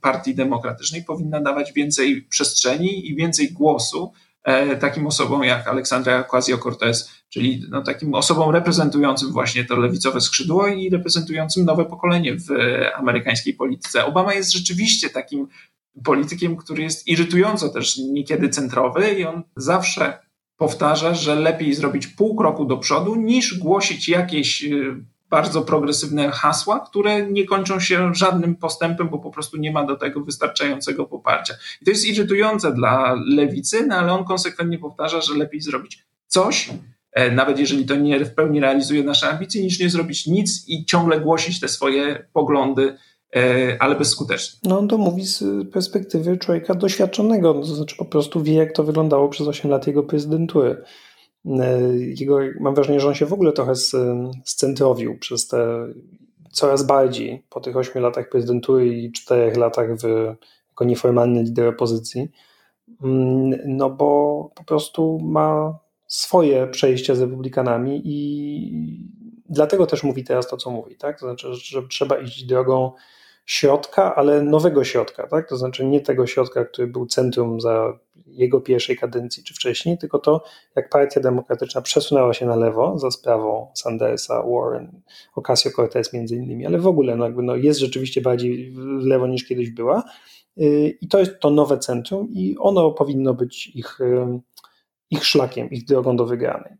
partii 0.00 0.34
demokratycznej 0.34 1.04
powinna 1.04 1.40
dawać 1.40 1.72
więcej 1.72 2.22
przestrzeni 2.22 3.10
i 3.10 3.16
więcej 3.16 3.52
głosu 3.52 4.12
E, 4.44 4.76
takim 4.76 5.06
osobom 5.06 5.44
jak 5.44 5.68
Aleksandra 5.68 6.22
Ocasio-Cortez, 6.22 7.08
czyli 7.30 7.64
no, 7.70 7.82
takim 7.82 8.14
osobom 8.14 8.50
reprezentującym 8.50 9.32
właśnie 9.32 9.64
to 9.64 9.76
lewicowe 9.76 10.20
skrzydło 10.20 10.66
i 10.66 10.90
reprezentującym 10.90 11.64
nowe 11.64 11.84
pokolenie 11.84 12.36
w 12.36 12.46
amerykańskiej 12.94 13.54
polityce. 13.54 14.06
Obama 14.06 14.34
jest 14.34 14.52
rzeczywiście 14.52 15.10
takim 15.10 15.48
politykiem, 16.04 16.56
który 16.56 16.82
jest 16.82 17.08
irytująco 17.08 17.68
też 17.68 17.98
niekiedy 17.98 18.48
centrowy 18.48 19.14
i 19.14 19.24
on 19.24 19.42
zawsze 19.56 20.18
powtarza, 20.56 21.14
że 21.14 21.34
lepiej 21.34 21.74
zrobić 21.74 22.06
pół 22.06 22.36
kroku 22.36 22.64
do 22.64 22.76
przodu 22.76 23.16
niż 23.16 23.58
głosić 23.58 24.08
jakieś 24.08 24.64
y, 24.64 25.04
bardzo 25.30 25.62
progresywne 25.62 26.30
hasła, 26.30 26.80
które 26.80 27.30
nie 27.30 27.46
kończą 27.46 27.80
się 27.80 28.14
żadnym 28.14 28.56
postępem, 28.56 29.08
bo 29.08 29.18
po 29.18 29.30
prostu 29.30 29.56
nie 29.56 29.72
ma 29.72 29.86
do 29.86 29.96
tego 29.96 30.20
wystarczającego 30.20 31.04
poparcia. 31.04 31.54
I 31.82 31.84
to 31.84 31.90
jest 31.90 32.06
irytujące 32.06 32.74
dla 32.74 33.14
lewicy, 33.26 33.86
no 33.86 33.94
ale 33.94 34.12
on 34.12 34.24
konsekwentnie 34.24 34.78
powtarza, 34.78 35.20
że 35.20 35.34
lepiej 35.34 35.60
zrobić 35.60 36.04
coś, 36.26 36.70
nawet 37.32 37.58
jeżeli 37.58 37.86
to 37.86 37.94
nie 37.94 38.24
w 38.24 38.34
pełni 38.34 38.60
realizuje 38.60 39.02
nasze 39.02 39.28
ambicje, 39.28 39.62
niż 39.62 39.80
nie 39.80 39.90
zrobić 39.90 40.26
nic 40.26 40.68
i 40.68 40.84
ciągle 40.84 41.20
głosić 41.20 41.60
te 41.60 41.68
swoje 41.68 42.26
poglądy, 42.32 42.96
e, 43.36 43.76
ale 43.80 43.94
bezskutecznie. 43.96 44.58
No 44.70 44.86
to 44.86 44.98
mówi 44.98 45.26
z 45.26 45.44
perspektywy 45.72 46.38
człowieka 46.38 46.74
doświadczonego, 46.74 47.54
to 47.54 47.64
znaczy 47.64 47.96
po 47.96 48.04
prostu 48.04 48.42
wie, 48.42 48.54
jak 48.54 48.72
to 48.72 48.84
wyglądało 48.84 49.28
przez 49.28 49.48
8 49.48 49.70
lat 49.70 49.86
jego 49.86 50.02
prezydentury. 50.02 50.82
E, 51.46 51.80
jego, 51.96 52.38
mam 52.60 52.74
wrażenie, 52.74 53.00
że 53.00 53.08
on 53.08 53.14
się 53.14 53.26
w 53.26 53.32
ogóle 53.32 53.52
trochę 53.52 53.72
scentrowił 54.44 55.18
przez 55.18 55.48
te 55.48 55.86
coraz 56.52 56.82
bardziej 56.82 57.42
po 57.50 57.60
tych 57.60 57.76
ośmiu 57.76 58.00
latach 58.00 58.28
prezydentury 58.28 58.88
i 58.88 59.12
czterech 59.12 59.56
latach 59.56 59.96
w, 59.96 60.34
jako 60.68 60.84
nieformalny 60.84 61.42
lider 61.42 61.68
opozycji. 61.68 62.28
Mm, 63.02 63.58
no 63.66 63.90
bo 63.90 64.50
po 64.54 64.64
prostu 64.64 65.18
ma 65.22 65.78
swoje 66.10 66.66
przejścia 66.66 67.14
z 67.14 67.20
republikanami 67.20 68.02
i 68.04 69.08
dlatego 69.48 69.86
też 69.86 70.02
mówi 70.02 70.24
teraz 70.24 70.48
to, 70.48 70.56
co 70.56 70.70
mówi, 70.70 70.96
tak? 70.96 71.20
To 71.20 71.26
znaczy, 71.26 71.54
że 71.54 71.82
trzeba 71.82 72.18
iść 72.18 72.44
drogą 72.44 72.92
środka, 73.46 74.14
ale 74.14 74.42
nowego 74.42 74.84
środka, 74.84 75.26
tak? 75.26 75.48
To 75.48 75.56
znaczy 75.56 75.84
nie 75.84 76.00
tego 76.00 76.26
środka, 76.26 76.64
który 76.64 76.86
był 76.88 77.06
centrum 77.06 77.60
za 77.60 77.98
jego 78.26 78.60
pierwszej 78.60 78.96
kadencji 78.96 79.44
czy 79.44 79.54
wcześniej, 79.54 79.98
tylko 79.98 80.18
to, 80.18 80.44
jak 80.76 80.88
Partia 80.88 81.20
Demokratyczna 81.20 81.82
przesunęła 81.82 82.34
się 82.34 82.46
na 82.46 82.56
lewo 82.56 82.98
za 82.98 83.10
sprawą 83.10 83.70
Sandersa, 83.74 84.42
Warren, 84.42 85.00
Ocasio-Cortez 85.36 86.12
między 86.12 86.36
innymi, 86.36 86.66
ale 86.66 86.78
w 86.78 86.86
ogóle 86.86 87.16
no 87.16 87.24
jakby 87.24 87.42
no 87.42 87.56
jest 87.56 87.80
rzeczywiście 87.80 88.20
bardziej 88.20 88.72
w 88.72 89.06
lewo 89.06 89.26
niż 89.26 89.44
kiedyś 89.44 89.70
była 89.70 90.02
y, 90.58 90.98
i 91.00 91.08
to 91.08 91.18
jest 91.18 91.40
to 91.40 91.50
nowe 91.50 91.78
centrum 91.78 92.28
i 92.32 92.56
ono 92.58 92.90
powinno 92.90 93.34
być 93.34 93.66
ich, 93.66 93.98
ich 95.10 95.24
szlakiem, 95.24 95.70
ich 95.70 95.84
drogą 95.84 96.16
do 96.16 96.26
wygranej. 96.26 96.72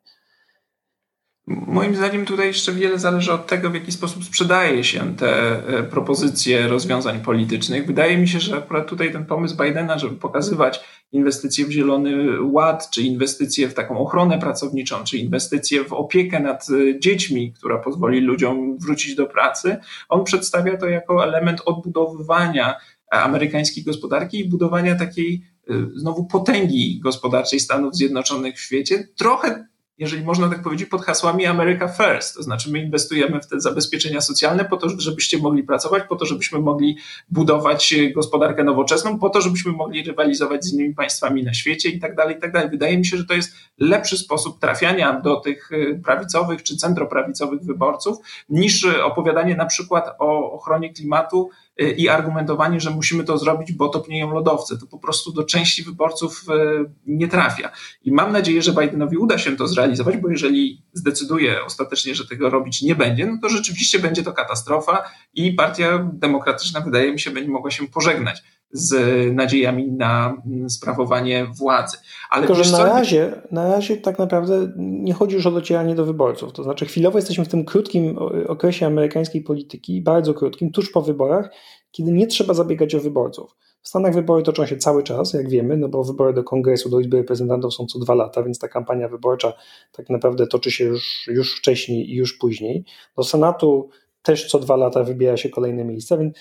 Moim 1.46 1.96
zdaniem 1.96 2.26
tutaj 2.26 2.46
jeszcze 2.46 2.72
wiele 2.72 2.98
zależy 2.98 3.32
od 3.32 3.46
tego, 3.46 3.70
w 3.70 3.74
jaki 3.74 3.92
sposób 3.92 4.24
sprzedaje 4.24 4.84
się 4.84 5.16
te 5.16 5.52
e, 5.68 5.82
propozycje 5.82 6.68
rozwiązań 6.68 7.20
politycznych. 7.20 7.86
Wydaje 7.86 8.18
mi 8.18 8.28
się, 8.28 8.40
że 8.40 8.56
akurat 8.56 8.88
tutaj 8.88 9.12
ten 9.12 9.26
pomysł 9.26 9.56
Bidena, 9.56 9.98
żeby 9.98 10.16
pokazywać 10.16 10.80
inwestycje 11.12 11.66
w 11.66 11.70
Zielony 11.70 12.42
Ład, 12.42 12.90
czy 12.90 13.02
inwestycje 13.02 13.68
w 13.68 13.74
taką 13.74 13.98
ochronę 13.98 14.38
pracowniczą, 14.38 15.04
czy 15.04 15.18
inwestycje 15.18 15.84
w 15.84 15.92
opiekę 15.92 16.40
nad 16.40 16.66
e, 16.70 17.00
dziećmi, 17.00 17.52
która 17.52 17.78
pozwoli 17.78 18.20
ludziom 18.20 18.78
wrócić 18.78 19.14
do 19.14 19.26
pracy, 19.26 19.76
on 20.08 20.24
przedstawia 20.24 20.76
to 20.76 20.86
jako 20.86 21.24
element 21.24 21.62
odbudowywania 21.64 22.74
amerykańskiej 23.10 23.84
gospodarki 23.84 24.40
i 24.40 24.48
budowania 24.48 24.94
takiej 24.94 25.34
e, 25.34 25.49
znowu 25.94 26.26
potęgi 26.26 27.00
gospodarczej 27.00 27.60
Stanów 27.60 27.94
Zjednoczonych 27.96 28.56
w 28.56 28.60
świecie, 28.60 29.08
trochę 29.16 29.66
jeżeli 30.00 30.24
można 30.24 30.48
tak 30.48 30.62
powiedzieć, 30.62 30.88
pod 30.88 31.04
hasłami 31.04 31.46
America 31.46 31.88
First. 31.88 32.34
To 32.34 32.42
znaczy, 32.42 32.70
my 32.70 32.78
inwestujemy 32.78 33.40
w 33.40 33.46
te 33.46 33.60
zabezpieczenia 33.60 34.20
socjalne 34.20 34.64
po 34.64 34.76
to, 34.76 34.88
żebyście 34.98 35.38
mogli 35.38 35.62
pracować, 35.62 36.02
po 36.08 36.16
to, 36.16 36.26
żebyśmy 36.26 36.58
mogli 36.58 36.96
budować 37.28 37.94
gospodarkę 38.14 38.64
nowoczesną, 38.64 39.18
po 39.18 39.30
to, 39.30 39.40
żebyśmy 39.40 39.72
mogli 39.72 40.02
rywalizować 40.02 40.64
z 40.64 40.72
innymi 40.72 40.94
państwami 40.94 41.44
na 41.44 41.54
świecie 41.54 41.88
i 41.88 42.00
tak 42.00 42.14
dalej, 42.14 42.36
i 42.36 42.40
tak 42.40 42.52
dalej. 42.52 42.70
Wydaje 42.70 42.98
mi 42.98 43.06
się, 43.06 43.16
że 43.16 43.24
to 43.24 43.34
jest 43.34 43.54
lepszy 43.78 44.18
sposób 44.18 44.60
trafiania 44.60 45.20
do 45.20 45.36
tych 45.36 45.72
y, 45.72 46.00
prawicowych 46.04 46.62
czy 46.62 46.76
centroprawicowych 46.76 47.62
wyborców 47.62 48.18
niż 48.48 48.84
opowiadanie 48.84 49.56
na 49.56 49.66
przykład 49.66 50.16
o 50.18 50.52
ochronie 50.52 50.92
klimatu 50.92 51.50
i 51.96 52.08
argumentowanie, 52.08 52.80
że 52.80 52.90
musimy 52.90 53.24
to 53.24 53.38
zrobić, 53.38 53.72
bo 53.72 53.88
topnieją 53.88 54.34
lodowce. 54.34 54.78
To 54.78 54.86
po 54.86 54.98
prostu 54.98 55.32
do 55.32 55.44
części 55.44 55.82
wyborców 55.82 56.44
e, 56.48 56.84
nie 57.06 57.28
trafia. 57.28 57.70
I 58.04 58.12
mam 58.12 58.32
nadzieję, 58.32 58.62
że 58.62 58.72
Bidenowi 58.72 59.16
uda 59.16 59.38
się 59.38 59.56
to 59.56 59.68
zrealizować, 59.68 59.89
bo 60.22 60.30
jeżeli 60.30 60.82
zdecyduje 60.92 61.64
ostatecznie, 61.64 62.14
że 62.14 62.26
tego 62.26 62.50
robić 62.50 62.82
nie 62.82 62.94
będzie, 62.94 63.26
no 63.26 63.38
to 63.42 63.48
rzeczywiście 63.48 63.98
będzie 63.98 64.22
to 64.22 64.32
katastrofa 64.32 65.02
i 65.34 65.52
Partia 65.52 66.10
Demokratyczna, 66.12 66.80
wydaje 66.80 67.12
mi 67.12 67.20
się, 67.20 67.30
będzie 67.30 67.50
mogła 67.50 67.70
się 67.70 67.88
pożegnać 67.88 68.42
z 68.72 68.94
nadziejami 69.34 69.92
na 69.92 70.42
sprawowanie 70.68 71.46
władzy. 71.58 71.96
Ale 72.30 72.46
Tylko, 72.46 72.64
że 72.64 72.72
na 72.72 72.84
razie, 72.84 73.42
na 73.50 73.72
razie 73.72 73.96
tak 73.96 74.18
naprawdę 74.18 74.72
nie 74.76 75.14
chodzi 75.14 75.34
już 75.34 75.46
o 75.46 75.50
docieranie 75.50 75.94
do 75.94 76.06
wyborców. 76.06 76.52
To 76.52 76.62
znaczy 76.62 76.86
chwilowo 76.86 77.18
jesteśmy 77.18 77.44
w 77.44 77.48
tym 77.48 77.64
krótkim 77.64 78.18
okresie 78.48 78.86
amerykańskiej 78.86 79.42
polityki, 79.42 80.02
bardzo 80.02 80.34
krótkim, 80.34 80.72
tuż 80.72 80.90
po 80.90 81.02
wyborach, 81.02 81.50
kiedy 81.90 82.12
nie 82.12 82.26
trzeba 82.26 82.54
zabiegać 82.54 82.94
o 82.94 83.00
wyborców. 83.00 83.56
W 83.82 83.88
Stanach 83.88 84.14
wybory 84.14 84.42
toczą 84.42 84.66
się 84.66 84.76
cały 84.76 85.02
czas, 85.02 85.32
jak 85.32 85.48
wiemy, 85.48 85.76
no 85.76 85.88
bo 85.88 86.04
wybory 86.04 86.32
do 86.32 86.44
kongresu, 86.44 86.88
do 86.88 87.00
Izby 87.00 87.16
Reprezentantów 87.16 87.74
są 87.74 87.86
co 87.86 87.98
dwa 87.98 88.14
lata, 88.14 88.42
więc 88.42 88.58
ta 88.58 88.68
kampania 88.68 89.08
wyborcza 89.08 89.52
tak 89.92 90.10
naprawdę 90.10 90.46
toczy 90.46 90.70
się 90.70 90.84
już, 90.84 91.28
już 91.32 91.58
wcześniej 91.58 92.10
i 92.10 92.14
już 92.14 92.38
później. 92.38 92.84
Do 93.16 93.24
Senatu 93.24 93.88
też 94.22 94.48
co 94.48 94.58
dwa 94.58 94.76
lata 94.76 95.04
wybiera 95.04 95.36
się 95.36 95.48
kolejne 95.48 95.84
miejsca, 95.84 96.16
więc, 96.16 96.36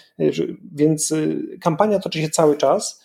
więc 0.72 1.12
y, 1.12 1.58
kampania 1.62 2.00
toczy 2.00 2.22
się 2.22 2.30
cały 2.30 2.58
czas, 2.58 3.04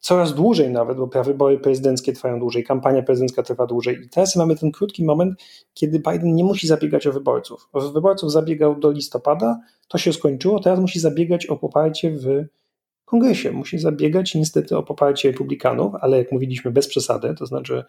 coraz 0.00 0.34
dłużej 0.34 0.70
nawet, 0.70 0.96
bo 0.96 1.22
wybory 1.24 1.58
prezydenckie 1.58 2.12
trwają 2.12 2.38
dłużej, 2.38 2.64
kampania 2.64 3.02
prezydencka 3.02 3.42
trwa 3.42 3.66
dłużej 3.66 3.98
i 4.04 4.08
teraz 4.08 4.36
mamy 4.36 4.56
ten 4.56 4.72
krótki 4.72 5.04
moment, 5.04 5.40
kiedy 5.74 5.98
Biden 5.98 6.34
nie 6.34 6.44
musi 6.44 6.66
zabiegać 6.66 7.06
o 7.06 7.12
wyborców. 7.12 7.68
O 7.72 7.80
wyborców 7.80 8.32
zabiegał 8.32 8.76
do 8.80 8.90
listopada, 8.90 9.60
to 9.88 9.98
się 9.98 10.12
skończyło, 10.12 10.60
teraz 10.60 10.80
musi 10.80 11.00
zabiegać 11.00 11.46
o 11.46 11.56
poparcie 11.56 12.10
w 12.10 12.44
kongresie, 13.04 13.52
musi 13.52 13.78
zabiegać 13.78 14.34
niestety 14.34 14.76
o 14.76 14.82
poparcie 14.82 15.30
republikanów, 15.30 15.94
ale 16.00 16.18
jak 16.18 16.32
mówiliśmy 16.32 16.70
bez 16.70 16.88
przesady, 16.88 17.34
to 17.34 17.46
znaczy 17.46 17.84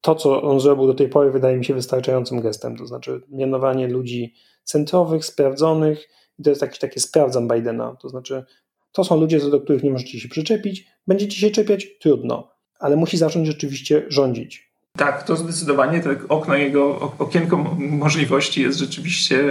to, 0.00 0.14
co 0.14 0.42
on 0.42 0.60
zrobił 0.60 0.86
do 0.86 0.94
tej 0.94 1.08
pory, 1.08 1.30
wydaje 1.30 1.56
mi 1.56 1.64
się 1.64 1.74
wystarczającym 1.74 2.40
gestem, 2.40 2.76
to 2.76 2.86
znaczy 2.86 3.20
mianowanie 3.28 3.88
ludzi 3.88 4.34
centrowych, 4.64 5.24
sprawdzonych, 5.24 6.08
i 6.38 6.42
to 6.42 6.50
jest 6.50 6.62
jakieś 6.62 6.78
takie 6.78 7.00
sprawdzam 7.00 7.48
Bidena, 7.48 7.96
to 8.00 8.08
znaczy 8.08 8.44
to 8.92 9.04
są 9.04 9.20
ludzie, 9.20 9.38
do 9.38 9.60
których 9.60 9.82
nie 9.82 9.90
możecie 9.90 10.20
się 10.20 10.28
przyczepić, 10.28 10.86
będziecie 11.06 11.36
się 11.36 11.50
czepiać, 11.50 11.86
trudno, 12.00 12.52
ale 12.78 12.96
musi 12.96 13.16
zacząć 13.16 13.46
rzeczywiście 13.46 14.06
rządzić. 14.08 14.71
Tak, 14.96 15.22
to 15.22 15.36
zdecydowanie 15.36 16.00
to 16.00 16.10
okno 16.28 16.54
jego, 16.54 17.12
okienko 17.18 17.56
możliwości 17.78 18.62
jest 18.62 18.78
rzeczywiście, 18.78 19.44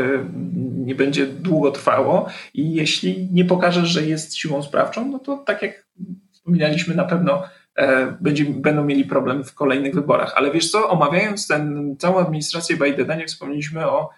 nie 0.76 0.96
będzie 0.96 1.28
długo 1.28 1.72
trwało 1.72 2.30
i 2.54 2.74
jeśli 2.74 3.30
nie 3.32 3.46
pokażesz, 3.46 3.90
że 3.90 4.06
jest 4.06 4.36
siłą 4.36 4.64
sprawczą, 4.64 5.12
no 5.12 5.20
to 5.20 5.38
tak 5.38 5.62
jak 5.62 5.88
wspominaliśmy, 6.32 6.96
na 6.96 7.04
pewno 7.04 7.44
e, 7.76 8.18
będzie, 8.22 8.46
będą 8.46 8.84
mieli 8.84 9.06
problem 9.06 9.44
w 9.44 9.54
kolejnych 9.54 9.96
wyborach. 9.96 10.34
Ale 10.36 10.52
wiesz 10.52 10.72
co, 10.72 10.90
omawiając 10.90 11.48
ten, 11.48 11.96
całą 12.00 12.20
administrację 12.20 12.78
Bidena, 12.78 13.16
nie 13.16 13.28
wspomnieliśmy 13.28 13.88
o 13.88 14.10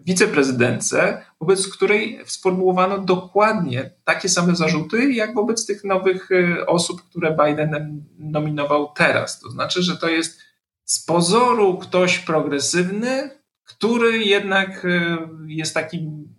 wiceprezydentce, 0.00 1.22
wobec 1.40 1.68
której 1.68 2.20
sformułowano 2.26 2.98
dokładnie 2.98 3.90
takie 4.04 4.28
same 4.28 4.56
zarzuty, 4.56 5.12
jak 5.12 5.34
wobec 5.34 5.66
tych 5.66 5.84
nowych 5.84 6.30
y, 6.30 6.66
osób, 6.66 7.02
które 7.02 7.36
Biden 7.46 8.02
nominował 8.18 8.92
teraz. 8.96 9.40
To 9.40 9.50
znaczy, 9.50 9.82
że 9.82 9.96
to 9.96 10.08
jest 10.08 10.45
z 10.86 11.04
pozoru 11.04 11.78
ktoś 11.78 12.18
progresywny, 12.18 13.30
który 13.64 14.18
jednak 14.18 14.84
y, 14.84 15.18
jest 15.46 15.74
takim 15.74 16.34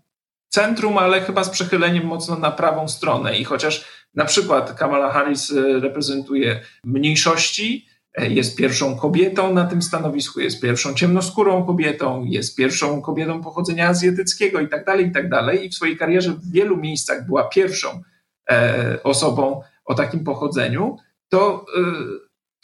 centrum, 0.49 0.97
ale 0.97 1.21
chyba 1.21 1.43
z 1.43 1.49
przechyleniem 1.49 2.05
mocno 2.05 2.39
na 2.39 2.51
prawą 2.51 2.87
stronę. 2.87 3.37
I 3.37 3.43
chociaż 3.43 3.85
na 4.15 4.25
przykład 4.25 4.73
Kamala 4.73 5.11
Harris 5.11 5.49
y, 5.49 5.79
reprezentuje 5.79 6.61
mniejszości, 6.83 7.87
jest 8.17 8.55
pierwszą 8.55 8.95
kobietą 8.95 9.53
na 9.53 9.65
tym 9.65 9.81
stanowisku, 9.81 10.39
jest 10.39 10.61
pierwszą 10.61 10.93
ciemnoskórą 10.93 11.65
kobietą, 11.65 12.25
jest 12.25 12.55
pierwszą 12.55 13.01
kobietą 13.01 13.43
pochodzenia 13.43 13.87
azjatyckiego 13.87 14.59
i 14.59 14.67
tak 14.67 14.85
dalej, 14.85 15.07
i 15.07 15.11
tak 15.11 15.29
dalej. 15.29 15.65
I 15.65 15.69
w 15.69 15.75
swojej 15.75 15.97
karierze 15.97 16.31
w 16.31 16.51
wielu 16.51 16.77
miejscach 16.77 17.25
była 17.25 17.43
pierwszą 17.43 18.01
e, 18.49 18.99
osobą 19.03 19.61
o 19.85 19.93
takim 19.93 20.23
pochodzeniu, 20.23 20.97
to, 21.29 21.65
e, 21.77 21.81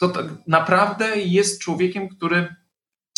to 0.08 0.22
tak 0.22 0.26
naprawdę 0.46 1.16
jest 1.16 1.60
człowiekiem, 1.60 2.08
który 2.08 2.54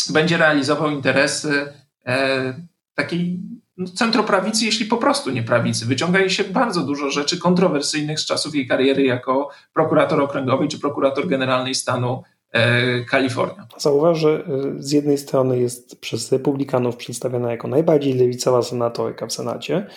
będzie 0.09 0.37
realizował 0.37 0.89
interesy 0.89 1.73
e, 2.05 2.53
takiej 2.95 3.39
no, 3.77 3.87
centroprawicy, 3.87 4.65
jeśli 4.65 4.85
po 4.85 4.97
prostu 4.97 5.31
nie 5.31 5.43
prawicy. 5.43 5.85
Wyciąga 5.85 6.19
jej 6.19 6.29
się 6.29 6.43
bardzo 6.43 6.81
dużo 6.81 7.11
rzeczy 7.11 7.39
kontrowersyjnych 7.39 8.19
z 8.19 8.25
czasów 8.25 8.55
jej 8.55 8.67
kariery 8.67 9.03
jako 9.03 9.49
prokurator 9.73 10.21
okręgowy 10.21 10.67
czy 10.67 10.79
prokurator 10.79 11.27
generalnej 11.27 11.75
stanu 11.75 12.23
e, 12.51 13.05
Kalifornia. 13.05 13.67
Zauważ, 13.77 14.19
że 14.19 14.29
e, 14.29 14.43
z 14.77 14.91
jednej 14.91 15.17
strony 15.17 15.59
jest 15.59 15.99
przez 15.99 16.31
republikanów 16.31 16.95
przedstawiana 16.95 17.51
jako 17.51 17.67
najbardziej 17.67 18.13
lewicowa 18.13 18.61
senatorka 18.61 19.27
w 19.27 19.33
Senacie. 19.33 19.87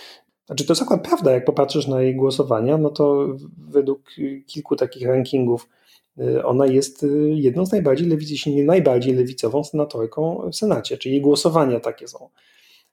Znaczy 0.47 0.65
to 0.65 0.73
jest 0.73 0.83
akurat 0.83 1.03
prawda, 1.03 1.31
jak 1.31 1.45
popatrzysz 1.45 1.87
na 1.87 2.03
jej 2.03 2.17
głosowania, 2.17 2.79
no 2.79 2.91
to 2.91 3.27
według 3.59 4.11
kilku 4.47 4.77
takich 4.77 5.07
rankingów 5.07 5.69
ona 6.45 6.67
jest 6.67 7.07
jedną 7.35 7.67
z 7.67 7.73
najbardziej 7.73 8.09
lewicy, 8.09 8.33
jeśli 8.33 8.55
nie 8.55 8.65
najbardziej 8.65 9.15
lewicową 9.15 9.65
senatorką 9.65 10.51
w 10.53 10.57
Senacie, 10.57 10.99
czyli 10.99 11.15
jej 11.15 11.23
głosowania 11.23 11.81
takie 11.81 12.09
są. 12.09 12.29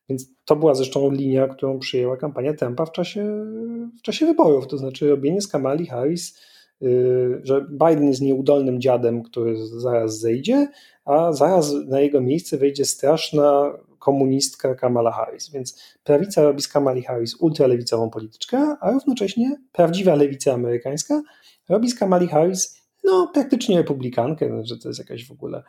Więc 0.10 0.26
to 0.46 0.56
była 0.56 0.76
zresztą 0.76 1.12
linia, 1.12 1.48
którą 1.48 1.80
przyjęła 1.80 2.18
kampania 2.18 2.54
Trumpa 2.54 2.86
w 2.86 2.92
czasie, 2.92 3.46
w 4.00 4.02
czasie 4.02 4.26
wyborów, 4.26 4.68
to 4.68 4.78
znaczy 4.78 5.10
robienie 5.10 5.42
z 5.42 5.48
Kamali 5.48 5.86
Harris, 5.86 6.40
yy, 6.82 7.42
że 7.44 7.66
Biden 7.72 8.08
jest 8.08 8.22
nieudolnym 8.22 8.82
dziadem, 8.82 9.24
który 9.24 9.66
zaraz 9.66 10.20
zejdzie, 10.20 10.68
a 11.06 11.34
zaraz 11.34 11.74
na 11.88 12.00
jego 12.02 12.22
miejsce 12.22 12.58
wejdzie 12.58 12.86
straszna 12.86 13.74
komunistka 14.00 14.76
Kamala 14.76 15.12
Harris. 15.12 15.50
Więc 15.50 15.98
prawica 16.04 16.44
robi 16.44 16.62
z 16.62 16.68
Kamali 16.68 17.04
Harris 17.04 17.36
ultralewicową 17.36 18.10
polityczkę, 18.10 18.76
a 18.82 18.92
równocześnie 18.92 19.58
prawdziwa 19.72 20.16
lewica 20.16 20.54
amerykańska 20.54 21.22
robi 21.70 21.90
z 21.90 21.96
Kamali 21.96 22.28
Harris 22.28 22.87
no, 23.08 23.32
praktycznie 23.34 23.78
republikankę, 23.78 24.62
że 24.64 24.78
to 24.78 24.88
jest 24.88 25.00
jakaś 25.00 25.28
w 25.28 25.32
ogóle. 25.32 25.64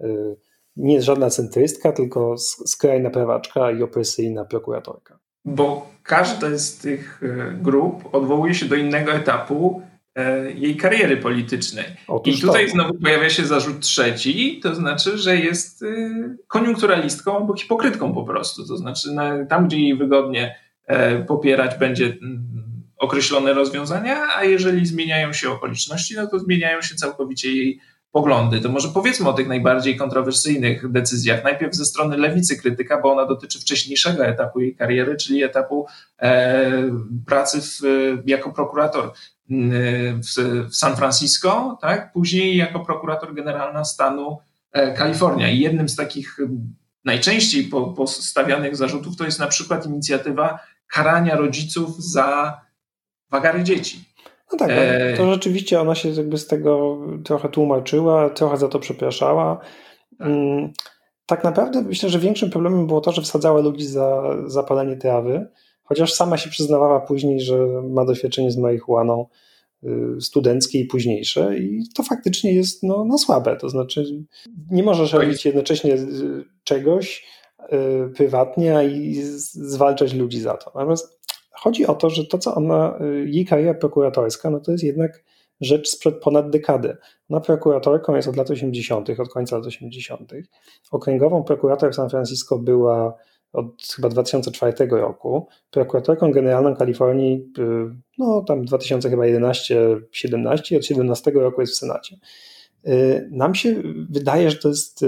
Yy, 0.00 0.36
nie 0.76 0.94
jest 0.94 1.06
żadna 1.06 1.30
centrystka, 1.30 1.92
tylko 1.92 2.34
skrajna 2.66 3.10
prawaczka 3.10 3.70
i 3.70 3.82
opresyjna 3.82 4.44
prokuratorka. 4.44 5.18
Bo 5.44 5.86
każda 6.02 6.58
z 6.58 6.76
tych 6.76 7.22
e, 7.22 7.52
grup 7.62 8.14
odwołuje 8.14 8.54
się 8.54 8.66
do 8.66 8.74
innego 8.74 9.12
etapu 9.12 9.82
e, 10.14 10.52
jej 10.52 10.76
kariery 10.76 11.16
politycznej. 11.16 11.84
Otóż 12.08 12.38
I 12.38 12.40
tutaj 12.40 12.66
to. 12.66 12.72
znowu 12.72 12.94
pojawia 12.94 13.30
się 13.30 13.44
zarzut 13.44 13.80
trzeci, 13.80 14.60
to 14.62 14.74
znaczy, 14.74 15.18
że 15.18 15.36
jest 15.36 15.82
y, 15.82 16.38
koniunkturalistką 16.48 17.36
albo 17.36 17.56
hipokrytką 17.56 18.14
po 18.14 18.24
prostu. 18.24 18.66
To 18.66 18.76
znaczy, 18.76 19.08
tam, 19.48 19.66
gdzie 19.66 19.80
jej 19.80 19.96
wygodnie 19.96 20.56
e, 20.86 21.24
popierać 21.24 21.78
będzie 21.78 22.04
mm, 22.04 22.63
określone 22.98 23.54
rozwiązania, 23.54 24.26
a 24.36 24.44
jeżeli 24.44 24.86
zmieniają 24.86 25.32
się 25.32 25.50
okoliczności, 25.50 26.14
no 26.16 26.26
to 26.26 26.38
zmieniają 26.38 26.82
się 26.82 26.94
całkowicie 26.94 27.52
jej 27.52 27.80
poglądy. 28.14 28.60
To 28.60 28.68
może 28.68 28.88
powiedzmy 28.88 29.28
o 29.28 29.32
tych 29.32 29.48
najbardziej 29.48 29.96
kontrowersyjnych 29.96 30.92
decyzjach. 30.92 31.44
Najpierw 31.44 31.74
ze 31.74 31.84
strony 31.84 32.16
lewicy 32.16 32.56
krytyka, 32.56 33.00
bo 33.00 33.12
ona 33.12 33.26
dotyczy 33.26 33.60
wcześniejszego 33.60 34.26
etapu 34.26 34.60
jej 34.60 34.76
kariery, 34.76 35.16
czyli 35.16 35.42
etapu 35.42 35.86
e, 36.18 36.72
pracy 37.26 37.60
w, 37.60 37.80
jako 38.26 38.52
prokurator 38.52 39.12
mm, 39.50 40.22
w, 40.22 40.36
w, 40.70 40.76
San 40.76 40.96
Francisco, 40.96 41.78
tak? 41.80 42.12
później 42.12 42.56
jako 42.56 42.80
prokurator 42.80 43.34
generalna 43.34 43.84
stanu 43.84 44.38
e, 44.72 44.92
Kalifornia. 44.92 45.50
I 45.50 45.58
jednym 45.60 45.88
z 45.88 45.96
takich 45.96 46.38
najczęściej 47.04 47.70
postawianych 47.96 48.76
zarzutów 48.76 49.16
to 49.16 49.24
jest 49.24 49.38
na 49.38 49.46
przykład 49.46 49.86
inicjatywa 49.86 50.58
karania 50.86 51.36
rodziców 51.36 52.04
za 52.04 52.60
wagary 53.30 53.62
dzieci. 53.62 54.04
No 54.52 54.58
tak, 54.58 54.70
e... 54.72 55.16
to 55.16 55.32
rzeczywiście 55.32 55.80
ona 55.80 55.94
się 55.94 56.08
jakby 56.08 56.38
z 56.38 56.46
tego 56.46 56.98
trochę 57.24 57.48
tłumaczyła, 57.48 58.30
trochę 58.30 58.56
za 58.56 58.68
to 58.68 58.78
przepraszała. 58.78 59.60
Mm, 60.20 60.72
tak 61.26 61.44
naprawdę 61.44 61.82
myślę, 61.82 62.08
że 62.08 62.18
większym 62.18 62.50
problemem 62.50 62.86
było 62.86 63.00
to, 63.00 63.12
że 63.12 63.22
wsadzała 63.22 63.60
ludzi 63.60 63.86
za 63.86 64.22
zapalenie 64.46 64.96
trawy, 64.96 65.46
chociaż 65.84 66.12
sama 66.12 66.36
się 66.36 66.50
przyznawała 66.50 67.00
później, 67.00 67.40
że 67.40 67.66
ma 67.90 68.04
doświadczenie 68.04 68.50
z 68.50 68.56
marihuaną 68.56 69.26
y, 69.84 70.20
studenckie 70.20 70.80
i 70.80 70.84
późniejsze 70.84 71.58
i 71.58 71.82
to 71.94 72.02
faktycznie 72.02 72.54
jest 72.54 72.82
no, 72.82 73.04
no 73.04 73.18
słabe, 73.18 73.56
to 73.56 73.68
znaczy 73.68 74.04
nie 74.70 74.82
możesz 74.82 75.12
robić 75.12 75.44
jednocześnie 75.44 75.96
czegoś 76.64 77.26
y, 77.72 78.14
prywatnie 78.14 78.84
i 78.84 79.22
zwalczać 79.22 80.14
ludzi 80.14 80.40
za 80.40 80.54
to. 80.54 80.72
Natomiast 80.74 81.20
Chodzi 81.64 81.86
o 81.86 81.94
to, 81.94 82.10
że 82.10 82.24
to, 82.24 82.38
co 82.38 82.54
ona, 82.54 82.98
y, 83.00 83.30
jej 83.30 83.46
kariera 83.46 83.74
prokuratorska, 83.74 84.50
no 84.50 84.60
to 84.60 84.72
jest 84.72 84.84
jednak 84.84 85.24
rzecz 85.60 85.88
sprzed 85.88 86.20
ponad 86.20 86.50
dekady. 86.50 86.96
Ona 87.30 87.40
prokuratorką 87.40 88.16
jest 88.16 88.28
od 88.28 88.36
lat 88.36 88.50
80., 88.50 89.20
od 89.20 89.28
końca 89.28 89.56
lat 89.56 89.66
80. 89.66 90.32
Okręgową 90.90 91.44
prokurator 91.44 91.92
w 91.92 91.94
San 91.94 92.10
Francisco 92.10 92.58
była 92.58 93.14
od 93.52 93.82
chyba 93.96 94.08
2004 94.08 94.90
roku. 94.90 95.46
Prokuratorką 95.70 96.32
generalną 96.32 96.76
Kalifornii, 96.76 97.52
y, 97.58 97.62
no 98.18 98.42
tam 98.42 98.64
2011-17, 98.64 100.76
od 100.76 100.86
17 100.86 101.30
roku 101.30 101.60
jest 101.60 101.72
w 101.72 101.76
Senacie. 101.76 102.16
Y, 102.86 103.28
nam 103.32 103.54
się 103.54 103.82
wydaje, 104.10 104.50
że 104.50 104.56
to 104.56 104.68
jest 104.68 105.04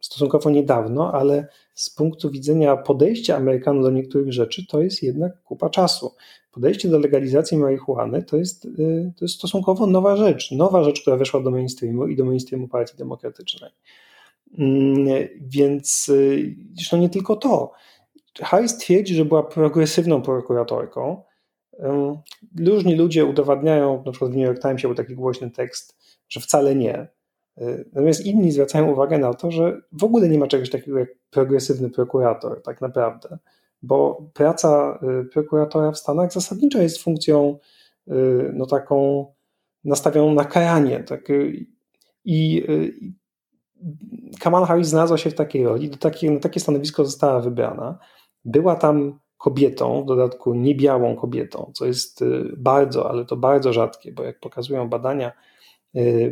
stosunkowo 0.00 0.50
niedawno, 0.50 1.12
ale 1.12 1.48
z 1.80 1.90
punktu 1.90 2.30
widzenia 2.30 2.76
podejścia 2.76 3.36
Amerykanów 3.36 3.82
do 3.82 3.90
niektórych 3.90 4.32
rzeczy, 4.32 4.66
to 4.66 4.82
jest 4.82 5.02
jednak 5.02 5.42
kupa 5.42 5.70
czasu. 5.70 6.14
Podejście 6.52 6.88
do 6.88 6.98
legalizacji 6.98 7.58
marihuany 7.58 8.22
to 8.22 8.36
jest, 8.36 8.64
y, 8.64 9.12
to 9.16 9.24
jest 9.24 9.34
stosunkowo 9.34 9.86
nowa 9.86 10.16
rzecz. 10.16 10.50
Nowa 10.52 10.84
rzecz, 10.84 11.00
która 11.00 11.16
weszła 11.16 11.40
do 11.40 11.50
mainstreamu 11.50 12.06
i 12.06 12.16
do 12.16 12.24
mainstreamu 12.24 12.68
Partii 12.68 12.96
Demokratycznej. 12.96 13.70
Mm, 14.58 15.28
więc 15.40 16.08
y, 16.08 16.56
zresztą 16.74 16.96
nie 16.96 17.08
tylko 17.08 17.36
to. 17.36 17.72
Harris 18.40 18.76
twierdzi, 18.76 19.14
że 19.14 19.24
była 19.24 19.42
progresywną 19.42 20.22
prokuratorką. 20.22 21.22
Różni 22.66 22.94
ludzie 22.94 23.24
udowadniają, 23.24 24.02
na 24.06 24.12
przykład 24.12 24.32
w 24.32 24.36
New 24.36 24.46
York 24.46 24.62
Timesie 24.62 24.88
był 24.88 24.94
taki 24.94 25.14
głośny 25.14 25.50
tekst, 25.50 25.96
że 26.28 26.40
wcale 26.40 26.74
nie, 26.74 27.08
Natomiast 27.92 28.26
inni 28.26 28.52
zwracają 28.52 28.92
uwagę 28.92 29.18
na 29.18 29.34
to, 29.34 29.50
że 29.50 29.80
w 29.92 30.04
ogóle 30.04 30.28
nie 30.28 30.38
ma 30.38 30.46
czegoś 30.46 30.70
takiego 30.70 30.98
jak 30.98 31.08
progresywny 31.30 31.90
prokurator, 31.90 32.62
tak 32.62 32.80
naprawdę, 32.80 33.38
bo 33.82 34.26
praca 34.34 34.98
y, 35.22 35.24
prokuratora 35.24 35.92
w 35.92 35.98
Stanach 35.98 36.32
zasadniczo 36.32 36.82
jest 36.82 37.02
funkcją 37.02 37.58
y, 38.08 38.12
no 38.54 38.66
taką 38.66 39.26
nastawioną 39.84 40.34
na 40.34 40.44
karanie. 40.44 41.04
Tak, 41.04 41.30
y, 41.30 41.66
I 42.24 42.64
Kamala 44.40 44.66
Harris 44.66 44.88
znalazła 44.88 45.18
się 45.18 45.30
w 45.30 45.34
takiej 45.34 45.64
roli, 45.64 45.90
do 45.90 45.96
takiej, 45.96 46.30
na 46.30 46.40
takie 46.40 46.60
stanowisko 46.60 47.04
została 47.04 47.40
wybrana. 47.40 47.98
Była 48.44 48.76
tam 48.76 49.18
kobietą, 49.38 50.02
w 50.02 50.06
dodatku 50.06 50.54
niebiałą 50.54 51.16
kobietą, 51.16 51.72
co 51.74 51.86
jest 51.86 52.24
bardzo, 52.56 53.10
ale 53.10 53.24
to 53.24 53.36
bardzo 53.36 53.72
rzadkie, 53.72 54.12
bo 54.12 54.22
jak 54.22 54.40
pokazują 54.40 54.88
badania, 54.88 55.32
Y, 55.32 55.49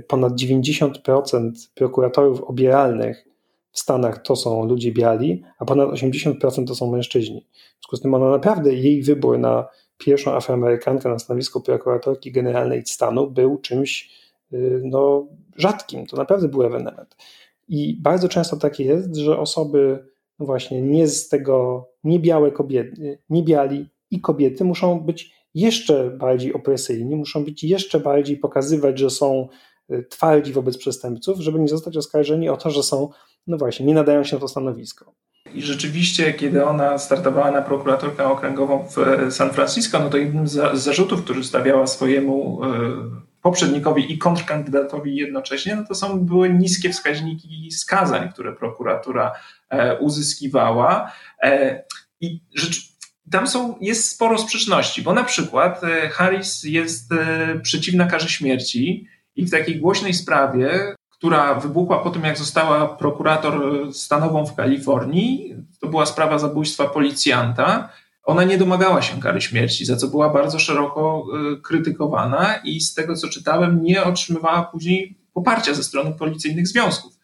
ponad 0.09 0.33
90% 0.33 1.51
prokuratorów 1.75 2.43
obieralnych 2.43 3.29
w 3.73 3.79
Stanach 3.79 4.23
to 4.23 4.37
są 4.37 4.65
ludzie 4.65 4.93
biali, 4.93 5.43
a 5.59 5.65
ponad 5.65 5.91
80% 5.91 6.67
to 6.67 6.75
są 6.75 6.91
mężczyźni. 6.91 7.47
W 7.53 7.73
związku 7.73 7.97
z 7.97 8.01
tym 8.01 8.15
ona 8.15 8.31
naprawdę, 8.31 8.75
jej 8.75 9.03
wybór 9.03 9.39
na 9.39 9.69
pierwszą 9.99 10.33
afroamerykankę 10.33 11.09
na 11.09 11.19
stanowisko 11.19 11.61
prokuratorki 11.61 12.33
generalnej 12.33 12.83
stanu 12.87 13.31
był 13.31 13.59
czymś 13.59 14.11
y, 14.53 14.81
no, 14.85 15.27
rzadkim. 15.57 16.07
To 16.07 16.17
naprawdę 16.17 16.49
był 16.49 16.63
ewenement. 16.63 17.17
I 17.69 17.99
bardzo 18.03 18.29
często 18.29 18.57
tak 18.57 18.81
jest, 18.81 19.17
że 19.17 19.39
osoby 19.39 20.07
no 20.39 20.47
właśnie 20.47 20.83
nie 20.83 21.09
z 21.09 21.29
tego, 21.29 21.89
nie 22.05 22.21
białe 22.21 22.51
kobiety, 22.51 23.19
nie 23.31 23.43
biali 23.43 23.87
i 24.11 24.21
kobiety 24.21 24.65
muszą 24.65 25.01
być 25.01 25.38
jeszcze 25.59 26.11
bardziej 26.11 26.55
opresyjni, 26.55 27.17
muszą 27.17 27.45
być 27.45 27.65
jeszcze 27.65 28.01
bardziej 28.01 28.37
pokazywać, 28.37 28.99
że 28.99 29.11
są 29.11 29.49
y, 29.91 30.07
twardzi 30.11 30.53
wobec 30.53 30.79
przestępców, 30.79 31.41
żeby 31.41 31.59
nie 31.59 31.69
zostać 31.69 31.97
oskarżeni 31.97 32.49
o 32.49 32.57
to, 32.57 32.71
że 32.71 32.83
są, 32.83 33.09
no 33.47 33.57
właśnie, 33.57 33.87
nie 33.87 33.95
nadają 33.95 34.25
się 34.25 34.37
na 34.37 34.41
to 34.41 34.49
stanowisko. 34.49 35.15
I 35.55 35.63
rzeczywiście, 35.63 36.33
kiedy 36.33 36.65
ona 36.65 36.99
startowała 36.99 37.51
na 37.51 37.63
prokuratorkę 37.63 38.25
okręgową 38.25 38.89
w 38.89 38.99
e, 38.99 39.31
San 39.31 39.51
Francisco, 39.51 39.99
no 39.99 40.11
to 40.11 40.17
jednym 40.17 40.49
z 40.49 40.79
zarzutów, 40.79 41.25
który 41.25 41.45
stawiała 41.45 41.87
swojemu 41.87 42.65
e, 42.65 42.69
poprzednikowi 43.43 44.13
i 44.13 44.19
kontrkandydatowi 44.19 45.17
jednocześnie, 45.17 45.77
no 45.77 45.85
to 45.89 45.95
są 45.95 46.21
były 46.21 46.51
niskie 46.51 46.91
wskaźniki 46.91 47.73
skazań, 47.73 48.33
które 48.33 48.53
prokuratura 48.53 49.33
e, 49.71 49.99
uzyskiwała. 49.99 51.13
I 52.21 52.41
rzeczywiście 52.55 52.88
tam 53.31 53.47
są, 53.47 53.75
jest 53.81 54.11
sporo 54.11 54.39
sprzeczności, 54.39 55.03
bo 55.03 55.13
na 55.13 55.25
przykład 55.25 55.85
e, 55.85 56.09
Harris 56.09 56.65
jest 56.65 57.13
e, 57.13 57.61
przeciwna 57.63 58.07
karze 58.07 58.29
śmierci 58.29 59.07
i 59.37 59.47
w 59.47 59.51
takiej 59.51 59.81
głośnej 59.81 60.15
sprawie, 60.15 60.95
która 61.11 61.55
wybuchła 61.55 61.99
po 61.99 62.11
tym, 62.11 62.25
jak 62.25 62.39
została 62.39 62.89
prokurator 62.89 63.87
stanową 63.93 64.47
w 64.47 64.55
Kalifornii, 64.55 65.55
to 65.81 65.89
była 65.89 66.07
sprawa 66.07 66.39
zabójstwa 66.39 66.89
policjanta, 66.89 67.89
ona 68.25 68.45
nie 68.45 68.59
domagała 68.59 69.03
się 69.03 69.21
kary 69.21 69.41
śmierci, 69.41 69.85
za 69.85 69.97
co 69.97 70.09
była 70.09 70.31
bardzo 70.31 70.59
szeroko 70.59 71.25
e, 71.53 71.57
krytykowana 71.61 72.57
i 72.65 72.81
z 72.81 72.95
tego, 72.95 73.15
co 73.15 73.29
czytałem, 73.29 73.83
nie 73.83 74.05
otrzymywała 74.05 74.63
później 74.63 75.19
poparcia 75.33 75.75
ze 75.75 75.85
strony 75.85 76.13
policyjnych 76.13 76.69
związków. 76.69 77.19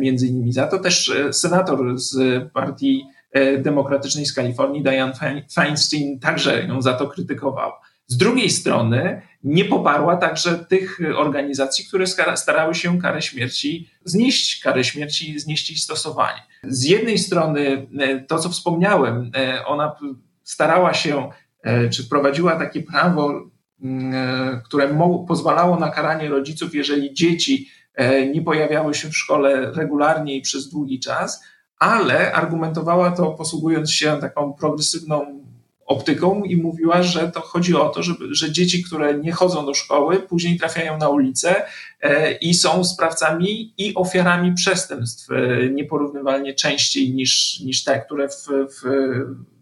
Między 0.00 0.26
innymi 0.26 0.52
za 0.52 0.66
to 0.66 0.78
też 0.78 1.12
senator 1.32 1.98
z 1.98 2.42
partii 2.52 3.04
E, 3.04 3.17
demokratycznej 3.58 4.26
z 4.26 4.34
Kalifornii, 4.34 4.82
Diane 4.82 5.14
Feinstein, 5.54 6.20
także 6.20 6.62
ją 6.66 6.82
za 6.82 6.92
to 6.92 7.06
krytykowała. 7.06 7.80
Z 8.08 8.16
drugiej 8.16 8.50
strony 8.50 9.22
nie 9.44 9.64
poparła 9.64 10.16
także 10.16 10.58
tych 10.58 10.98
organizacji, 11.16 11.84
które 11.84 12.06
starały 12.36 12.74
się 12.74 12.98
karę 12.98 13.22
śmierci 13.22 13.90
znieść, 14.04 14.62
karę 14.62 14.84
śmierci 14.84 15.40
znieść 15.40 15.70
jej 15.70 15.78
stosowanie. 15.78 16.42
Z 16.64 16.84
jednej 16.84 17.18
strony 17.18 17.86
e, 17.98 18.20
to, 18.20 18.38
co 18.38 18.48
wspomniałem, 18.48 19.30
e, 19.36 19.66
ona 19.66 19.96
starała 20.42 20.94
się, 20.94 21.30
czy 21.90 22.04
wprowadziła 22.04 22.56
takie 22.56 22.82
prawo, 22.82 23.50
mm, 23.82 24.62
które 24.62 24.98
pozwalało 25.28 25.76
na 25.76 25.90
karanie 25.90 26.28
rodziców, 26.28 26.74
jeżeli 26.74 27.14
dzieci 27.14 27.68
nie 28.34 28.42
pojawiały 28.42 28.94
się 28.94 29.08
w 29.08 29.16
szkole 29.16 29.72
regularnie 29.72 30.36
i 30.36 30.42
przez 30.42 30.68
długi 30.68 31.00
czas, 31.00 31.44
ale 31.78 32.32
argumentowała 32.32 33.10
to 33.10 33.30
posługując 33.30 33.92
się 33.92 34.18
taką 34.20 34.52
progresywną 34.52 35.38
optyką 35.88 36.44
i 36.44 36.56
mówiła, 36.56 37.02
że 37.02 37.30
to 37.30 37.40
chodzi 37.40 37.74
o 37.74 37.88
to, 37.88 38.02
żeby, 38.02 38.34
że 38.34 38.52
dzieci, 38.52 38.84
które 38.84 39.18
nie 39.18 39.32
chodzą 39.32 39.66
do 39.66 39.74
szkoły, 39.74 40.20
później 40.20 40.58
trafiają 40.58 40.98
na 40.98 41.08
ulicę 41.08 41.62
e, 42.00 42.32
i 42.32 42.54
są 42.54 42.84
sprawcami 42.84 43.74
i 43.78 43.94
ofiarami 43.94 44.54
przestępstw 44.54 45.30
e, 45.30 45.70
nieporównywalnie 45.70 46.54
częściej 46.54 47.14
niż, 47.14 47.60
niż 47.60 47.84
te, 47.84 48.00
które 48.00 48.28
w, 48.28 48.46
w 48.48 48.88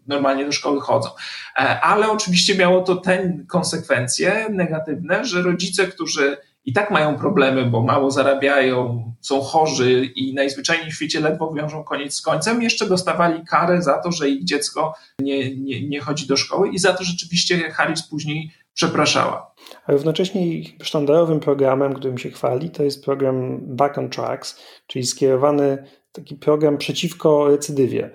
normalnie 0.07 0.45
do 0.45 0.51
szkoły 0.51 0.81
chodzą. 0.81 1.09
E, 1.55 1.81
ale 1.81 2.11
oczywiście 2.11 2.55
miało 2.55 2.81
to 2.81 2.95
te 2.95 3.37
konsekwencje 3.47 4.47
negatywne, 4.49 5.25
że 5.25 5.41
rodzice, 5.41 5.87
którzy 5.87 6.37
i 6.67 6.73
tak 6.73 6.91
mają 6.91 7.17
problemy, 7.17 7.65
bo 7.65 7.81
mało 7.81 8.11
zarabiają, 8.11 9.03
są 9.21 9.41
chorzy 9.41 10.05
i 10.15 10.33
najzwyczajniej 10.33 10.91
w 10.91 10.95
świecie 10.95 11.19
ledwo 11.19 11.53
wiążą 11.53 11.83
koniec 11.83 12.13
z 12.13 12.21
końcem, 12.21 12.61
jeszcze 12.61 12.87
dostawali 12.87 13.45
karę 13.45 13.81
za 13.81 13.97
to, 14.01 14.11
że 14.11 14.29
ich 14.29 14.43
dziecko 14.43 14.93
nie, 15.19 15.55
nie, 15.55 15.87
nie 15.87 15.99
chodzi 15.99 16.27
do 16.27 16.37
szkoły 16.37 16.69
i 16.69 16.79
za 16.79 16.93
to 16.93 17.03
rzeczywiście 17.03 17.71
Harris 17.71 18.07
później 18.07 18.51
przepraszała. 18.73 19.55
A 19.85 19.91
równocześnie 19.91 20.47
ich 20.47 20.75
sztandarowym 20.83 21.39
programem, 21.39 21.93
którym 21.93 22.17
się 22.17 22.29
chwali, 22.29 22.69
to 22.69 22.83
jest 22.83 23.05
program 23.05 23.59
Back 23.61 23.97
on 23.97 24.09
Tracks, 24.09 24.61
czyli 24.87 25.05
skierowany 25.05 25.83
taki 26.11 26.35
program 26.35 26.77
przeciwko 26.77 27.47
recydywie. 27.47 28.11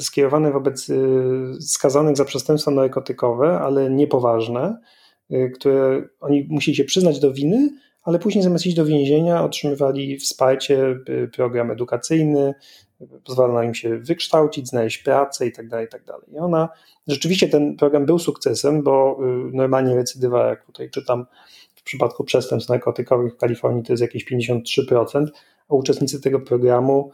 Skierowany 0.00 0.52
wobec 0.52 0.88
y, 0.88 0.96
skazanych 1.60 2.16
za 2.16 2.24
przestępstwa 2.24 2.70
narkotykowe, 2.70 3.60
ale 3.60 3.90
niepoważne, 3.90 4.78
które 5.54 6.08
oni 6.20 6.46
musieli 6.50 6.76
się 6.76 6.84
przyznać 6.84 7.20
do 7.20 7.32
winy, 7.32 7.70
ale 8.02 8.18
później 8.18 8.44
zamiast 8.44 8.66
iść 8.66 8.76
do 8.76 8.84
więzienia 8.84 9.44
otrzymywali 9.44 10.18
wsparcie, 10.18 10.96
y, 11.08 11.30
program 11.36 11.70
edukacyjny, 11.70 12.54
pozwalano 13.24 13.62
im 13.62 13.74
się 13.74 13.98
wykształcić, 13.98 14.68
znaleźć 14.68 14.98
pracę 14.98 15.46
itd. 15.46 15.68
Tak 15.70 15.80
itd. 15.80 16.12
Tak 16.12 16.34
I 16.34 16.38
ona, 16.38 16.68
rzeczywiście 17.06 17.48
ten 17.48 17.76
program 17.76 18.06
był 18.06 18.18
sukcesem, 18.18 18.82
bo 18.82 19.18
normalnie 19.52 19.94
recydywa, 19.94 20.48
jak 20.48 20.66
tutaj 20.66 20.90
czytam, 20.90 21.26
w 21.74 21.82
przypadku 21.82 22.24
przestępstw 22.24 22.70
narkotykowych 22.70 23.34
w 23.34 23.36
Kalifornii 23.36 23.82
to 23.82 23.92
jest 23.92 24.02
jakieś 24.02 24.24
53%, 24.32 25.26
a 25.68 25.74
uczestnicy 25.74 26.20
tego 26.20 26.40
programu 26.40 27.12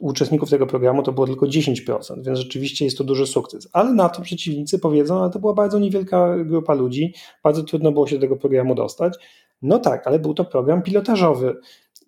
uczestników 0.00 0.50
tego 0.50 0.66
programu 0.66 1.02
to 1.02 1.12
było 1.12 1.26
tylko 1.26 1.46
10%, 1.46 2.24
więc 2.24 2.38
rzeczywiście 2.38 2.84
jest 2.84 2.98
to 2.98 3.04
duży 3.04 3.26
sukces. 3.26 3.68
Ale 3.72 3.92
na 3.92 4.08
to 4.08 4.22
przeciwnicy 4.22 4.78
powiedzą, 4.78 5.22
ale 5.22 5.30
to 5.30 5.38
była 5.38 5.54
bardzo 5.54 5.78
niewielka 5.78 6.36
grupa 6.44 6.74
ludzi, 6.74 7.14
bardzo 7.44 7.62
trudno 7.62 7.92
było 7.92 8.06
się 8.06 8.16
do 8.16 8.20
tego 8.20 8.36
programu 8.36 8.74
dostać. 8.74 9.14
No 9.62 9.78
tak, 9.78 10.06
ale 10.06 10.18
był 10.18 10.34
to 10.34 10.44
program 10.44 10.82
pilotażowy 10.82 11.56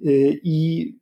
y, 0.06 0.40
i 0.44 0.92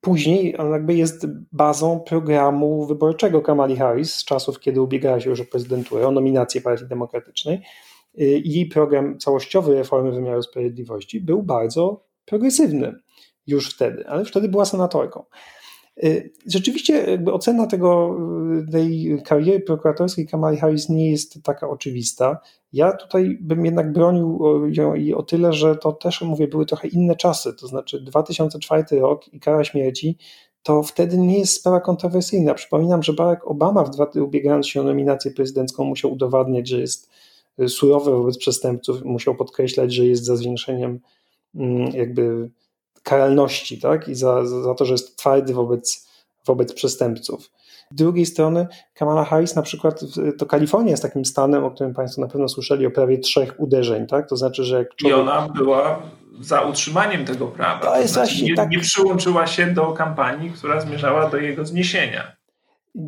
później 0.00 0.58
on 0.58 0.70
jakby 0.70 0.94
jest 0.94 1.26
bazą 1.52 2.00
programu 2.00 2.86
wyborczego 2.86 3.42
Kamali 3.42 3.76
Harris 3.76 4.14
z 4.14 4.24
czasów, 4.24 4.60
kiedy 4.60 4.82
ubiegała 4.82 5.20
się 5.20 5.30
już 5.30 5.40
o 5.40 5.44
prezydenturę, 5.44 6.08
o 6.08 6.10
nominację 6.10 6.60
Partii 6.60 6.86
Demokratycznej. 6.88 7.62
Y, 8.20 8.42
jej 8.44 8.66
program 8.66 9.18
całościowy 9.18 9.74
reformy 9.74 10.12
wymiaru 10.12 10.42
sprawiedliwości 10.42 11.20
był 11.20 11.42
bardzo 11.42 12.04
progresywny 12.24 12.94
już 13.46 13.74
wtedy, 13.74 14.08
ale 14.08 14.24
wtedy 14.24 14.48
była 14.48 14.64
senatorką. 14.64 15.24
Y, 16.04 16.32
rzeczywiście 16.46 16.94
jakby 17.10 17.32
ocena 17.32 17.66
tego, 17.66 18.16
y, 18.68 18.72
tej 18.72 19.22
kariery 19.24 19.60
prokuratorskiej 19.60 20.26
Kamali 20.26 20.56
Harris 20.56 20.88
nie 20.88 21.10
jest 21.10 21.42
taka 21.42 21.68
oczywista. 21.68 22.38
Ja 22.72 22.92
tutaj 22.92 23.38
bym 23.40 23.64
jednak 23.64 23.92
bronił 23.92 24.40
ją 24.72 24.94
i 24.94 25.14
o 25.14 25.22
tyle, 25.22 25.52
że 25.52 25.76
to 25.76 25.92
też, 25.92 26.22
mówię, 26.22 26.48
były 26.48 26.66
trochę 26.66 26.88
inne 26.88 27.16
czasy, 27.16 27.54
to 27.54 27.66
znaczy 27.66 28.00
2004 28.00 29.00
rok 29.00 29.34
i 29.34 29.40
kara 29.40 29.64
śmierci 29.64 30.18
to 30.62 30.82
wtedy 30.82 31.18
nie 31.18 31.38
jest 31.38 31.54
sprawa 31.54 31.80
kontrowersyjna. 31.80 32.54
Przypominam, 32.54 33.02
że 33.02 33.12
Barack 33.12 33.46
Obama, 33.46 33.90
ubiegając 34.14 34.68
się 34.68 34.80
o 34.80 34.84
nominację 34.84 35.30
prezydencką, 35.30 35.84
musiał 35.84 36.12
udowadniać, 36.12 36.68
że 36.68 36.80
jest 36.80 37.10
y, 37.60 37.68
surowy 37.68 38.10
wobec 38.10 38.38
przestępców, 38.38 39.04
musiał 39.04 39.34
podkreślać, 39.34 39.94
że 39.94 40.06
jest 40.06 40.24
za 40.24 40.36
zwiększeniem 40.36 41.00
mm, 41.54 41.92
jakby 41.92 42.50
karalności 43.02 43.80
tak? 43.80 44.08
i 44.08 44.14
za, 44.14 44.46
za 44.46 44.74
to, 44.74 44.84
że 44.84 44.92
jest 44.92 45.16
twardy 45.16 45.54
wobec, 45.54 46.08
wobec 46.46 46.72
przestępców. 46.72 47.50
Z 47.90 47.94
drugiej 47.94 48.26
strony 48.26 48.66
Kamala 48.94 49.24
Harris 49.24 49.56
na 49.56 49.62
przykład, 49.62 50.00
to 50.38 50.46
Kalifornia 50.46 50.90
jest 50.90 51.02
takim 51.02 51.24
stanem, 51.24 51.64
o 51.64 51.70
którym 51.70 51.94
Państwo 51.94 52.20
na 52.20 52.28
pewno 52.28 52.48
słyszeli, 52.48 52.86
o 52.86 52.90
prawie 52.90 53.18
trzech 53.18 53.54
uderzeń, 53.58 54.06
tak? 54.06 54.28
To 54.28 54.36
znaczy, 54.36 54.64
że 54.64 54.78
jak 54.78 54.94
człowiek... 54.94 55.18
I 55.18 55.20
ona 55.20 55.48
była 55.48 56.02
za 56.40 56.60
utrzymaniem 56.60 57.24
tego 57.24 57.46
prawa. 57.46 57.80
To, 57.80 57.92
to 57.92 58.00
jest 58.00 58.12
znaczy, 58.12 58.44
nie, 58.44 58.54
tak... 58.54 58.70
nie 58.70 58.78
przyłączyła 58.78 59.46
się 59.46 59.66
do 59.66 59.92
kampanii, 59.92 60.50
która 60.50 60.80
zmierzała 60.80 61.30
do 61.30 61.36
jego 61.36 61.64
zniesienia 61.64 62.40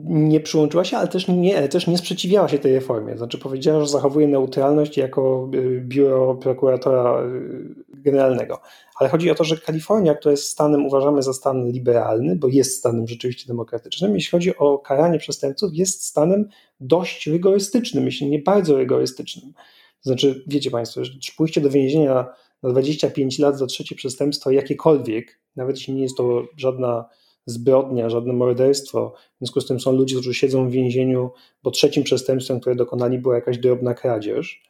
nie 0.06 0.40
przyłączyła 0.40 0.84
się, 0.84 0.96
ale 0.96 1.08
też 1.08 1.28
nie, 1.28 1.58
ale 1.58 1.68
też 1.68 1.86
nie 1.86 1.98
sprzeciwiała 1.98 2.48
się 2.48 2.58
tej 2.58 2.74
reformie. 2.74 3.16
Znaczy 3.16 3.38
powiedziała, 3.38 3.80
że 3.80 3.88
zachowuje 3.88 4.28
neutralność 4.28 4.96
jako 4.96 5.48
y, 5.54 5.80
biuro 5.84 6.34
prokuratora 6.34 7.22
y, 7.22 7.91
generalnego. 8.02 8.60
Ale 8.96 9.10
chodzi 9.10 9.30
o 9.30 9.34
to, 9.34 9.44
że 9.44 9.56
Kalifornia, 9.56 10.14
która 10.14 10.30
jest 10.30 10.48
stanem, 10.48 10.86
uważamy 10.86 11.22
za 11.22 11.32
stan 11.32 11.70
liberalny, 11.70 12.36
bo 12.36 12.48
jest 12.48 12.78
stanem 12.78 13.08
rzeczywiście 13.08 13.46
demokratycznym, 13.46 14.14
jeśli 14.14 14.30
chodzi 14.30 14.56
o 14.56 14.78
karanie 14.78 15.18
przestępców, 15.18 15.70
jest 15.74 16.04
stanem 16.04 16.48
dość 16.80 17.26
rygorystycznym, 17.26 18.04
jeśli 18.04 18.30
nie 18.30 18.38
bardzo 18.38 18.76
rygorystycznym. 18.76 19.52
Znaczy, 20.00 20.44
wiecie 20.46 20.70
Państwo, 20.70 21.04
że 21.04 21.12
pójście 21.36 21.60
do 21.60 21.70
więzienia 21.70 22.26
na 22.62 22.70
25 22.70 23.38
lat 23.38 23.58
za 23.58 23.66
trzecie 23.66 23.94
przestępstwo 23.94 24.50
jakiekolwiek, 24.50 25.38
nawet 25.56 25.76
jeśli 25.76 25.94
nie 25.94 26.02
jest 26.02 26.16
to 26.16 26.44
żadna 26.56 27.04
zbrodnia, 27.46 28.10
żadne 28.10 28.32
morderstwo. 28.32 29.14
W 29.34 29.38
związku 29.38 29.60
z 29.60 29.66
tym 29.66 29.80
są 29.80 29.92
ludzie, 29.92 30.14
którzy 30.14 30.34
siedzą 30.34 30.68
w 30.68 30.72
więzieniu, 30.72 31.30
bo 31.62 31.70
trzecim 31.70 32.04
przestępstwem, 32.04 32.60
które 32.60 32.76
dokonali, 32.76 33.18
była 33.18 33.34
jakaś 33.34 33.58
drobna 33.58 33.94
kradzież. 33.94 34.62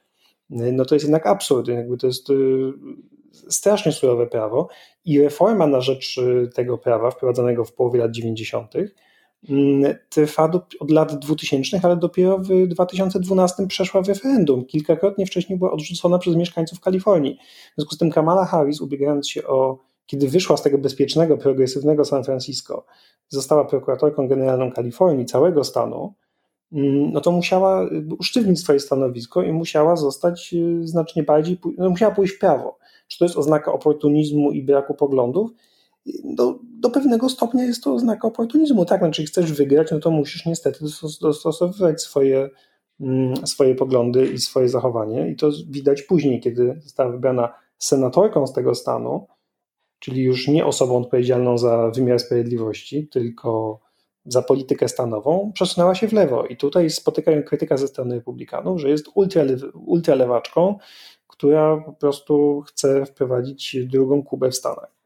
No 0.50 0.84
to 0.84 0.94
jest 0.94 1.04
jednak 1.04 1.26
absurd. 1.26 1.68
Jakby 1.68 1.96
to 1.96 2.06
jest 2.06 2.30
y, 2.30 2.72
strasznie 3.32 3.92
surowe 3.92 4.26
prawo 4.26 4.68
i 5.04 5.22
reforma 5.22 5.66
na 5.66 5.80
rzecz 5.80 6.18
y, 6.18 6.50
tego 6.54 6.78
prawa, 6.78 7.10
wprowadzonego 7.10 7.64
w 7.64 7.72
połowie 7.72 8.00
lat 8.00 8.10
90., 8.10 8.74
mm, 9.48 9.94
trwa 10.08 10.48
do, 10.48 10.66
od 10.80 10.90
lat 10.90 11.18
2000, 11.18 11.80
ale 11.82 11.96
dopiero 11.96 12.38
w 12.38 12.66
2012 12.66 13.66
przeszła 13.66 14.02
w 14.02 14.08
referendum. 14.08 14.64
Kilkakrotnie 14.64 15.26
wcześniej 15.26 15.58
była 15.58 15.72
odrzucona 15.72 16.18
przez 16.18 16.36
mieszkańców 16.36 16.80
Kalifornii. 16.80 17.38
W 17.72 17.74
związku 17.74 17.94
z 17.94 17.98
tym 17.98 18.10
Kamala 18.10 18.44
Harris, 18.44 18.80
ubiegając 18.80 19.28
się 19.28 19.46
o 19.46 19.78
kiedy 20.06 20.28
wyszła 20.28 20.56
z 20.56 20.62
tego 20.62 20.78
bezpiecznego, 20.78 21.38
progresywnego 21.38 22.04
San 22.04 22.24
Francisco, 22.24 22.84
została 23.28 23.64
prokuratorką 23.64 24.28
generalną 24.28 24.72
Kalifornii, 24.72 25.26
całego 25.26 25.64
stanu, 25.64 26.14
no 27.12 27.20
to 27.20 27.32
musiała 27.32 27.88
usztywnić 28.18 28.60
swoje 28.60 28.80
stanowisko 28.80 29.42
i 29.42 29.52
musiała 29.52 29.96
zostać 29.96 30.54
y, 30.54 30.86
znacznie 30.88 31.22
bardziej, 31.22 31.58
no 31.78 31.90
musiała 31.90 32.14
pójść 32.14 32.34
w 32.34 32.38
prawo. 32.38 32.78
Czy 33.08 33.18
to 33.18 33.24
jest 33.24 33.36
oznaka 33.36 33.72
oportunizmu 33.72 34.52
i 34.52 34.62
braku 34.62 34.94
poglądów? 34.94 35.50
Do, 36.24 36.58
do 36.62 36.90
pewnego 36.90 37.28
stopnia 37.28 37.64
jest 37.64 37.84
to 37.84 37.94
oznaka 37.94 38.28
oportunizmu. 38.28 38.84
Tak, 38.84 39.00
znaczy 39.00 39.24
chcesz 39.24 39.52
wygrać, 39.52 39.90
no 39.90 40.00
to 40.00 40.10
musisz 40.10 40.46
niestety 40.46 40.84
dostosowywać 41.20 42.02
swoje, 42.02 42.50
mm, 43.00 43.46
swoje 43.46 43.74
poglądy 43.74 44.26
i 44.26 44.38
swoje 44.38 44.68
zachowanie. 44.68 45.30
I 45.30 45.36
to 45.36 45.50
widać 45.70 46.02
później, 46.02 46.40
kiedy 46.40 46.80
została 46.82 47.10
wybrana 47.10 47.54
senatorką 47.78 48.46
z 48.46 48.52
tego 48.52 48.74
stanu, 48.74 49.26
czyli 49.98 50.22
już 50.22 50.48
nie 50.48 50.66
osobą 50.66 50.96
odpowiedzialną 50.96 51.58
za 51.58 51.90
wymiar 51.90 52.20
sprawiedliwości, 52.20 53.08
tylko 53.08 53.80
za 54.24 54.42
politykę 54.42 54.88
stanową, 54.88 55.50
przesunęła 55.54 55.94
się 55.94 56.08
w 56.08 56.12
lewo. 56.12 56.46
I 56.46 56.56
tutaj 56.56 56.90
spotykają 56.90 57.42
krytyka 57.42 57.76
ze 57.76 57.88
strony 57.88 58.14
republikanów, 58.14 58.80
że 58.80 58.90
jest 58.90 59.06
ultralewaczką, 59.74 60.78
która 61.26 61.76
po 61.76 61.92
prostu 61.92 62.62
chce 62.66 63.06
wprowadzić 63.06 63.76
drugą 63.86 64.22
Kubę 64.22 64.50
w 64.50 64.56
Stanach. 64.56 65.02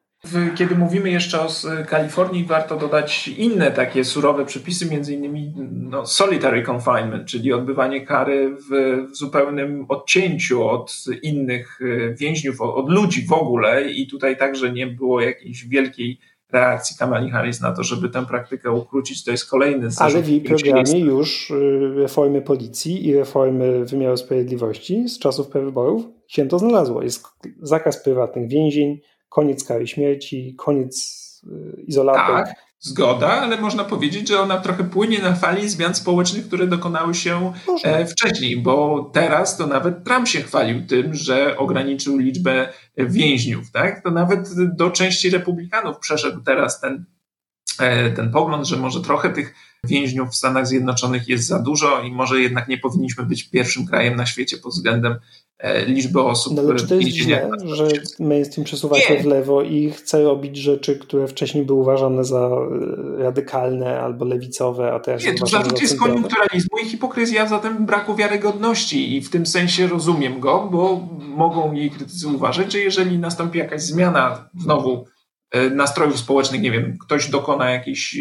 Kiedy 0.55 0.75
mówimy 0.75 1.11
jeszcze 1.11 1.41
o 1.41 1.49
Kalifornii, 1.89 2.45
warto 2.45 2.77
dodać 2.77 3.29
inne 3.29 3.71
takie 3.71 4.05
surowe 4.05 4.47
przepisy, 4.47 4.91
między 4.91 5.14
innymi 5.14 5.53
no, 5.73 6.07
solitary 6.07 6.62
confinement, 6.62 7.29
czyli 7.29 7.53
odbywanie 7.53 8.07
kary 8.07 8.57
w, 8.57 8.71
w, 9.11 9.17
zupełnym 9.17 9.87
odcięciu 9.89 10.69
od 10.69 11.05
innych 11.23 11.81
e, 11.81 12.14
więźniów, 12.14 12.61
od 12.61 12.91
ludzi 12.91 13.27
w 13.27 13.33
ogóle 13.33 13.91
i 13.91 14.07
tutaj 14.07 14.37
także 14.37 14.73
nie 14.73 14.87
było 14.87 15.21
jakiejś 15.21 15.69
wielkiej 15.69 16.19
reakcji 16.53 16.97
Kamali 16.99 17.30
Harris 17.30 17.61
na 17.61 17.72
to, 17.72 17.84
żeby 17.84 18.09
tę 18.09 18.26
praktykę 18.26 18.72
ukrócić. 18.72 19.24
To 19.24 19.30
jest 19.30 19.51
kolejny 19.51 19.90
zarzut. 19.90 20.14
Ale 20.14 20.22
w 20.22 20.28
jej 20.28 20.40
programie 20.40 20.99
już 21.01 21.51
y, 21.51 21.94
reformy 21.97 22.42
policji 22.42 23.07
i 23.07 23.14
reformy 23.14 23.84
wymiaru 23.84 24.16
sprawiedliwości 24.16 25.09
z 25.09 25.18
czasów 25.18 25.49
prewyborów 25.49 26.03
się 26.26 26.49
to 26.49 26.59
znalazło. 26.59 27.03
Jest 27.03 27.26
zakaz 27.62 28.03
prywatnych 28.03 28.49
więzień, 28.49 29.01
koniec 29.28 29.64
kary 29.64 29.86
śmierci, 29.86 30.55
koniec 30.59 30.97
y, 31.47 31.82
izolatek. 31.82 32.47
Tak, 32.47 32.66
zgoda, 32.81 33.29
ale 33.29 33.61
można 33.61 33.85
powiedzieć, 33.85 34.29
że 34.29 34.41
ona 34.41 34.61
trochę 34.61 34.85
płynie 34.85 35.18
na 35.18 35.35
fali 35.35 35.68
zmian 35.68 35.95
społecznych, 35.95 36.47
które 36.47 36.66
dokonały 36.66 37.14
się 37.14 37.53
e, 37.85 38.07
wcześniej, 38.07 38.61
bo 38.61 39.11
teraz 39.14 39.57
to 39.57 39.66
nawet 39.66 40.05
Trump 40.05 40.29
się 40.29 40.41
chwalił 40.43 40.87
tym, 40.87 41.14
że 41.14 41.57
ograniczył 41.57 42.18
liczbę 42.18 42.72
więźniów. 42.97 43.70
Tak? 43.70 44.03
To 44.03 44.11
nawet 44.11 44.49
do 44.77 44.91
części 44.91 45.31
republikanów 45.31 45.99
przeszedł 45.99 46.41
teraz 46.41 46.81
ten, 46.81 47.05
e, 47.79 48.11
ten 48.11 48.31
pogląd, 48.31 48.66
że 48.66 48.77
może 48.77 49.01
trochę 49.01 49.31
tych 49.31 49.55
więźniów 49.85 50.31
w 50.31 50.37
Stanach 50.37 50.66
Zjednoczonych 50.66 51.29
jest 51.29 51.47
za 51.47 51.59
dużo 51.59 52.03
i 52.03 52.12
może 52.12 52.41
jednak 52.41 52.68
nie 52.68 52.79
powinniśmy 52.79 53.27
być 53.27 53.51
pierwszym 53.51 53.87
krajem 53.87 54.16
na 54.16 54.27
świecie 54.27 54.57
pod 54.57 54.72
względem 54.72 55.16
liczby 55.86 56.20
osób. 56.20 56.54
No 56.57 56.62
ale 56.62 56.74
czy 56.74 56.88
to 56.88 56.94
jest 56.94 57.09
źle, 57.09 57.50
że 57.64 57.88
mainstream 58.20 58.64
przesuwa 58.64 59.00
się 59.00 59.18
w 59.18 59.24
lewo 59.24 59.62
i 59.62 59.90
chce 59.90 60.22
robić 60.22 60.57
rzeczy, 60.57 60.98
które 60.98 61.28
wcześniej 61.28 61.64
były 61.64 61.80
uważane 61.80 62.24
za 62.24 62.38
e, 62.38 63.22
radykalne 63.22 64.00
albo 64.00 64.24
lewicowe, 64.24 64.92
a 64.92 65.00
teraz 65.00 65.24
Nie, 65.24 65.34
to 65.34 65.46
zarzut 65.46 65.80
jest 65.80 65.98
koniunkturalizmu 65.98 66.78
i 66.82 66.88
hipokryzja, 66.88 67.42
a 67.42 67.46
zatem 67.46 67.86
braku 67.86 68.16
wiarygodności 68.16 69.16
i 69.16 69.20
w 69.20 69.30
tym 69.30 69.46
sensie 69.46 69.86
rozumiem 69.86 70.40
go, 70.40 70.68
bo 70.72 71.09
mogą 71.18 71.72
jej 71.72 71.90
krytycy 71.90 72.28
uważać, 72.28 72.72
że 72.72 72.78
jeżeli 72.78 73.18
nastąpi 73.18 73.59
jakaś 73.59 73.82
zmiana 73.82 74.48
znowu 74.59 75.04
e, 75.50 75.70
nastrojów 75.70 76.18
społecznych, 76.18 76.61
nie 76.61 76.70
wiem, 76.70 76.98
ktoś 77.00 77.30
dokona 77.30 77.70
jakiejś 77.70 78.18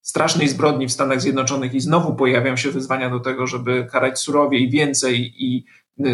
strasznej 0.00 0.48
zbrodni 0.48 0.86
w 0.86 0.92
Stanach 0.92 1.20
Zjednoczonych 1.20 1.74
i 1.74 1.80
znowu 1.80 2.14
pojawią 2.14 2.56
się 2.56 2.70
wyzwania 2.70 3.10
do 3.10 3.20
tego, 3.20 3.46
żeby 3.46 3.86
karać 3.92 4.18
surowiej, 4.18 4.70
więcej 4.70 5.34
i 5.38 5.64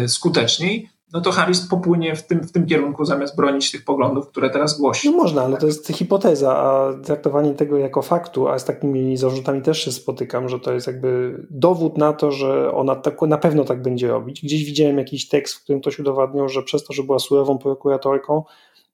skuteczniej, 0.07 0.89
no 1.13 1.21
to 1.21 1.31
Harris 1.31 1.67
popłynie 1.67 2.15
w 2.15 2.27
tym, 2.27 2.39
w 2.39 2.51
tym 2.51 2.65
kierunku 2.65 3.05
zamiast 3.05 3.35
bronić 3.35 3.71
tych 3.71 3.85
poglądów, 3.85 4.27
które 4.27 4.49
teraz 4.49 4.79
głosi. 4.79 5.11
No 5.11 5.17
można, 5.17 5.41
ale 5.41 5.57
to 5.57 5.65
jest 5.65 5.87
hipoteza, 5.87 6.57
a 6.57 6.93
traktowanie 7.03 7.53
tego 7.53 7.77
jako 7.77 8.01
faktu, 8.01 8.47
a 8.47 8.59
z 8.59 8.65
takimi 8.65 9.17
zarzutami 9.17 9.61
też 9.61 9.85
się 9.85 9.91
spotykam, 9.91 10.49
że 10.49 10.59
to 10.59 10.73
jest 10.73 10.87
jakby 10.87 11.41
dowód 11.49 11.97
na 11.97 12.13
to, 12.13 12.31
że 12.31 12.73
ona 12.73 12.95
tak, 12.95 13.21
na 13.21 13.37
pewno 13.37 13.63
tak 13.63 13.81
będzie 13.81 14.07
robić. 14.07 14.41
Gdzieś 14.41 14.65
widziałem 14.65 14.97
jakiś 14.97 15.27
tekst, 15.27 15.55
w 15.55 15.63
którym 15.63 15.81
ktoś 15.81 15.99
udowadniał, 15.99 16.49
że 16.49 16.63
przez 16.63 16.83
to, 16.83 16.93
że 16.93 17.03
była 17.03 17.19
surową 17.19 17.57
prokuratorką, 17.57 18.43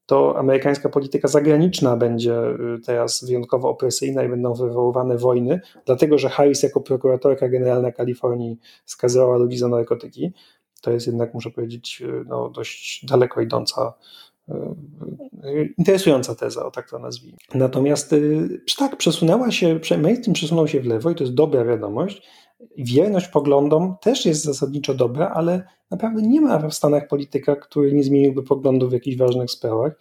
to 0.05 0.37
amerykańska 0.37 0.89
polityka 0.89 1.27
zagraniczna 1.27 1.97
będzie 1.97 2.39
y, 2.49 2.79
teraz 2.85 3.25
wyjątkowo 3.27 3.69
opresyjna 3.69 4.23
i 4.23 4.29
będą 4.29 4.53
wywoływane 4.53 5.17
wojny, 5.17 5.61
dlatego 5.85 6.17
że 6.17 6.29
Harris 6.29 6.63
jako 6.63 6.81
prokuratorka 6.81 7.49
generalna 7.49 7.91
Kalifornii 7.91 8.57
skazała 8.85 9.37
ludzi 9.37 9.57
za 9.57 9.67
narkotyki. 9.67 10.33
To 10.81 10.91
jest 10.91 11.07
jednak, 11.07 11.33
muszę 11.33 11.51
powiedzieć, 11.51 12.01
y, 12.01 12.25
no, 12.27 12.49
dość 12.49 13.05
daleko 13.05 13.41
idąca, 13.41 13.93
y, 14.49 15.73
interesująca 15.77 16.35
teza, 16.35 16.65
o 16.65 16.71
tak 16.71 16.89
to 16.89 16.99
nazwijmy. 16.99 17.37
Natomiast 17.53 18.15
tak, 18.77 18.97
przesunęła 18.97 19.51
się, 19.51 19.79
mainstream 19.97 20.33
przesunął 20.33 20.67
się 20.67 20.81
w 20.81 20.85
lewo 20.85 21.11
i 21.11 21.15
to 21.15 21.23
jest 21.23 21.35
dobra 21.35 21.65
wiadomość, 21.65 22.21
wierność 22.77 23.27
poglądom 23.27 23.95
też 24.01 24.25
jest 24.25 24.43
zasadniczo 24.43 24.93
dobra, 24.93 25.31
ale 25.35 25.63
naprawdę 25.91 26.21
nie 26.21 26.41
ma 26.41 26.69
w 26.69 26.73
Stanach 26.73 27.07
polityka, 27.07 27.55
który 27.55 27.93
nie 27.93 28.03
zmieniłby 28.03 28.43
poglądów 28.43 28.89
w 28.89 28.93
jakichś 28.93 29.17
ważnych 29.17 29.51
sprawach. 29.51 29.93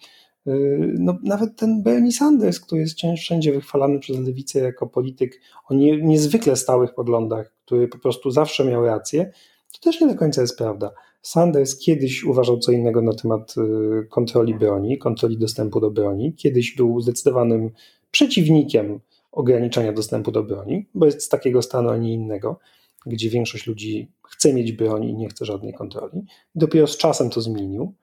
No, 0.99 1.17
nawet 1.23 1.55
ten 1.55 1.83
Bernie 1.83 2.11
Sanders, 2.11 2.59
który 2.59 2.81
jest 2.81 2.95
wszędzie 3.17 3.53
wychwalany 3.53 3.99
przez 3.99 4.19
lewicę 4.19 4.59
jako 4.59 4.87
polityk 4.87 5.41
o 5.69 5.73
nie, 5.73 6.01
niezwykle 6.01 6.55
stałych 6.55 6.93
poglądach, 6.93 7.53
który 7.65 7.87
po 7.87 7.97
prostu 7.97 8.31
zawsze 8.31 8.65
miał 8.65 8.85
rację, 8.85 9.31
to 9.73 9.79
też 9.81 10.01
nie 10.01 10.07
do 10.07 10.15
końca 10.15 10.41
jest 10.41 10.57
prawda. 10.57 10.91
Sanders 11.21 11.79
kiedyś 11.79 12.23
uważał 12.23 12.59
co 12.59 12.71
innego 12.71 13.01
na 13.01 13.13
temat 13.13 13.55
yy, 13.57 14.07
kontroli 14.09 14.55
broni, 14.55 14.97
kontroli 14.97 15.37
dostępu 15.37 15.79
do 15.79 15.91
broni. 15.91 16.33
Kiedyś 16.33 16.75
był 16.75 17.01
zdecydowanym 17.01 17.71
przeciwnikiem 18.11 18.99
ograniczania 19.31 19.93
dostępu 19.93 20.31
do 20.31 20.43
broni, 20.43 20.85
bo 20.93 21.05
jest 21.05 21.21
z 21.21 21.29
takiego 21.29 21.61
stanu, 21.61 21.89
a 21.89 21.97
nie 21.97 22.13
innego, 22.13 22.59
gdzie 23.05 23.29
większość 23.29 23.67
ludzi 23.67 24.11
chce 24.27 24.53
mieć 24.53 24.71
broń 24.71 25.03
i 25.03 25.13
nie 25.13 25.29
chce 25.29 25.45
żadnej 25.45 25.73
kontroli. 25.73 26.25
Dopiero 26.55 26.87
z 26.87 26.97
czasem 26.97 27.29
to 27.29 27.41
zmienił, 27.41 27.93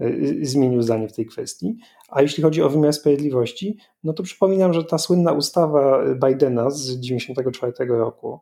y, 0.00 0.38
zmienił 0.42 0.82
zdanie 0.82 1.08
w 1.08 1.12
tej 1.12 1.26
kwestii. 1.26 1.76
A 2.08 2.22
jeśli 2.22 2.42
chodzi 2.42 2.62
o 2.62 2.70
wymiar 2.70 2.92
sprawiedliwości, 2.92 3.78
no 4.04 4.12
to 4.12 4.22
przypominam, 4.22 4.72
że 4.72 4.84
ta 4.84 4.98
słynna 4.98 5.32
ustawa 5.32 6.04
Bidena 6.04 6.70
z 6.70 7.00
1994 7.00 7.98
roku, 7.98 8.40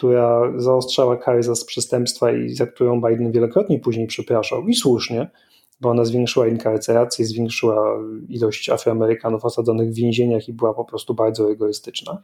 która 0.00 0.52
zaostrzała 0.56 1.16
kary 1.16 1.42
za 1.42 1.52
przestępstwa 1.66 2.32
i 2.32 2.48
za 2.48 2.66
którą 2.66 3.00
Biden 3.00 3.32
wielokrotnie 3.32 3.78
później 3.78 4.06
przepraszał 4.06 4.68
i 4.68 4.74
słusznie, 4.74 5.30
bo 5.80 5.90
ona 5.90 6.04
zwiększyła 6.04 6.48
inkarcerację, 6.48 7.24
zwiększyła 7.26 7.98
ilość 8.28 8.70
Afroamerykanów 8.70 9.44
osadzonych 9.44 9.90
w 9.90 9.94
więzieniach 9.94 10.48
i 10.48 10.52
była 10.52 10.74
po 10.74 10.84
prostu 10.84 11.14
bardzo 11.14 11.52
egoistyczna. 11.52 12.22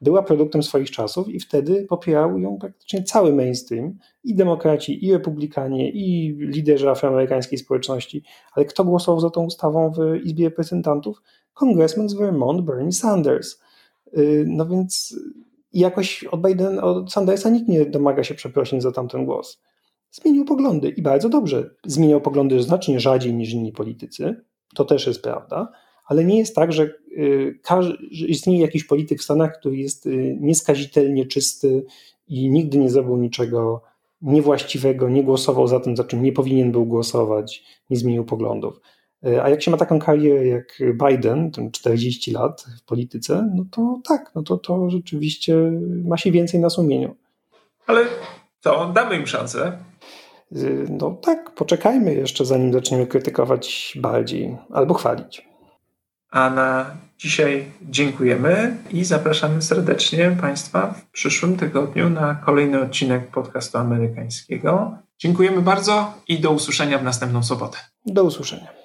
Była 0.00 0.22
produktem 0.22 0.62
swoich 0.62 0.90
czasów 0.90 1.28
i 1.28 1.40
wtedy 1.40 1.86
popierał 1.88 2.38
ją 2.38 2.58
praktycznie 2.58 3.02
cały 3.02 3.32
mainstream, 3.32 3.98
i 4.24 4.34
demokraci, 4.34 5.06
i 5.06 5.12
republikanie, 5.12 5.90
i 5.90 6.36
liderzy 6.40 6.90
afroamerykańskiej 6.90 7.58
społeczności. 7.58 8.22
Ale 8.52 8.66
kto 8.66 8.84
głosował 8.84 9.20
za 9.20 9.30
tą 9.30 9.44
ustawą 9.44 9.92
w 9.92 10.24
Izbie 10.24 10.44
Reprezentantów? 10.44 11.22
Kongresman 11.54 12.08
z 12.08 12.14
Vermont 12.14 12.60
Bernie 12.60 12.92
Sanders. 12.92 13.60
Y, 14.18 14.44
no 14.48 14.66
więc 14.66 15.16
jakoś 15.72 16.24
od, 16.24 16.42
Biden, 16.42 16.78
od 16.78 17.12
Sandersa 17.12 17.50
nikt 17.50 17.68
nie 17.68 17.86
domaga 17.86 18.24
się 18.24 18.34
przeprosin 18.34 18.80
za 18.80 18.92
tamten 18.92 19.24
głos 19.24 19.60
zmienił 20.10 20.44
poglądy 20.44 20.88
i 20.88 21.02
bardzo 21.02 21.28
dobrze. 21.28 21.70
Zmieniał 21.84 22.20
poglądy 22.20 22.62
znacznie 22.62 23.00
rzadziej 23.00 23.34
niż 23.34 23.52
inni 23.52 23.72
politycy, 23.72 24.44
to 24.74 24.84
też 24.84 25.06
jest 25.06 25.22
prawda, 25.22 25.72
ale 26.06 26.24
nie 26.24 26.38
jest 26.38 26.54
tak, 26.54 26.72
że, 26.72 26.82
y, 27.18 27.60
istnieje 28.28 28.60
jakiś 28.60 28.84
polityk 28.84 29.20
w 29.20 29.24
Stanach, 29.24 29.58
który 29.58 29.76
jest 29.76 30.06
y, 30.06 30.36
nieskazitelnie 30.40 31.26
czysty 31.26 31.84
i 32.28 32.50
nigdy 32.50 32.78
nie 32.78 32.90
zrobił 32.90 33.16
niczego 33.16 33.82
niewłaściwego, 34.22 35.08
nie 35.08 35.24
głosował 35.24 35.68
za 35.68 35.80
tym, 35.80 35.96
za 35.96 36.04
czym 36.04 36.22
nie 36.22 36.32
powinien 36.32 36.72
był 36.72 36.86
głosować, 36.86 37.64
nie 37.90 37.96
zmienił 37.96 38.24
poglądów. 38.24 38.80
Y, 39.26 39.42
a 39.42 39.48
jak 39.48 39.62
się 39.62 39.70
ma 39.70 39.76
taką 39.76 39.98
karierę 39.98 40.46
jak 40.46 40.78
Biden, 41.06 41.50
ten 41.50 41.70
40 41.70 42.30
lat 42.30 42.66
w 42.78 42.84
polityce, 42.84 43.50
no 43.54 43.64
to 43.70 44.00
tak, 44.08 44.30
no 44.34 44.42
to, 44.42 44.58
to 44.58 44.90
rzeczywiście 44.90 45.56
ma 46.04 46.16
się 46.16 46.30
więcej 46.30 46.60
na 46.60 46.70
sumieniu. 46.70 47.16
Ale 47.86 48.04
to 48.60 48.92
damy 48.94 49.16
im 49.16 49.26
szansę. 49.26 49.78
Y, 50.56 50.86
no 50.90 51.10
tak, 51.10 51.54
poczekajmy 51.54 52.14
jeszcze, 52.14 52.44
zanim 52.44 52.72
zaczniemy 52.72 53.06
krytykować 53.06 53.98
bardziej 54.00 54.56
albo 54.72 54.94
chwalić. 54.94 55.48
A 56.30 56.50
na 56.50 56.96
dzisiaj 57.18 57.64
dziękujemy 57.82 58.76
i 58.90 59.04
zapraszamy 59.04 59.62
serdecznie 59.62 60.36
Państwa 60.40 60.86
w 60.86 61.10
przyszłym 61.10 61.56
tygodniu 61.56 62.10
na 62.10 62.34
kolejny 62.34 62.82
odcinek 62.82 63.30
podcastu 63.30 63.78
amerykańskiego. 63.78 64.98
Dziękujemy 65.18 65.62
bardzo 65.62 66.14
i 66.28 66.38
do 66.38 66.50
usłyszenia 66.50 66.98
w 66.98 67.04
następną 67.04 67.42
sobotę. 67.42 67.78
Do 68.06 68.24
usłyszenia. 68.24 68.77